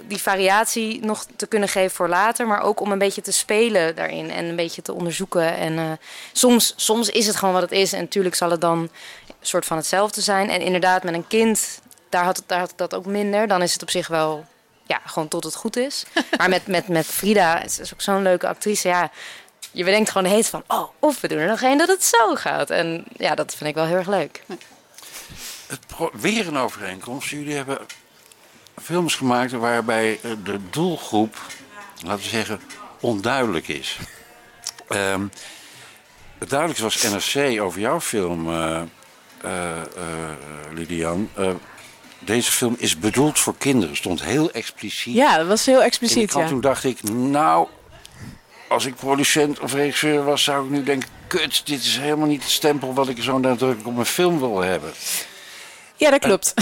die 0.04 0.21
variatie 0.21 1.06
nog 1.06 1.25
te 1.36 1.47
kunnen 1.47 1.69
geven 1.69 1.95
voor 1.95 2.10
later. 2.10 2.47
Maar 2.47 2.62
ook 2.62 2.80
om 2.80 2.91
een 2.91 2.97
beetje 2.97 3.21
te 3.21 3.32
spelen 3.32 3.95
daarin 3.95 4.32
en 4.32 4.45
een 4.45 4.56
beetje 4.56 4.82
te 4.82 4.93
onderzoeken. 4.93 5.56
En 5.58 5.78
eh, 5.78 5.91
soms, 6.32 6.73
soms 6.75 7.10
is 7.10 7.28
het 7.28 7.36
gewoon 7.36 7.54
wat 7.54 7.63
het 7.63 7.71
is. 7.71 7.93
En 7.93 7.99
natuurlijk 7.99 8.36
zal 8.36 8.51
het 8.51 8.62
dan 8.62 8.89
soort 9.47 9.65
van 9.65 9.77
hetzelfde 9.77 10.21
zijn. 10.21 10.49
En 10.49 10.62
inderdaad, 10.62 11.03
met 11.03 11.13
een 11.13 11.27
kind, 11.27 11.79
daar 12.10 12.23
had, 12.23 12.43
daar 12.45 12.60
had 12.60 12.71
ik 12.71 12.77
dat 12.77 12.95
ook 12.95 13.05
minder. 13.05 13.47
Dan 13.47 13.62
is 13.62 13.73
het 13.73 13.81
op 13.81 13.89
zich 13.89 14.08
wel 14.08 14.45
ja, 14.86 15.01
gewoon 15.05 15.27
tot 15.27 15.43
het 15.43 15.55
goed 15.55 15.75
is. 15.77 16.05
Maar 16.38 16.49
met, 16.49 16.67
met, 16.67 16.88
met 16.88 17.05
Frida, 17.05 17.60
het 17.60 17.79
is 17.79 17.93
ook 17.93 18.01
zo'n 18.01 18.21
leuke 18.21 18.47
actrice. 18.47 18.88
Ja, 18.88 19.12
je 19.71 19.84
bedenkt 19.84 20.10
gewoon 20.10 20.31
tijd 20.31 20.47
van, 20.47 20.63
oh, 20.67 20.89
of 20.99 21.21
we 21.21 21.27
doen 21.27 21.38
er 21.38 21.47
nog 21.47 21.62
één 21.62 21.77
dat 21.77 21.88
het 21.88 22.03
zo 22.03 22.36
gaat. 22.36 22.69
En 22.69 23.05
ja, 23.17 23.36
dat 23.36 23.55
vind 23.55 23.69
ik 23.69 23.75
wel 23.75 23.86
heel 23.86 23.97
erg 23.97 24.08
leuk. 24.08 24.43
Het 25.67 25.79
weer 26.13 26.47
een 26.47 26.58
overeenkomst. 26.58 27.29
Jullie 27.29 27.55
hebben 27.55 27.77
films 28.81 29.15
gemaakt 29.15 29.51
waarbij 29.51 30.19
eh, 30.21 30.31
de 30.43 30.60
doelgroep, 30.69 31.38
laten 32.03 32.23
we 32.23 32.29
zeggen, 32.29 32.60
onduidelijk 32.99 33.67
is. 33.67 33.99
Ehm, 34.88 35.27
het 36.38 36.49
duidelijkste 36.49 37.12
was 37.12 37.34
NRC 37.36 37.62
over 37.62 37.79
jouw 37.79 38.01
film, 38.01 38.49
eh, 38.49 38.81
Lilian. 40.73 41.29
Eh, 41.34 41.49
deze 42.19 42.51
film 42.51 42.75
is 42.77 42.99
bedoeld 42.99 43.39
voor 43.39 43.58
kinderen. 43.58 43.95
Stond 43.95 44.23
heel 44.23 44.51
expliciet. 44.51 45.15
Ja, 45.15 45.38
dat 45.38 45.47
was 45.47 45.65
heel 45.65 45.84
expliciet, 45.84 46.34
ja. 46.34 46.47
Toen 46.47 46.62
dacht 46.62 46.84
ik, 46.84 47.03
nou, 47.03 47.67
als 48.67 48.86
ik 48.86 48.95
producent 48.95 49.60
of 49.60 49.73
regisseur 49.73 50.23
was, 50.23 50.43
zou 50.43 50.65
ik 50.65 50.71
nu 50.71 50.84
denken: 50.84 51.10
kut, 51.27 51.62
dit 51.65 51.79
is 51.79 51.97
helemaal 51.97 52.27
niet 52.27 52.43
het 52.43 52.51
stempel 52.51 52.93
wat 52.93 53.10
ik 53.10 53.23
zo 53.23 53.38
nadrukkelijk 53.38 53.88
op 53.88 53.93
mijn 53.93 54.05
film 54.05 54.39
wil 54.39 54.60
hebben. 54.60 54.91
Ja, 55.95 56.10
dat 56.10 56.19
klopt. 56.19 56.53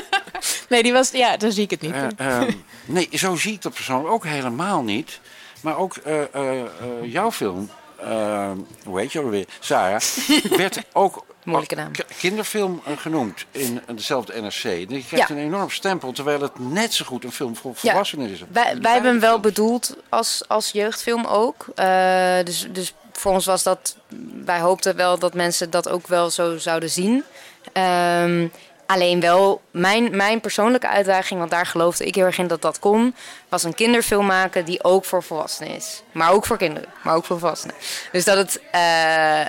nee, 0.68 0.82
die 0.82 0.92
was, 0.92 1.10
ja, 1.10 1.36
dan 1.36 1.52
zie 1.52 1.62
ik 1.62 1.70
het 1.70 1.80
niet. 1.80 1.92
Eh, 1.92 2.06
ehm, 2.16 2.52
nee, 2.84 3.08
zo 3.12 3.36
zie 3.36 3.52
ik 3.52 3.62
dat 3.62 3.74
persoonlijk 3.74 4.14
ook 4.14 4.24
helemaal 4.24 4.82
niet. 4.82 5.20
Maar 5.60 5.76
ook 5.76 5.96
eh, 5.96 6.34
eh, 6.34 6.60
eh, 6.60 6.68
jouw 7.02 7.32
film, 7.32 7.70
eh, 7.96 8.50
hoe 8.84 9.00
heet 9.00 9.12
je 9.12 9.18
alweer? 9.20 9.46
Sarah, 9.60 10.00
werd 10.56 10.82
ook 10.92 11.24
Moeilijke 11.44 11.74
naam. 11.74 11.92
k- 11.92 12.06
kinderfilm 12.18 12.80
eh, 12.84 12.92
genoemd 12.98 13.44
in 13.50 13.80
dezelfde 13.94 14.40
NRC. 14.40 14.62
Je 14.62 14.86
krijgt 14.86 15.10
Ja. 15.10 15.30
een 15.30 15.38
enorm 15.38 15.70
stempel, 15.70 16.12
terwijl 16.12 16.40
het 16.40 16.58
net 16.58 16.94
zo 16.94 17.04
goed 17.04 17.24
een 17.24 17.32
film 17.32 17.56
voor 17.56 17.70
Ja. 17.80 17.90
volwassenen 17.90 18.30
is. 18.30 18.42
Wij, 18.52 18.78
wij 18.80 18.92
hebben 18.92 19.10
hem 19.10 19.20
wel 19.20 19.40
bedoeld 19.40 19.96
als, 20.08 20.42
als 20.48 20.70
jeugdfilm 20.70 21.24
ook. 21.26 21.66
Eh, 21.74 22.36
dus, 22.44 22.66
dus 22.70 22.94
voor 23.12 23.32
ons 23.32 23.46
was 23.46 23.62
dat... 23.62 23.96
Wij 24.44 24.60
hoopten 24.60 24.96
wel 24.96 25.18
dat 25.18 25.34
mensen 25.34 25.70
dat 25.70 25.88
ook 25.88 26.06
wel 26.06 26.30
zo 26.30 26.58
zouden 26.58 26.90
zien. 26.90 27.24
Ehm, 27.72 28.46
alleen 28.86 29.20
wel 29.20 29.60
mijn, 29.70 30.16
mijn 30.16 30.40
persoonlijke 30.40 30.88
uitdaging, 30.88 31.38
want 31.38 31.50
daar 31.50 31.66
geloofde 31.66 32.06
ik 32.06 32.14
heel 32.14 32.24
erg 32.24 32.38
in 32.38 32.46
dat 32.46 32.62
dat 32.62 32.78
kon... 32.78 33.14
was 33.48 33.62
een 33.62 33.74
kinderfilm 33.74 34.26
maken 34.26 34.64
die 34.64 34.84
ook 34.84 35.04
voor 35.04 35.22
volwassenen 35.22 35.74
is. 35.76 36.02
Maar 36.12 36.30
ook 36.32 36.46
voor 36.46 36.56
kinderen, 36.56 36.88
maar 37.02 37.14
ook 37.14 37.24
voor 37.24 37.38
volwassenen. 37.38 37.74
Dus 38.12 38.24
dat 38.24 38.36
het... 38.36 38.60
eh, 38.70 39.40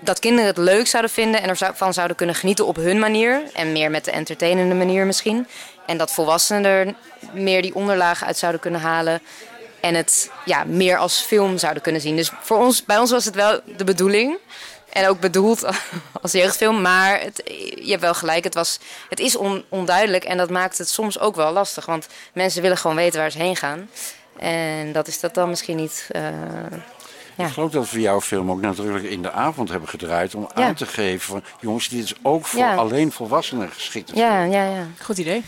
dat 0.00 0.18
kinderen 0.18 0.46
het 0.46 0.56
leuk 0.58 0.86
zouden 0.86 1.10
vinden 1.10 1.42
en 1.42 1.48
ervan 1.48 1.94
zouden 1.94 2.16
kunnen 2.16 2.34
genieten 2.34 2.66
op 2.66 2.76
hun 2.76 2.98
manier. 2.98 3.42
En 3.54 3.72
meer 3.72 3.90
met 3.90 4.04
de 4.04 4.10
entertainende 4.10 4.74
manier 4.74 5.06
misschien. 5.06 5.46
En 5.86 5.98
dat 5.98 6.12
volwassenen 6.12 6.64
er 6.64 6.94
meer 7.32 7.62
die 7.62 7.74
onderlagen 7.74 8.26
uit 8.26 8.36
zouden 8.38 8.60
kunnen 8.60 8.80
halen. 8.80 9.20
En 9.80 9.94
het 9.94 10.30
ja, 10.44 10.64
meer 10.64 10.96
als 10.96 11.20
film 11.20 11.58
zouden 11.58 11.82
kunnen 11.82 12.00
zien. 12.00 12.16
Dus 12.16 12.30
voor 12.40 12.58
ons, 12.58 12.84
bij 12.84 12.98
ons 12.98 13.10
was 13.10 13.24
het 13.24 13.34
wel 13.34 13.60
de 13.76 13.84
bedoeling. 13.84 14.36
En 14.92 15.08
ook 15.08 15.20
bedoeld 15.20 15.64
als 16.22 16.32
jeugdfilm. 16.32 16.80
Maar 16.80 17.20
het, 17.20 17.42
je 17.74 17.90
hebt 17.90 18.00
wel 18.02 18.14
gelijk, 18.14 18.44
het, 18.44 18.54
was, 18.54 18.78
het 19.08 19.20
is 19.20 19.36
on- 19.36 19.64
onduidelijk. 19.68 20.24
En 20.24 20.36
dat 20.36 20.50
maakt 20.50 20.78
het 20.78 20.88
soms 20.88 21.18
ook 21.18 21.36
wel 21.36 21.52
lastig. 21.52 21.86
Want 21.86 22.06
mensen 22.32 22.62
willen 22.62 22.76
gewoon 22.76 22.96
weten 22.96 23.20
waar 23.20 23.30
ze 23.30 23.38
heen 23.38 23.56
gaan. 23.56 23.90
En 24.38 24.92
dat 24.92 25.06
is 25.08 25.20
dat 25.20 25.34
dan 25.34 25.48
misschien 25.48 25.76
niet. 25.76 26.06
eh, 26.10 26.22
ja. 27.38 27.46
Ik 27.46 27.52
geloof 27.52 27.70
dat 27.70 27.90
we 27.90 28.00
jouw 28.00 28.20
film 28.20 28.50
ook 28.50 28.60
natuurlijk 28.60 29.04
in 29.04 29.22
de 29.22 29.30
avond 29.30 29.68
hebben 29.68 29.88
gedraaid 29.88 30.34
om 30.34 30.48
Ja. 30.54 30.66
aan 30.66 30.74
te 30.74 30.86
geven 30.86 31.20
van 31.26 31.42
jongens, 31.60 31.88
dit 31.88 32.04
is 32.04 32.14
ook 32.22 32.46
voor 32.46 32.60
Ja. 32.60 32.74
alleen 32.74 33.12
volwassenen 33.12 33.70
geschikt. 33.70 34.10
Ja, 34.14 34.42
ja, 34.44 34.64
ja. 34.64 34.86
Goed 35.02 35.18
idee. 35.18 35.44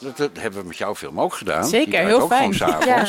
Dat, 0.00 0.16
dat 0.16 0.30
hebben 0.38 0.60
we 0.60 0.66
met 0.66 0.76
jouw 0.76 0.94
film 0.94 1.20
ook 1.20 1.34
gedaan. 1.34 1.66
Zeker, 1.66 2.06
heel 2.06 2.20
ook 2.20 2.28
fijn. 2.32 2.54
Gewoon. 2.54 2.86
Ja. 2.86 3.02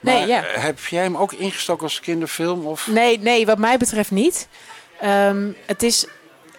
Nee, 0.00 0.18
Maar, 0.18 0.26
ja. 0.26 0.42
Heb 0.46 0.78
jij 0.78 1.02
hem 1.02 1.16
ook 1.16 1.32
ingestoken 1.32 1.82
als 1.82 2.00
kinderfilm? 2.00 2.66
Of? 2.66 2.86
Nee, 2.86 3.18
nee, 3.18 3.46
wat 3.46 3.58
mij 3.58 3.76
betreft 3.76 4.10
niet. 4.10 4.48
Ehm, 5.00 5.48
het, 5.66 5.82
is, 5.82 6.06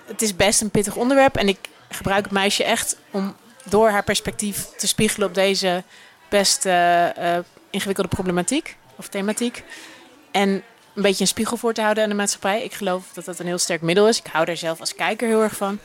het 0.06 0.22
is 0.22 0.36
best 0.36 0.62
een 0.62 0.70
pittig 0.70 0.96
onderwerp. 0.96 1.36
En 1.36 1.48
ik 1.48 1.58
gebruik 1.90 2.24
het 2.24 2.34
meisje 2.34 2.64
echt 2.64 2.98
om 3.12 3.36
door 3.64 3.90
haar 3.90 4.04
perspectief 4.04 4.66
te 4.78 4.88
spiegelen 4.88 5.28
op 5.28 5.34
deze 5.34 5.84
best 6.30 6.66
eh, 6.66 7.36
eh, 7.36 7.44
ingewikkelde 7.70 8.10
problematiek 8.10 8.76
of 8.96 9.08
thematiek. 9.08 9.64
En 10.32 10.64
een 10.96 11.02
beetje 11.02 11.22
een 11.22 11.28
spiegel 11.28 11.58
voor 11.58 11.74
te 11.74 11.82
houden 11.82 12.04
aan 12.04 12.10
de 12.10 12.16
maatschappij. 12.16 12.64
Ik 12.64 12.74
geloof 12.74 13.04
dat 13.14 13.26
dat 13.26 13.40
een 13.40 13.46
heel 13.46 13.58
sterk 13.58 13.82
middel 13.82 14.08
is. 14.08 14.20
Ik 14.20 14.28
hou 14.32 14.46
daar 14.46 14.58
zelf 14.58 14.80
als 14.80 14.96
kijker 14.96 15.28
heel 15.28 15.42
erg 15.42 15.56
van. 15.56 15.80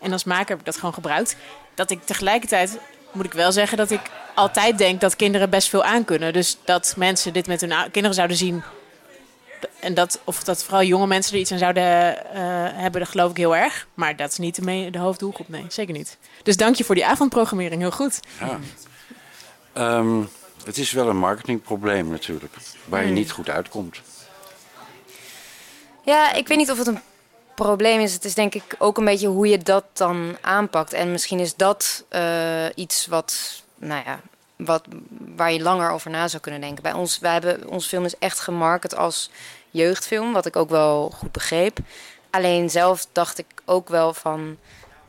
En 0.00 0.12
als 0.12 0.24
maker 0.24 0.48
heb 0.48 0.58
ik 0.58 0.64
dat 0.64 0.74
gewoon 0.76 0.94
gebruikt. 0.94 1.36
Dat 1.74 1.90
ik 1.90 2.04
tegelijkertijd, 2.04 2.78
moet 3.12 3.24
ik 3.24 3.32
wel 3.32 3.52
zeggen, 3.52 3.76
dat 3.78 3.90
ik 3.90 4.00
altijd 4.34 4.78
denk 4.78 5.00
dat 5.00 5.16
kinderen 5.16 5.50
best 5.50 5.68
veel 5.68 5.84
aankunnen. 5.84 6.32
Dus 6.32 6.58
dat 6.64 6.94
mensen 6.96 7.32
dit 7.32 7.46
met 7.46 7.60
hun 7.60 7.72
kinderen 7.82 8.14
zouden 8.14 8.36
zien, 8.36 8.62
En 9.80 9.94
dat, 9.94 10.20
of 10.24 10.44
dat 10.44 10.64
vooral 10.64 10.82
jonge 10.82 11.06
mensen 11.06 11.34
er 11.34 11.40
iets 11.40 11.52
aan 11.52 11.58
zouden 11.58 11.82
eh, 12.32 12.40
hebben, 12.82 13.00
dat 13.00 13.10
geloof 13.10 13.30
ik 13.30 13.36
heel 13.36 13.56
erg. 13.56 13.86
Maar 13.94 14.16
dat 14.16 14.30
is 14.30 14.38
niet 14.38 14.54
de, 14.54 14.62
me- 14.62 14.90
de 14.90 14.98
hoofddoelgroep, 14.98 15.48
nee, 15.48 15.64
zeker 15.68 15.94
niet. 15.94 16.16
Dus 16.42 16.56
dank 16.56 16.74
je 16.74 16.84
voor 16.84 16.94
die 16.94 17.06
avondprogrammering, 17.06 17.80
heel 17.80 17.90
goed. 17.90 18.20
Ja. 18.40 18.58
Ehm, 19.72 20.20
het 20.64 20.78
is 20.78 20.92
wel 20.92 21.08
een 21.08 21.16
marketingprobleem 21.18 22.08
natuurlijk, 22.10 22.54
waar 22.84 23.00
je 23.00 23.06
Hmm. 23.06 23.14
niet 23.14 23.30
goed 23.30 23.48
uitkomt. 23.48 24.00
Ja, 26.04 26.32
ik 26.32 26.48
weet 26.48 26.58
niet 26.58 26.70
of 26.70 26.78
het 26.78 26.86
een 26.86 27.00
probleem 27.54 28.00
is. 28.00 28.12
Het 28.12 28.24
is 28.24 28.34
denk 28.34 28.54
ik 28.54 28.74
ook 28.78 28.98
een 28.98 29.04
beetje 29.04 29.28
hoe 29.28 29.48
je 29.48 29.58
dat 29.58 29.84
dan 29.92 30.36
aanpakt. 30.40 30.92
En 30.92 31.12
misschien 31.12 31.40
is 31.40 31.56
dat 31.56 32.04
eh, 32.08 32.66
iets 32.74 33.06
wat, 33.06 33.62
nou 33.76 34.02
ja, 34.04 34.20
wat, 34.56 34.84
waar 35.36 35.52
je 35.52 35.62
langer 35.62 35.90
over 35.90 36.10
na 36.10 36.28
zou 36.28 36.42
kunnen 36.42 36.60
denken. 36.60 36.82
Bij 36.82 36.92
ons, 36.92 37.18
wij 37.18 37.32
hebben, 37.32 37.68
ons 37.68 37.86
film 37.86 38.04
is 38.04 38.18
echt 38.18 38.40
gemarket 38.40 38.96
als 38.96 39.30
jeugdfilm, 39.70 40.32
wat 40.32 40.46
ik 40.46 40.56
ook 40.56 40.70
wel 40.70 41.10
goed 41.10 41.32
begreep. 41.32 41.78
Alleen 42.30 42.70
zelf 42.70 43.06
dacht 43.12 43.38
ik 43.38 43.46
ook 43.64 43.88
wel 43.88 44.14
van, 44.14 44.56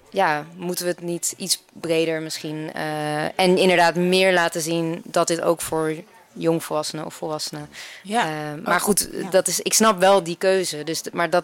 ja, 0.10 0.46
moeten 0.56 0.86
we 0.86 0.92
het 0.92 1.02
niet 1.02 1.34
iets 1.38 1.64
breder 1.74 2.22
misschien... 2.22 2.74
eh, 2.74 3.24
en 3.24 3.58
inderdaad 3.58 3.96
meer 3.96 4.34
laten 4.34 4.62
zien 4.62 5.02
dat 5.06 5.28
dit 5.28 5.42
ook 5.42 5.62
voor 5.62 5.94
jongvolwassenen 6.34 7.06
of 7.06 7.14
volwassenen... 7.14 7.70
Ja. 8.04 8.24
Eh, 8.26 8.64
maar 8.64 8.76
Oh, 8.76 8.82
goed, 8.82 9.10
ja. 9.12 9.30
dat 9.30 9.48
is, 9.48 9.60
ik 9.60 9.74
snap 9.74 10.00
wel 10.00 10.24
die 10.24 10.38
keuze. 10.38 10.84
Dus, 10.84 11.02
maar 11.12 11.30
dat, 11.30 11.44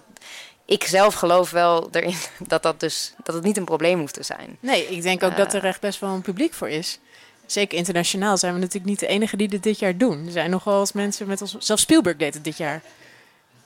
ik 0.65 0.83
zelf 0.83 1.13
geloof 1.13 1.49
wel 1.51 1.88
erin 1.91 2.15
dat, 2.47 2.63
dat, 2.63 2.79
dus, 2.79 3.13
dat 3.23 3.35
het 3.35 3.43
niet 3.43 3.57
een 3.57 3.65
probleem 3.65 3.99
hoeft 3.99 4.13
te 4.13 4.23
zijn. 4.23 4.57
Nee, 4.59 4.88
ik 4.88 5.01
denk 5.01 5.23
ook 5.23 5.31
Eh. 5.31 5.38
dat 5.38 5.53
er 5.53 5.65
echt 5.65 5.81
best 5.81 5.99
wel 5.99 6.09
een 6.13 6.21
publiek 6.21 6.53
voor 6.53 6.69
is. 6.69 6.99
Zeker 7.45 7.77
internationaal 7.77 8.38
zijn 8.38 8.53
we 8.53 8.59
natuurlijk 8.59 8.85
niet 8.89 8.99
de 8.99 9.07
enige 9.07 9.38
die 9.38 9.47
dit 9.47 9.63
dit 9.63 9.79
jaar 9.79 9.97
doen. 9.97 10.25
Er 10.25 10.31
zijn 10.31 10.49
nogal 10.49 10.79
eens 10.79 10.91
mensen 10.91 11.27
met 11.27 11.41
ons... 11.41 11.55
Zelfs 11.59 11.81
Spielberg 11.81 12.17
deed 12.17 12.33
het 12.33 12.43
dit 12.43 12.57
jaar. 12.57 12.81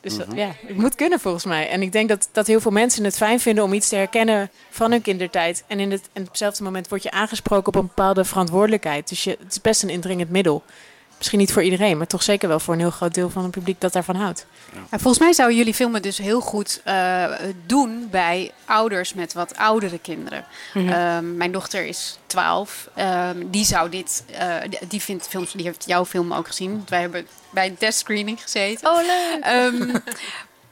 Dus 0.01 0.17
dat- 0.17 0.27
Mhm. 0.27 0.37
ja, 0.37 0.51
het 0.67 0.77
moet 0.77 0.95
kunnen 0.95 1.19
volgens 1.19 1.45
mij. 1.45 1.69
En 1.69 1.81
ik 1.81 1.91
denk 1.91 2.09
dat, 2.09 2.29
dat 2.31 2.47
heel 2.47 2.59
veel 2.59 2.71
mensen 2.71 3.03
het 3.03 3.17
fijn 3.17 3.39
vinden 3.39 3.63
om 3.63 3.73
iets 3.73 3.89
te 3.89 3.95
herkennen 3.95 4.49
van 4.69 4.91
hun 4.91 5.01
kindertijd. 5.01 5.63
En 5.67 5.79
in 5.79 5.91
het, 5.91 6.09
en 6.13 6.21
op 6.21 6.27
hetzelfde 6.27 6.63
moment 6.63 6.87
word 6.87 7.03
je 7.03 7.11
aangesproken 7.11 7.67
op 7.67 7.75
een 7.75 7.87
bepaalde 7.87 8.25
verantwoordelijkheid. 8.25 9.09
Dus 9.09 9.23
je, 9.23 9.29
het 9.43 9.51
is 9.51 9.61
best 9.61 9.83
een 9.83 9.89
indringend 9.89 10.29
middel. 10.29 10.63
Misschien 11.21 11.39
niet 11.41 11.53
voor 11.53 11.63
iedereen, 11.63 11.97
maar 11.97 12.07
toch 12.07 12.23
zeker 12.23 12.47
wel 12.47 12.59
voor 12.59 12.73
een 12.73 12.79
heel 12.79 12.91
groot 12.91 13.13
deel 13.13 13.29
van 13.29 13.41
het 13.43 13.51
publiek 13.51 13.81
dat 13.81 13.93
daarvan 13.93 14.15
houdt. 14.15 14.45
Ja, 14.73 14.97
volgens 14.99 15.19
mij 15.19 15.33
zouden 15.33 15.57
jullie 15.57 15.73
filmen 15.73 16.01
dus 16.01 16.17
heel 16.17 16.41
goed 16.41 16.81
eh, 16.83 17.25
doen 17.65 18.07
bij 18.11 18.51
ouders 18.65 19.13
met 19.13 19.33
wat 19.33 19.57
oudere 19.57 19.99
kinderen. 19.99 20.45
Mhm. 20.73 20.89
Ehm, 20.89 21.37
mijn 21.37 21.51
dochter 21.51 21.85
is 21.85 22.17
12. 22.25 22.89
Ehm, 22.95 23.37
die 23.45 23.65
zou 23.65 23.89
dit, 23.89 24.23
eh, 24.37 24.55
die- 24.87 25.01
vindt 25.01 25.27
films, 25.27 25.51
die 25.51 25.65
heeft 25.65 25.83
jouw 25.87 26.05
film 26.05 26.33
ook 26.33 26.47
gezien. 26.47 26.83
Wij 26.87 27.01
hebben 27.01 27.27
bij 27.49 27.65
een 27.67 27.77
testscreening 27.77 28.41
gezeten. 28.41 28.89
Oh, 28.89 28.97
leuk. 29.01 29.43
Ehm, 29.43 29.97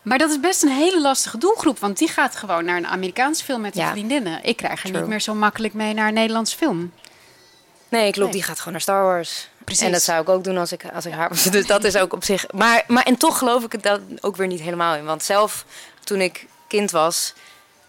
maar 0.02 0.18
dat 0.18 0.30
is 0.30 0.40
best 0.40 0.64
een 0.64 0.70
hele 0.72 1.02
lastige 1.02 1.38
doelgroep, 1.38 1.80
want 1.80 1.98
die 1.98 2.08
gaat 2.08 2.36
gewoon 2.36 2.66
naar 2.66 2.78
een 2.78 2.88
Amerikaanse 2.88 3.44
film 3.44 3.62
met 3.62 3.76
Ja. 3.76 3.84
haar 3.84 3.92
vriendinnen. 3.92 4.40
Ik 4.44 4.58
krijg 4.58 4.84
er 4.84 4.90
True. 4.90 5.00
niet 5.02 5.10
meer 5.10 5.22
zo 5.22 5.34
makkelijk 5.34 5.74
mee 5.74 5.94
naar 5.94 6.08
een 6.08 6.14
Nederlandse 6.14 6.58
film. 6.58 6.92
Nee, 7.90 8.12
klopt. 8.12 8.18
Nee. 8.32 8.32
Die 8.40 8.44
gaat 8.44 8.58
gewoon 8.58 8.74
naar 8.74 8.82
Star 8.82 9.04
Wars. 9.04 9.49
Precies. 9.70 9.86
En 9.86 9.92
dat 9.92 10.02
zou 10.02 10.22
ik 10.22 10.30
ook 10.30 10.44
doen 10.44 10.58
als 10.58 10.72
ik, 10.72 10.86
als 10.94 11.06
ik 11.06 11.14
haar 11.14 11.30
was. 11.30 11.44
Dus 11.44 11.68
dat 11.68 11.84
is 11.84 11.98
ook 11.98 12.14
op 12.14 12.24
zich... 12.24 12.46
Maar, 12.52 12.84
maar 12.88 13.04
en 13.04 13.18
toch 13.18 13.38
geloof 13.38 13.64
ik 13.64 13.72
het 13.72 13.84
dat 13.84 14.00
ook 14.22 14.36
weer 14.36 14.48
niet 14.48 14.62
helemaal 14.62 14.96
in. 14.96 15.06
Want 15.06 15.24
zelf, 15.24 15.66
toen 16.04 16.22
ik 16.22 16.48
kind 16.68 16.92
was... 16.92 17.34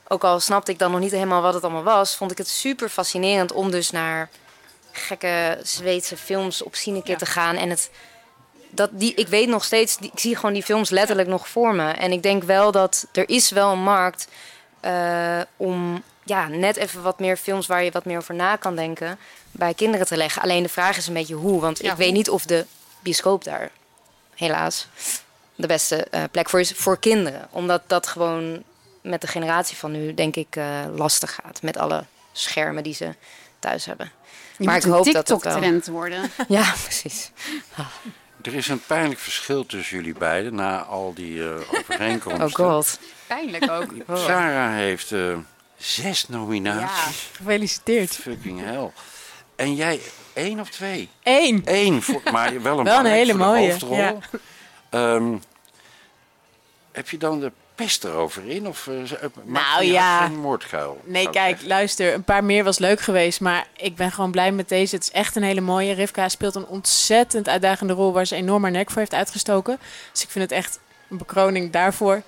Ook 0.09 0.24
al 0.24 0.41
snapte 0.41 0.70
ik 0.70 0.78
dan 0.78 0.91
nog 0.91 1.01
niet 1.01 1.11
helemaal 1.11 1.43
wat 1.43 1.55
het 1.55 1.62
allemaal 1.62 1.83
was... 1.83 2.16
vond 2.16 2.31
ik 2.31 2.39
het 2.39 2.49
super 2.49 2.89
fascinerend 2.89 3.53
om 3.53 3.70
dus 3.70 3.91
naar 3.91 4.28
gekke 4.93 5.59
Zweedse 5.62 6.16
films 6.16 6.62
op 6.62 6.74
Cineke 6.74 7.16
te 7.16 7.26
gaan. 7.26 7.57
En 7.57 7.70
het... 7.70 7.91
Dat 8.70 8.91
die, 8.93 9.14
ik 9.14 9.28
weet 9.28 9.49
nog 9.49 9.64
steeds, 9.64 9.97
die, 9.97 10.11
ik 10.12 10.18
zie 10.18 10.37
gewoon 10.37 10.53
die 10.53 10.62
films 10.62 10.91
letterlijk 10.91 11.28
nog 11.28 11.49
voor 11.49 11.74
me. 11.74 11.91
En 11.91 12.12
ik 12.12 12.22
denk 12.22 12.43
wel 12.43 12.72
dat 12.72 13.07
er 13.12 13.28
is 13.28 13.51
wel 13.51 13.72
een 13.72 13.83
markt 13.83 14.28
eh, 14.81 15.41
om 15.57 16.03
ja, 16.31 16.49
net 16.49 16.76
even 16.76 17.03
wat 17.03 17.18
meer 17.18 17.37
films 17.37 17.66
waar 17.66 17.85
je 17.85 17.91
wat 17.91 18.05
meer 18.05 18.16
over 18.16 18.35
na 18.35 18.57
kan 18.57 18.76
denken 18.76 19.18
bij 19.51 19.74
kinderen 19.74 20.07
te 20.07 20.16
leggen. 20.16 20.43
Alleen 20.43 20.62
de 20.62 20.68
vraag 20.68 20.97
is 20.97 21.07
een 21.07 21.14
beetje 21.14 21.35
hoe. 21.35 21.61
Want 21.61 21.78
Ja, 21.83 21.91
ik 21.91 21.97
weet 21.97 22.07
hoe? 22.09 22.16
niet 22.16 22.31
of 22.31 22.45
de 22.45 22.66
bioscoop 23.01 23.45
daar 23.45 23.70
helaas 24.35 24.87
de 25.55 25.66
beste 25.66 25.97
eh, 25.97 26.22
plek 26.31 26.49
voor 26.49 26.61
is 26.61 26.72
voor 26.72 26.99
kinderen. 26.99 27.49
Omdat 27.51 27.83
dat 27.87 28.07
gewoon 28.07 28.62
met 29.03 29.20
de 29.20 29.26
generatie 29.26 29.76
van 29.76 29.93
nu 29.93 30.14
denk 30.14 30.37
ik 30.37 30.57
eh, 30.57 30.64
lastig 30.95 31.35
gaat. 31.35 31.62
Met 31.62 31.76
alle 31.76 32.05
schermen 32.33 32.83
die 32.83 32.95
ze 32.95 33.14
thuis 33.59 33.85
hebben. 33.85 34.11
Je 34.59 34.64
maar 34.64 34.74
moet 34.74 34.85
ik 34.85 34.91
hoop 34.91 35.07
een 35.07 35.12
dat 35.12 35.28
het 35.28 35.28
wel... 35.28 35.39
TikTok-trend 35.39 35.87
worden. 35.87 36.31
Ja, 36.49 36.74
precies. 36.83 37.31
Er 38.43 38.55
is 38.55 38.68
een 38.68 38.83
pijnlijk 38.87 39.20
verschil 39.20 39.66
tussen 39.66 39.97
jullie 39.97 40.14
beiden 40.14 40.55
na 40.55 40.83
al 40.83 41.14
die 41.14 41.43
eh, 41.43 41.55
overeenkomsten. 41.78 42.47
Oh 42.66 42.72
god. 42.74 42.99
Pijnlijk 43.26 43.70
ook. 43.70 43.93
Sarah 44.14 44.72
heeft 44.74 45.12
eh, 45.12 45.37
zes 45.81 46.28
nominaties. 46.28 47.28
Gefeliciteerd. 47.33 48.14
Fucking 48.16 48.61
hell. 48.64 48.91
En 49.57 49.74
jij 49.74 50.01
één 50.33 50.61
of 50.61 50.68
twee? 50.68 51.09
Eén. 51.22 51.62
Eén, 51.64 52.03
voor, 52.03 52.20
maar 52.33 52.33
wel 52.35 52.53
een, 52.53 52.62
Wel 52.62 52.78
een 52.78 52.85
belangrijk 52.85 53.14
hele 53.14 53.35
mooie, 53.35 53.70
hoofdrol. 53.70 53.97
ja. 53.97 54.14
Ehm, 54.91 55.37
heb 56.93 57.09
je 57.11 57.18
dan 57.18 57.41
de 57.41 57.53
pest 57.74 58.05
erover 58.05 58.49
in? 58.49 58.68
Of 58.68 58.87
uh, 58.87 59.03
Nou 59.45 59.85
ja. 59.85 60.28
moordkuil? 60.28 61.01
Nee, 61.05 61.31
kijk, 61.31 61.62
luister, 61.62 62.14
een 62.14 62.24
paar 62.24 62.45
meer 62.45 62.64
was 62.64 62.78
leuk 62.78 63.01
geweest, 63.01 63.41
maar 63.41 63.66
ik 63.76 63.97
ben 63.97 64.12
gewoon 64.12 64.31
blij 64.31 64.53
met 64.53 64.68
deze. 64.68 64.95
Het 64.95 65.05
is 65.05 65.11
echt 65.11 65.37
een 65.37 65.43
hele 65.43 65.61
mooie. 65.61 65.93
Rivka 65.93 66.28
speelt 66.28 66.55
een 66.55 66.66
ontzettend 66.66 67.49
uitdagende 67.49 67.93
rol 67.93 68.12
waar 68.12 68.26
ze 68.26 68.35
enorm 68.37 68.62
haar 68.62 68.72
nek 68.72 68.91
voor 68.91 68.99
heeft 68.99 69.14
uitgestoken. 69.14 69.78
Dus 70.12 70.22
ik 70.22 70.31
vind 70.31 70.51
het 70.51 70.59
echt 70.59 70.78
een 71.09 71.16
bekroning 71.16 71.72
daarvoor. 71.72 72.22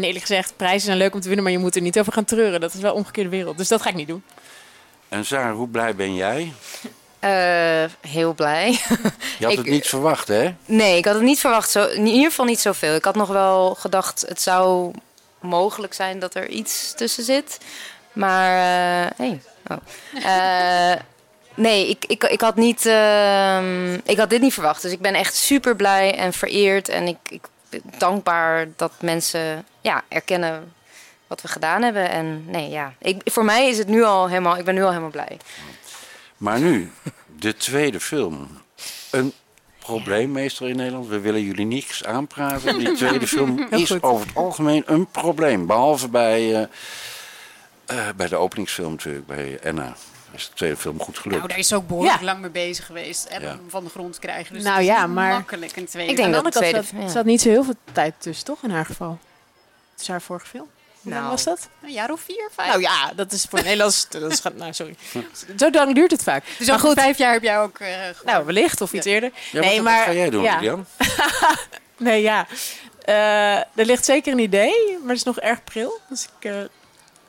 En 0.00 0.06
eerlijk 0.06 0.26
gezegd, 0.26 0.52
prijzen 0.56 0.80
zijn 0.80 0.96
leuk 0.98 1.14
om 1.14 1.20
te 1.20 1.26
winnen, 1.26 1.44
maar 1.44 1.52
je 1.52 1.58
moet 1.58 1.76
er 1.76 1.82
niet 1.82 1.98
over 1.98 2.12
gaan 2.12 2.24
treuren. 2.24 2.60
Dat 2.60 2.74
is 2.74 2.80
wel 2.80 2.94
omgekeerde 2.94 3.30
wereld, 3.30 3.56
dus 3.58 3.68
dat 3.68 3.82
ga 3.82 3.88
ik 3.88 3.94
niet 3.94 4.08
doen. 4.08 4.22
En 5.08 5.24
Sarah, 5.24 5.54
hoe 5.54 5.68
blij 5.68 5.94
ben 5.94 6.14
jij? 6.14 6.52
Eh, 7.18 7.84
heel 8.08 8.34
blij. 8.34 8.70
Je 9.38 9.44
had 9.44 9.52
Ik- 9.52 9.58
het 9.58 9.66
niet 9.66 9.86
verwacht, 9.86 10.28
hè? 10.28 10.54
Nee, 10.64 10.96
ik 10.96 11.04
had 11.04 11.14
het 11.14 11.22
niet 11.22 11.40
verwacht. 11.40 11.70
Zo, 11.70 11.86
in 11.86 12.06
ieder 12.06 12.28
geval 12.30 12.44
niet 12.44 12.60
zoveel. 12.60 12.94
Ik 12.94 13.04
had 13.04 13.14
nog 13.14 13.28
wel 13.28 13.74
gedacht, 13.74 14.24
het 14.28 14.40
zou 14.40 14.92
mogelijk 15.40 15.94
zijn 15.94 16.18
dat 16.18 16.34
er 16.34 16.48
iets 16.48 16.94
tussen 16.96 17.24
zit. 17.24 17.58
Maar, 18.12 18.50
hey. 19.16 19.40
Oh. 19.66 19.76
Eh, 20.24 21.00
nee, 21.54 21.88
ik, 21.88 22.04
ik, 22.06 22.24
ik, 22.24 22.40
had 22.40 22.56
niet, 22.56 22.86
ehm, 22.86 23.94
ik 23.94 24.16
had 24.18 24.30
dit 24.30 24.40
niet 24.40 24.54
verwacht. 24.54 24.82
Dus 24.82 24.92
ik 24.92 25.00
ben 25.00 25.14
echt 25.14 25.34
super 25.36 25.76
blij 25.76 26.16
en 26.16 26.32
vereerd. 26.32 26.88
En 26.88 27.06
ik, 27.06 27.16
ik 27.28 27.42
dankbaar 27.98 28.68
dat 28.76 28.92
mensen 29.00 29.64
ja, 29.80 30.04
erkennen 30.08 30.72
wat 31.26 31.42
we 31.42 31.48
gedaan 31.48 31.82
hebben. 31.82 32.10
En 32.10 32.44
nee, 32.46 32.68
ja. 32.68 32.94
Ik, 32.98 33.20
voor 33.24 33.44
mij 33.44 33.68
is 33.68 33.78
het 33.78 33.88
nu 33.88 34.02
al 34.02 34.28
helemaal, 34.28 34.56
ik 34.56 34.64
ben 34.64 34.74
nu 34.74 34.82
al 34.82 34.88
helemaal 34.88 35.10
blij. 35.10 35.36
Maar 36.36 36.60
nu, 36.60 36.90
de 37.38 37.56
tweede 37.56 38.00
film. 38.00 38.48
Een 39.10 39.32
probleemmeester 39.78 40.68
in 40.68 40.76
Nederland. 40.76 41.06
We 41.06 41.20
willen 41.20 41.42
jullie 41.42 41.66
niks 41.66 42.04
aanpraten. 42.04 42.78
Die 42.78 42.92
tweede 42.92 43.26
film 43.26 43.66
is 43.70 44.02
over 44.02 44.26
het 44.26 44.36
algemeen 44.36 44.82
een 44.86 45.06
probleem. 45.06 45.66
Behalve 45.66 46.08
bij, 46.08 46.54
eh, 46.54 46.62
eh, 47.86 48.14
bij 48.16 48.28
de 48.28 48.36
openingsfilm 48.36 48.90
natuurlijk, 48.90 49.26
bij 49.26 49.58
Anna. 49.64 49.96
Is 50.34 50.48
de 50.48 50.54
tweede 50.54 50.76
film 50.76 51.00
goed 51.00 51.18
gelukt. 51.18 51.36
Nou, 51.36 51.48
daar 51.48 51.58
is 51.58 51.72
ook 51.72 51.86
behoorlijk 51.88 52.18
Ja. 52.18 52.24
lang 52.24 52.40
mee 52.40 52.50
bezig 52.50 52.86
geweest. 52.86 53.24
En 53.24 53.40
Ja. 53.42 53.48
hem 53.48 53.60
van 53.68 53.84
de 53.84 53.90
grond 53.90 54.18
krijgen. 54.18 54.54
Dus 54.54 54.62
Nou 54.62 54.74
het 54.74 54.84
is 54.84 54.90
ja, 54.94 55.06
maar- 55.06 55.32
makkelijk 55.32 55.76
een 55.76 55.86
tweede. 55.86 56.10
Ik 56.10 56.16
denk 56.16 56.32
dat 56.34 56.44
de 56.44 56.50
tweede- 56.50 56.82
zat, 56.82 57.00
ja. 57.02 57.08
zat 57.08 57.24
niet 57.24 57.40
zo 57.40 57.48
heel 57.48 57.64
veel 57.64 57.74
tijd 57.92 58.14
tussen, 58.18 58.44
toch, 58.44 58.62
in 58.62 58.70
haar 58.70 58.86
geval? 58.86 59.18
Het 59.92 60.00
is 60.00 60.08
haar 60.08 60.22
vorige 60.22 60.46
film. 60.46 60.68
Hoe 61.02 61.10
lang 61.12 61.24
Nou. 61.24 61.34
was 61.34 61.44
dat? 61.44 61.68
Een 61.82 61.92
jaar 61.92 62.10
of 62.10 62.20
vier, 62.20 62.48
vijf. 62.54 62.68
Nou 62.68 62.80
ja, 62.80 63.12
dat 63.16 63.32
is 63.32 63.46
voor 63.50 63.62
Nederlands... 63.62 64.08
Dat 64.10 64.30
is, 64.32 64.42
nou, 64.56 64.72
sorry. 64.72 64.96
Zo 65.56 65.70
lang 65.70 65.94
duurt 65.94 66.10
het 66.10 66.22
vaak. 66.22 66.44
Dus 66.58 66.66
maar 66.68 66.78
goed, 66.78 66.92
vijf 66.94 67.18
jaar 67.18 67.32
heb 67.32 67.42
jij 67.42 67.58
ook... 67.60 67.78
eh, 67.78 67.88
nou, 68.24 68.44
wellicht 68.44 68.80
of 68.80 68.92
iets 68.92 69.06
eerder. 69.06 69.30
Ja, 69.52 69.60
nee, 69.60 69.74
wat, 69.74 69.84
maar 69.84 69.96
wat 69.96 70.04
ga 70.04 70.12
jij 70.12 70.30
doen, 70.30 70.42
ja. 70.42 70.54
Lilian? 70.56 70.86
Nee, 71.96 72.22
ja. 72.22 72.46
Eh, 73.04 73.56
er 73.56 73.64
ligt 73.74 74.04
zeker 74.04 74.32
een 74.32 74.38
idee, 74.38 74.74
maar 75.00 75.08
het 75.08 75.16
is 75.16 75.22
nog 75.22 75.38
erg 75.38 75.64
pril. 75.64 76.00
Dus 76.08 76.24
ik 76.38 76.44
eh, 76.44 76.52
hou 76.52 76.66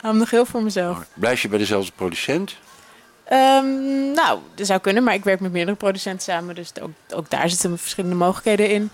hem 0.02 0.18
nog 0.18 0.30
heel 0.30 0.45
voor 0.45 0.64
mezelf. 0.64 0.97
Blijf 1.14 1.41
je 1.41 1.47
bij 1.47 1.58
dezelfde 1.60 1.91
producent? 1.95 2.56
Ehm, 3.32 4.11
nou, 4.11 4.39
dat 4.55 4.67
zou 4.67 4.79
kunnen, 4.79 5.03
maar 5.03 5.13
ik 5.13 5.23
werk 5.23 5.39
met 5.39 5.51
meerdere 5.51 5.77
producenten 5.77 6.23
samen. 6.34 6.55
Dus 6.55 6.71
ook, 6.82 6.91
ook 7.13 7.29
daar 7.29 7.49
zitten 7.49 7.77
verschillende 7.77 8.15
mogelijkheden 8.15 8.69
in. 8.69 8.91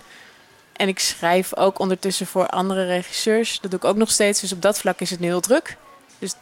En 0.72 0.88
ik 0.88 0.98
schrijf 0.98 1.56
ook 1.56 1.78
ondertussen 1.78 2.26
voor 2.26 2.46
andere 2.46 2.84
regisseurs. 2.86 3.60
Dat 3.60 3.70
doe 3.70 3.80
ik 3.80 3.86
ook 3.86 3.96
nog 3.96 4.10
steeds. 4.10 4.40
Dus 4.40 4.52
op 4.52 4.62
dat 4.62 4.78
vlak 4.78 5.00
is 5.00 5.10
het 5.10 5.20
nu 5.20 5.26
heel 5.26 5.40
druk. 5.40 5.76
Dus 6.18 6.34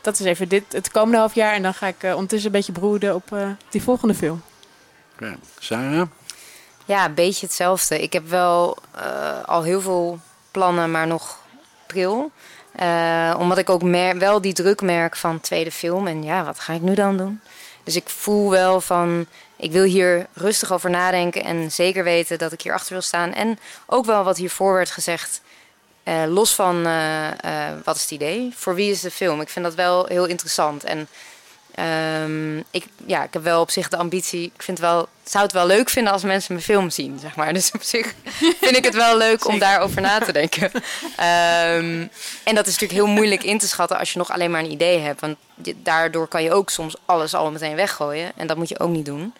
dat 0.00 0.20
is 0.20 0.26
even 0.26 0.48
dit, 0.48 0.72
het 0.72 0.90
komende 0.90 1.18
half 1.18 1.34
jaar. 1.34 1.54
En 1.54 1.62
dan 1.62 1.74
ga 1.74 1.86
ik 1.86 2.02
eh, 2.02 2.12
ondertussen 2.14 2.46
een 2.46 2.56
beetje 2.56 2.72
broeden 2.72 3.14
op 3.14 3.32
eh, 3.32 3.48
die 3.70 3.82
volgende 3.82 4.14
film. 4.14 4.42
Ja. 5.18 5.36
Sarah? 5.58 6.08
Ja, 6.84 7.04
een 7.04 7.14
beetje 7.14 7.46
hetzelfde. 7.46 8.02
Ik 8.02 8.12
heb 8.12 8.28
wel 8.28 8.76
eh, 8.94 9.44
al 9.44 9.62
heel 9.62 9.80
veel 9.80 10.18
plannen, 10.50 10.90
maar 10.90 11.06
nog 11.06 11.38
pril. 11.86 12.30
Eh, 12.72 13.36
omdat 13.38 13.58
ik 13.58 13.70
ook 13.70 13.82
wel 14.18 14.40
die 14.40 14.52
druk 14.52 14.82
merk 14.82 15.16
van 15.16 15.40
tweede 15.40 15.72
film. 15.72 16.06
En 16.06 16.22
ja, 16.22 16.44
wat 16.44 16.58
ga 16.60 16.72
ik 16.72 16.80
nu 16.80 16.94
dan 16.94 17.16
doen? 17.16 17.40
Dus 17.84 17.96
ik 17.96 18.08
voel 18.08 18.50
wel 18.50 18.80
van, 18.80 19.26
ik 19.56 19.72
wil 19.72 19.82
hier 19.82 20.26
rustig 20.34 20.72
over 20.72 20.90
nadenken 20.90 21.44
en 21.44 21.72
zeker 21.72 22.04
weten 22.04 22.38
dat 22.38 22.52
ik 22.52 22.60
hier 22.60 22.72
achter 22.72 22.92
wil 22.92 23.02
staan. 23.02 23.32
En 23.32 23.58
ook 23.86 24.04
wel 24.04 24.24
wat 24.24 24.36
hiervoor 24.36 24.74
werd 24.74 24.90
gezegd, 24.90 25.40
eh, 26.02 26.22
los 26.26 26.54
van 26.54 26.86
eh, 26.86 27.28
wat 27.84 27.96
is 27.96 28.02
het 28.02 28.10
idee, 28.10 28.52
voor 28.56 28.74
wie 28.74 28.90
is 28.90 29.00
de 29.00 29.10
film? 29.10 29.40
Ik 29.40 29.48
vind 29.48 29.64
dat 29.64 29.74
wel 29.74 30.06
heel 30.06 30.26
interessant. 30.26 30.84
En 30.84 31.08
ehm, 31.80 32.58
ik, 32.70 32.84
ja, 33.06 33.24
ik 33.24 33.32
heb 33.32 33.42
wel 33.42 33.60
op 33.60 33.70
zich 33.70 33.88
de 33.88 33.96
ambitie, 33.96 34.52
ik 34.54 34.62
vind 34.62 34.78
het 34.78 34.86
wel, 34.86 35.08
zou 35.24 35.44
het 35.44 35.52
wel 35.52 35.66
leuk 35.66 35.88
vinden 35.88 36.12
als 36.12 36.22
mensen 36.22 36.52
mijn 36.52 36.64
film 36.64 36.90
zien, 36.90 37.18
zeg 37.18 37.36
maar. 37.36 37.52
Dus 37.60 37.70
op 37.70 37.82
zich 37.82 38.14
vind 38.60 38.76
ik 38.76 38.84
het 38.84 38.94
wel 38.94 39.16
leuk 39.16 39.46
om 39.46 39.58
daarover 39.58 40.00
na 40.00 40.18
te 40.18 40.32
denken. 40.32 40.70
Ehm, 41.16 42.06
en 42.44 42.54
dat 42.54 42.66
is 42.66 42.72
natuurlijk 42.78 42.92
heel 42.92 43.06
moeilijk 43.06 43.42
in 43.42 43.58
te 43.58 43.68
schatten 43.68 43.98
als 43.98 44.12
je 44.12 44.18
nog 44.18 44.30
alleen 44.30 44.50
maar 44.50 44.62
een 44.62 44.70
idee 44.70 44.98
hebt. 44.98 45.20
Want 45.20 45.36
daardoor 45.76 46.28
kan 46.28 46.42
je 46.42 46.52
ook 46.52 46.70
soms 46.70 46.94
alles 47.04 47.34
al 47.34 47.50
meteen 47.50 47.76
weggooien. 47.76 48.32
En 48.36 48.46
dat 48.46 48.56
moet 48.56 48.68
je 48.68 48.80
ook 48.80 48.90
niet 48.90 49.06
doen. 49.06 49.34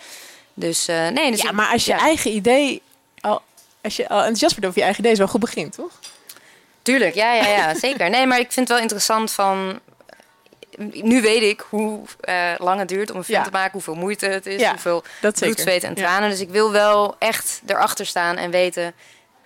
Dus 0.54 0.88
eh, 0.88 1.08
nee, 1.08 1.30
dus 1.30 1.42
ja, 1.42 1.52
maar 1.52 1.72
als 1.72 1.84
je 1.84 1.92
ja. 1.92 1.98
eigen 1.98 2.30
idee 2.30 2.82
al, 3.20 3.42
als 3.82 3.96
je 3.96 4.08
al 4.08 4.18
enthousiast 4.18 4.54
bent 4.54 4.66
over 4.66 4.78
je 4.78 4.84
eigen 4.84 5.00
idee, 5.00 5.12
is 5.12 5.18
wel 5.18 5.28
goed 5.28 5.40
begin, 5.40 5.70
toch? 5.70 5.90
Tuurlijk, 6.82 7.14
ja, 7.14 7.32
ja, 7.34 7.46
ja, 7.46 7.74
zeker. 7.74 8.10
Nee, 8.10 8.26
maar 8.26 8.38
ik 8.38 8.52
vind 8.52 8.68
het 8.68 8.68
wel 8.68 8.78
interessant 8.78 9.32
van... 9.32 9.80
Nu 10.78 11.20
weet 11.22 11.42
ik 11.42 11.64
hoe 11.68 12.00
eh, 12.20 12.52
lang 12.58 12.78
het 12.78 12.88
duurt 12.88 13.10
om 13.10 13.16
een 13.16 13.24
film 13.24 13.38
Ja. 13.38 13.44
te 13.44 13.50
maken, 13.50 13.72
hoeveel 13.72 13.94
moeite 13.94 14.26
het 14.26 14.46
is, 14.46 14.60
Ja, 14.60 14.70
hoeveel 14.70 15.04
dat 15.20 15.38
bloed, 15.40 15.60
zweet 15.60 15.82
en 15.84 15.90
Ja. 15.94 16.02
tranen. 16.02 16.30
Dus 16.30 16.40
ik 16.40 16.48
wil 16.50 16.72
wel 16.72 17.16
echt 17.18 17.60
erachter 17.66 18.06
staan 18.06 18.36
en 18.36 18.50
weten... 18.50 18.94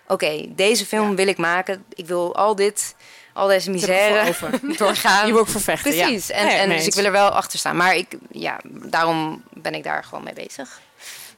Oké, 0.09 0.45
deze 0.49 0.87
film 0.87 1.16
wil 1.16 1.27
ik 1.29 1.37
maken. 1.37 1.85
Ik 1.95 2.07
wil 2.07 2.35
al 2.37 2.55
dit, 2.55 2.95
al 3.33 3.47
deze 3.49 3.70
misère 3.70 4.33
doorgaan. 4.77 5.27
Je 5.27 5.33
wil 5.33 5.41
ook 5.41 5.49
voor 5.49 5.61
vechten, 5.61 5.95
ja. 5.95 6.05
Precies. 6.07 6.31
En, 6.31 6.49
en 6.49 6.68
dus 6.68 6.87
ik 6.87 6.95
wil 6.95 7.05
er 7.05 7.12
wel 7.12 7.29
achter 7.29 7.59
staan. 7.59 7.77
Maar 7.77 7.97
ik, 7.97 8.16
ja, 8.31 8.61
daarom 8.64 9.43
ben 9.53 9.75
ik 9.75 9.85
daar 9.85 10.05
gewoon 10.05 10.25
mee 10.25 10.35
bezig. 10.35 10.81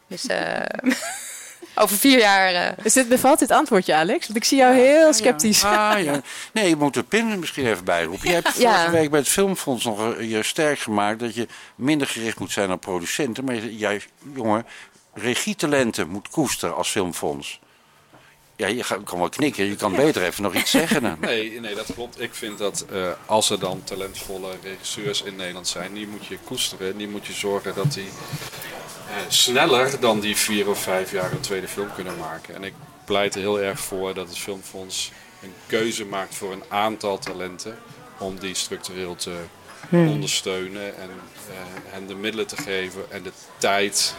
Dus 0.06 0.26
eh, 0.26 0.60
over 1.76 1.96
vier 1.96 2.18
jaar... 2.18 2.54
eh, 2.54 2.72
Dus 2.82 2.92
dit 2.92 3.08
bevalt 3.08 3.38
dit 3.38 3.50
antwoordje, 3.50 3.94
Alex? 3.94 4.26
Want 4.26 4.38
ik 4.38 4.44
zie 4.44 4.58
jou 4.58 4.74
heel 4.74 5.12
sceptisch. 5.12 5.64
Ah, 5.64 6.02
ja. 6.04 6.20
Nee, 6.52 6.68
je 6.68 6.76
moet 6.76 6.94
de 6.94 7.02
pin 7.02 7.30
er 7.30 7.38
misschien 7.38 7.66
even 7.66 7.84
bij 7.84 8.04
roepen. 8.04 8.26
Jij 8.30 8.40
hebt 8.44 8.56
Ja. 8.58 8.74
vorige 8.74 8.90
week 8.96 9.10
bij 9.10 9.18
het 9.20 9.28
Filmfonds 9.28 9.84
nog 9.84 10.14
eh, 10.14 10.30
je 10.30 10.42
sterk 10.42 10.78
gemaakt... 10.78 11.20
dat 11.20 11.34
je 11.34 11.46
minder 11.74 12.06
gericht 12.06 12.38
moet 12.38 12.52
zijn 12.52 12.72
op 12.72 12.80
producenten... 12.80 13.44
maar 13.44 13.54
je- 13.54 13.76
jij, 13.76 14.00
jongen, 14.34 14.66
regietalenten 15.14 16.08
moet 16.08 16.28
koesteren 16.28 16.76
als 16.76 16.88
Filmfonds. 16.90 17.60
Ja, 18.56 18.66
je 18.66 18.84
kan 19.04 19.18
wel 19.18 19.28
knikken. 19.28 19.64
Je 19.64 19.76
kan 19.76 19.94
beter 19.96 20.22
even 20.22 20.42
nog 20.42 20.54
iets 20.54 20.70
zeggen. 20.70 21.02
Dan. 21.02 21.16
Nee, 21.20 21.60
nee, 21.60 21.74
dat 21.74 21.86
klopt. 21.94 22.20
Ik 22.20 22.34
vind 22.34 22.58
dat 22.58 22.84
eh, 22.92 23.08
als 23.26 23.50
er 23.50 23.58
dan 23.58 23.80
talentvolle 23.84 24.50
regisseurs 24.62 25.22
in 25.22 25.36
Nederland 25.36 25.68
zijn, 25.68 25.92
die 25.94 26.06
moet 26.06 26.26
je 26.26 26.38
koesteren. 26.44 26.96
Die 26.96 27.08
moet 27.08 27.26
je 27.26 27.32
zorgen 27.32 27.74
dat 27.74 27.92
die 27.92 28.08
sneller 29.28 30.00
dan 30.00 30.20
die 30.20 30.36
vier 30.36 30.68
of 30.68 30.78
vijf 30.82 31.10
jaar 31.12 31.32
een 31.32 31.40
tweede 31.40 31.68
film 31.68 31.88
kunnen 31.94 32.18
maken. 32.18 32.54
En 32.54 32.64
ik 32.64 32.74
pleit 33.04 33.34
er 33.34 33.40
heel 33.40 33.60
erg 33.60 33.80
voor 33.80 34.14
dat 34.14 34.28
het 34.28 34.38
Filmfonds 34.38 35.10
een 35.42 35.52
keuze 35.66 36.04
maakt 36.04 36.34
voor 36.34 36.52
een 36.52 36.64
aantal 36.68 37.18
talenten 37.18 37.78
om 38.18 38.38
die 38.38 38.54
structureel 38.54 39.14
te 39.16 39.36
Hmm. 39.88 40.08
ondersteunen 40.08 40.96
en 40.96 41.10
eh, 41.48 41.54
hen 41.92 42.06
de 42.06 42.14
middelen 42.14 42.46
te 42.46 42.56
geven 42.56 43.04
en 43.10 43.22
de 43.22 43.32
tijd 43.58 44.14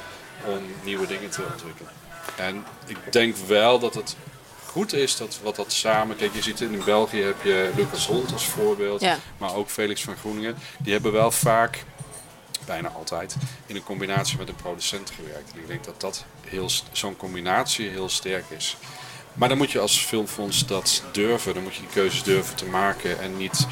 om 0.45 0.59
nieuwe 0.83 1.07
dingen 1.07 1.29
te 1.29 1.43
ontwikkelen. 1.51 1.91
En 2.35 2.63
ik 2.85 2.97
denk 3.11 3.35
wel 3.35 3.79
dat 3.79 3.93
het 3.93 4.15
goed 4.65 4.93
is 4.93 5.17
dat 5.17 5.39
wat 5.43 5.55
dat 5.55 5.71
samen. 5.71 6.15
Kijk, 6.15 6.33
je 6.33 6.41
ziet 6.41 6.61
in 6.61 6.81
België 6.85 7.21
heb 7.21 7.43
je 7.43 7.71
Lucas 7.75 8.07
Hond 8.07 8.33
als 8.33 8.45
voorbeeld, 8.45 9.01
Ja. 9.01 9.17
maar 9.38 9.55
ook 9.55 9.69
Felix 9.69 10.01
van 10.03 10.15
Groeningen. 10.17 10.55
Die 10.79 10.93
hebben 10.93 11.11
wel 11.11 11.31
vaak, 11.31 11.83
bijna 12.68 12.89
altijd, 12.89 13.36
in 13.65 13.76
een 13.76 13.84
combinatie 13.84 14.38
met 14.38 14.49
een 14.49 14.55
producent 14.55 15.11
gewerkt. 15.15 15.51
En 15.53 15.59
ik 15.59 15.68
denk 15.68 15.84
dat 15.84 16.01
dat 16.01 16.26
heel, 16.47 16.70
zo'n 16.91 17.15
combinatie 17.18 17.89
heel 17.89 18.09
sterk 18.09 18.45
is. 18.57 18.78
Maar 19.34 19.49
dan 19.49 19.57
moet 19.57 19.72
je 19.72 19.80
als 19.80 19.99
filmfonds 20.05 20.65
dat 20.65 21.03
durven. 21.11 21.53
Dan 21.53 21.63
moet 21.63 21.76
je 21.76 21.82
die 21.82 21.89
keuzes 21.89 22.24
durven 22.24 22.55
te 22.55 22.65
maken 22.65 23.20
en 23.20 23.38
niet 23.38 23.68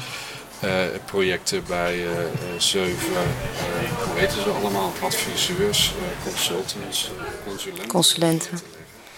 eh, 0.60 0.84
projecten 1.04 1.64
bij 1.66 1.94
eh, 1.94 2.22
eh, 2.24 2.30
zeven, 2.58 3.14
eh, 3.14 4.04
hoe 4.06 4.18
heten 4.18 4.42
ze 4.42 4.50
allemaal, 4.50 4.92
adviseurs, 5.02 5.92
consultants, 6.24 7.10
consulenten. 7.46 7.88
Consulenten. 7.88 8.58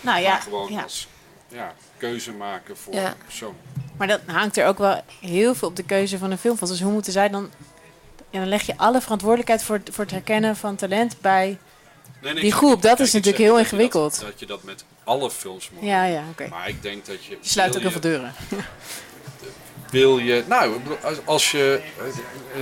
Nou 0.01 0.21
ja, 0.21 0.31
Maar 0.33 0.43
gewoon 0.43 0.73
ja. 0.73 0.83
als 0.83 1.09
ja, 1.49 1.75
keuze 1.97 2.33
maken 2.33 2.77
voor 2.77 2.95
Ja. 2.95 3.15
persoon. 3.25 3.55
Maar 3.97 4.07
dat 4.07 4.21
hangt 4.27 4.57
er 4.57 4.67
ook 4.67 4.79
wel 4.79 5.01
heel 5.21 5.55
veel 5.55 5.69
op 5.69 5.77
de 5.77 5.83
keuze 5.83 6.19
van 6.19 6.31
een 6.31 6.39
filmfonds. 6.39 6.73
Dus 6.73 6.83
hoe 6.83 6.93
moeten 6.93 7.13
zij 7.13 7.29
dan... 7.29 7.51
Ja, 8.31 8.39
dan 8.39 8.49
leg 8.49 8.63
je 8.63 8.77
alle 8.77 9.01
verantwoordelijkheid 9.01 9.63
voor, 9.63 9.77
het- 9.77 9.89
voor 9.95 10.05
het 10.05 10.13
herkennen 10.13 10.57
van 10.57 10.77
talent 10.77 11.21
bij 11.21 11.59
Nee, 12.23 12.33
nee, 12.33 12.43
die 12.43 12.53
groep. 12.53 12.83
Dat 12.83 13.01
is 13.01 13.13
natuurlijk 13.13 13.43
heel 13.43 13.57
je 13.57 13.63
dat- 13.63 13.73
ingewikkeld. 13.73 14.21
Dat 14.21 14.41
je 14.41 14.47
dat 14.47 14.63
met 14.63 14.85
alle 15.05 15.31
films 15.31 15.71
moet 15.73 15.83
Ja, 15.85 16.03
doen. 16.05 16.13
ja, 16.13 16.23
oké. 16.31 16.47
Maar 16.49 16.69
ik 16.69 16.83
denk 16.83 17.07
dat 17.07 17.25
je... 17.25 17.31
Je 17.31 17.49
sluit 17.49 17.77
ook 17.77 17.83
heel 17.83 17.91
veel 17.91 18.01
deuren. 18.01 18.33
Wil 19.91 20.19
je... 20.19 20.45
Nou, 20.49 20.77
als- 21.25 21.51
je, 21.51 21.81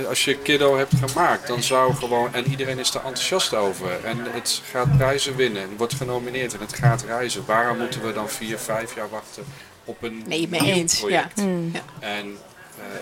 als 0.07 0.25
je 0.25 0.37
Kiddo 0.37 0.77
hebt 0.77 0.93
gemaakt, 1.05 1.47
dan 1.47 1.63
zou 1.63 1.93
gewoon... 1.93 2.33
En 2.33 2.47
iedereen 2.49 2.79
is 2.79 2.89
er 2.89 2.95
enthousiast 3.05 3.53
over. 3.53 4.05
En 4.05 4.17
het 4.31 4.61
gaat 4.71 4.97
prijzen 4.97 5.35
winnen. 5.35 5.61
Het 5.61 5.77
wordt 5.77 5.93
genomineerd 5.93 6.53
en 6.53 6.59
het 6.59 6.73
gaat 6.75 7.03
reizen. 7.03 7.45
Waarom 7.45 7.77
moeten 7.77 8.05
we 8.05 8.13
dan 8.13 8.29
vier, 8.29 8.57
vijf 8.57 8.95
jaar 8.95 9.09
wachten 9.09 9.45
op 9.83 10.03
een 10.03 10.23
Nee, 10.27 10.47
mee 10.47 10.61
eens, 10.73 10.99
project? 10.99 11.39
ja. 11.39 11.43
Mm. 11.45 11.71
Ja. 11.73 11.81
En 11.99 12.37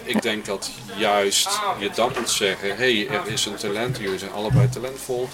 ik 0.04 0.22
denk 0.22 0.46
dat 0.46 0.70
juist 0.98 1.50
je 1.80 1.90
dan 1.96 2.12
moet 2.20 2.30
zeggen: 2.30 2.70
hé, 2.78 3.06
hey, 3.06 3.18
er 3.18 3.28
is 3.28 3.46
een 3.46 3.56
talent, 3.56 3.98
jullie 3.98 4.20
zijn 4.20 4.32
allebei 4.32 4.70
talentvol. 4.70 5.30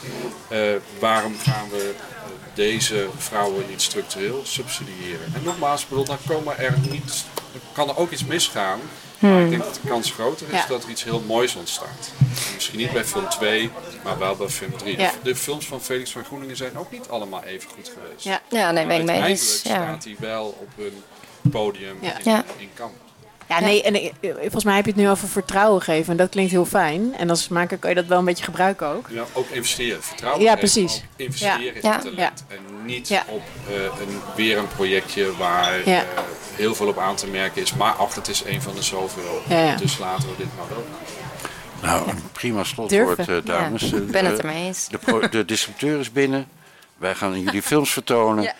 Eh, 0.50 0.60
waarom 1.00 1.36
gaan 1.40 1.70
we 1.70 1.94
eh, 2.00 2.06
deze 2.54 3.08
vrouwen 3.18 3.64
niet 3.70 3.82
structureel 3.82 4.42
subsidiëren? 4.46 5.32
En 5.36 5.42
nogmaals, 5.44 5.88
bedoel, 5.88 6.06
dan 6.06 6.18
komen 6.28 6.58
er 6.60 6.74
niet, 6.90 7.26
kan 7.74 7.90
er 7.90 7.98
ook 7.98 8.12
iets 8.12 8.26
misgaan. 8.26 8.80
Maar 9.20 9.32
Hmm. 9.32 9.44
ik 9.44 9.50
denk 9.50 9.64
dat 9.64 9.80
de 9.82 9.88
kans 9.90 10.12
groter 10.12 10.48
is 10.48 10.54
Ja. 10.54 10.66
dat 10.68 10.84
er 10.84 10.90
iets 10.90 11.04
heel 11.04 11.20
moois 11.28 11.56
ontstaat. 11.56 12.12
Misschien 12.54 12.78
niet 12.80 12.92
bij 12.92 13.06
film 13.06 13.30
2, 13.30 13.70
maar 14.04 14.18
wel 14.20 14.36
bij 14.36 14.48
film 14.50 14.78
3. 14.78 14.98
Ja. 15.00 15.12
De 15.24 15.36
films 15.36 15.66
van 15.66 15.82
Felix 15.82 16.12
van 16.12 16.24
Groeningen 16.24 16.56
zijn 16.58 16.78
ook 16.78 16.92
niet 16.92 17.08
allemaal 17.10 17.44
even 17.44 17.70
goed 17.70 17.92
geweest. 17.94 18.24
Ja. 18.24 18.42
Ja, 18.50 18.72
nee, 18.72 18.86
ben 18.86 19.00
ik 19.00 19.06
mee 19.06 19.22
eens. 19.24 19.52
uiteindelijk 19.64 19.64
Ja. 19.64 19.92
staat 19.92 20.04
hij 20.04 20.16
wel 20.20 20.46
op 20.62 20.70
een 20.78 21.04
podium 21.52 21.98
Ja. 22.02 22.18
in, 22.24 22.44
in 22.58 22.70
Kamp. 22.74 22.94
Ja, 23.52 23.60
nee, 23.60 23.84
en 23.84 24.12
volgens 24.32 24.64
mij 24.64 24.76
heb 24.76 24.86
je 24.86 24.92
het 24.92 25.00
nu 25.00 25.10
over 25.10 25.28
vertrouwen 25.28 25.82
geven. 25.82 26.12
En 26.12 26.18
dat 26.18 26.30
klinkt 26.30 26.52
heel 26.52 26.66
fijn. 26.66 27.16
En 27.18 27.30
als 27.30 27.48
maker 27.48 27.78
kan 27.78 27.90
je 27.90 27.96
dat 27.96 28.06
wel 28.06 28.20
een 28.20 28.26
beetje 28.26 28.44
gebruiken 28.44 28.88
ook. 28.88 29.06
Ja, 29.10 29.24
ook 29.34 29.50
investeren. 29.50 30.04
Vertrouwen 30.04 30.42
Ja, 30.44 30.54
geven, 30.54 30.70
precies. 30.72 30.96
ook 30.98 31.04
investeren 31.16 31.64
Ja. 31.64 31.74
in 31.74 31.80
Ja. 31.82 32.00
talent. 32.00 32.46
En 32.48 32.58
niet 32.86 33.08
Ja. 33.08 33.24
op 33.28 33.42
eh, 33.68 33.74
een, 33.84 34.20
weer 34.36 34.58
een 34.58 34.68
projectje 34.68 35.36
waar 35.38 35.90
Ja. 35.90 36.00
eh, 36.02 36.08
heel 36.56 36.76
veel 36.76 36.88
op 36.88 36.98
aan 36.98 37.16
te 37.16 37.28
merken 37.28 37.62
is. 37.62 37.74
Maar 37.74 37.92
ach, 37.94 38.16
het 38.16 38.28
is 38.28 38.44
een 38.46 38.62
van 38.62 38.76
de 38.76 38.82
zoveel. 38.84 39.42
Ja, 39.48 39.64
ja. 39.64 39.76
Dus 39.76 39.98
laten 39.98 40.30
we 40.30 40.34
dit 40.38 40.48
maar 40.58 40.68
wel. 40.70 40.86
Nou, 41.82 42.10
een 42.10 42.22
prima 42.32 42.64
slotwoord, 42.64 43.20
eh, 43.30 43.36
dames. 43.44 43.82
Ja, 43.90 43.98
ik 43.98 44.12
ben 44.12 44.26
het 44.26 44.40
ermee 44.40 44.66
eens. 44.66 44.88
De, 44.88 44.98
pro- 44.98 45.30
de 45.30 45.46
distributeur 45.46 46.00
is 46.00 46.12
binnen. 46.12 46.48
Wij 46.98 47.16
gaan 47.16 47.42
jullie 47.42 47.62
films 47.62 47.92
vertonen. 47.92 48.44
Ja. 48.44 48.54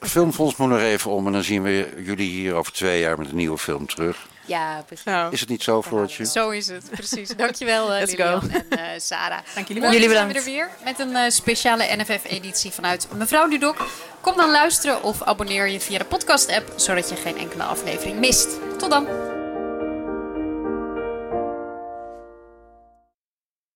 Filmfonds 0.00 0.56
moet 0.56 0.68
nog 0.68 0.78
even 0.80 1.10
om 1.10 1.26
en 1.26 1.32
dan 1.32 1.42
zien 1.42 1.62
we 1.62 2.02
jullie 2.04 2.30
hier 2.30 2.54
over 2.54 2.72
twee 2.72 3.00
jaar 3.00 3.18
met 3.18 3.28
een 3.30 3.36
nieuwe 3.36 3.58
film 3.58 3.86
terug. 3.86 4.26
Ja, 4.46 4.82
precies. 4.86 5.04
Is 5.30 5.40
het 5.40 5.48
niet 5.48 5.62
zo, 5.62 5.82
Floortje? 5.82 6.24
Zo 6.26 6.50
is 6.50 6.66
het, 6.66 6.90
precies. 6.90 7.28
Dankjewel 7.36 7.92
uh, 7.92 7.98
Let's 7.98 8.10
Lilian 8.10 8.40
go. 8.40 8.48
en 8.48 8.64
eh, 8.78 9.00
Sarah. 9.00 9.38
Dank 9.54 9.68
jullie 9.68 9.82
Morgen 9.82 10.00
Jullie 10.00 10.16
zijn 10.16 10.28
we 10.28 10.32
bedankt. 10.32 10.36
er 10.36 10.44
weer 10.54 10.68
met 10.84 10.98
een 10.98 11.16
eh, 11.16 11.30
speciale 11.30 11.96
NFF-editie 11.96 12.70
vanuit 12.70 13.06
Mevrouw 13.14 13.48
Dudok. 13.48 13.86
Kom 14.20 14.36
dan 14.36 14.50
luisteren 14.50 15.02
of 15.02 15.22
abonneer 15.22 15.68
je 15.68 15.80
via 15.80 15.98
de 15.98 16.04
podcast-app, 16.04 16.72
zodat 16.76 17.08
je 17.08 17.16
geen 17.16 17.38
enkele 17.38 17.62
aflevering 17.62 18.18
mist. 18.18 18.48
Tot 18.78 18.90
dan! 18.90 19.33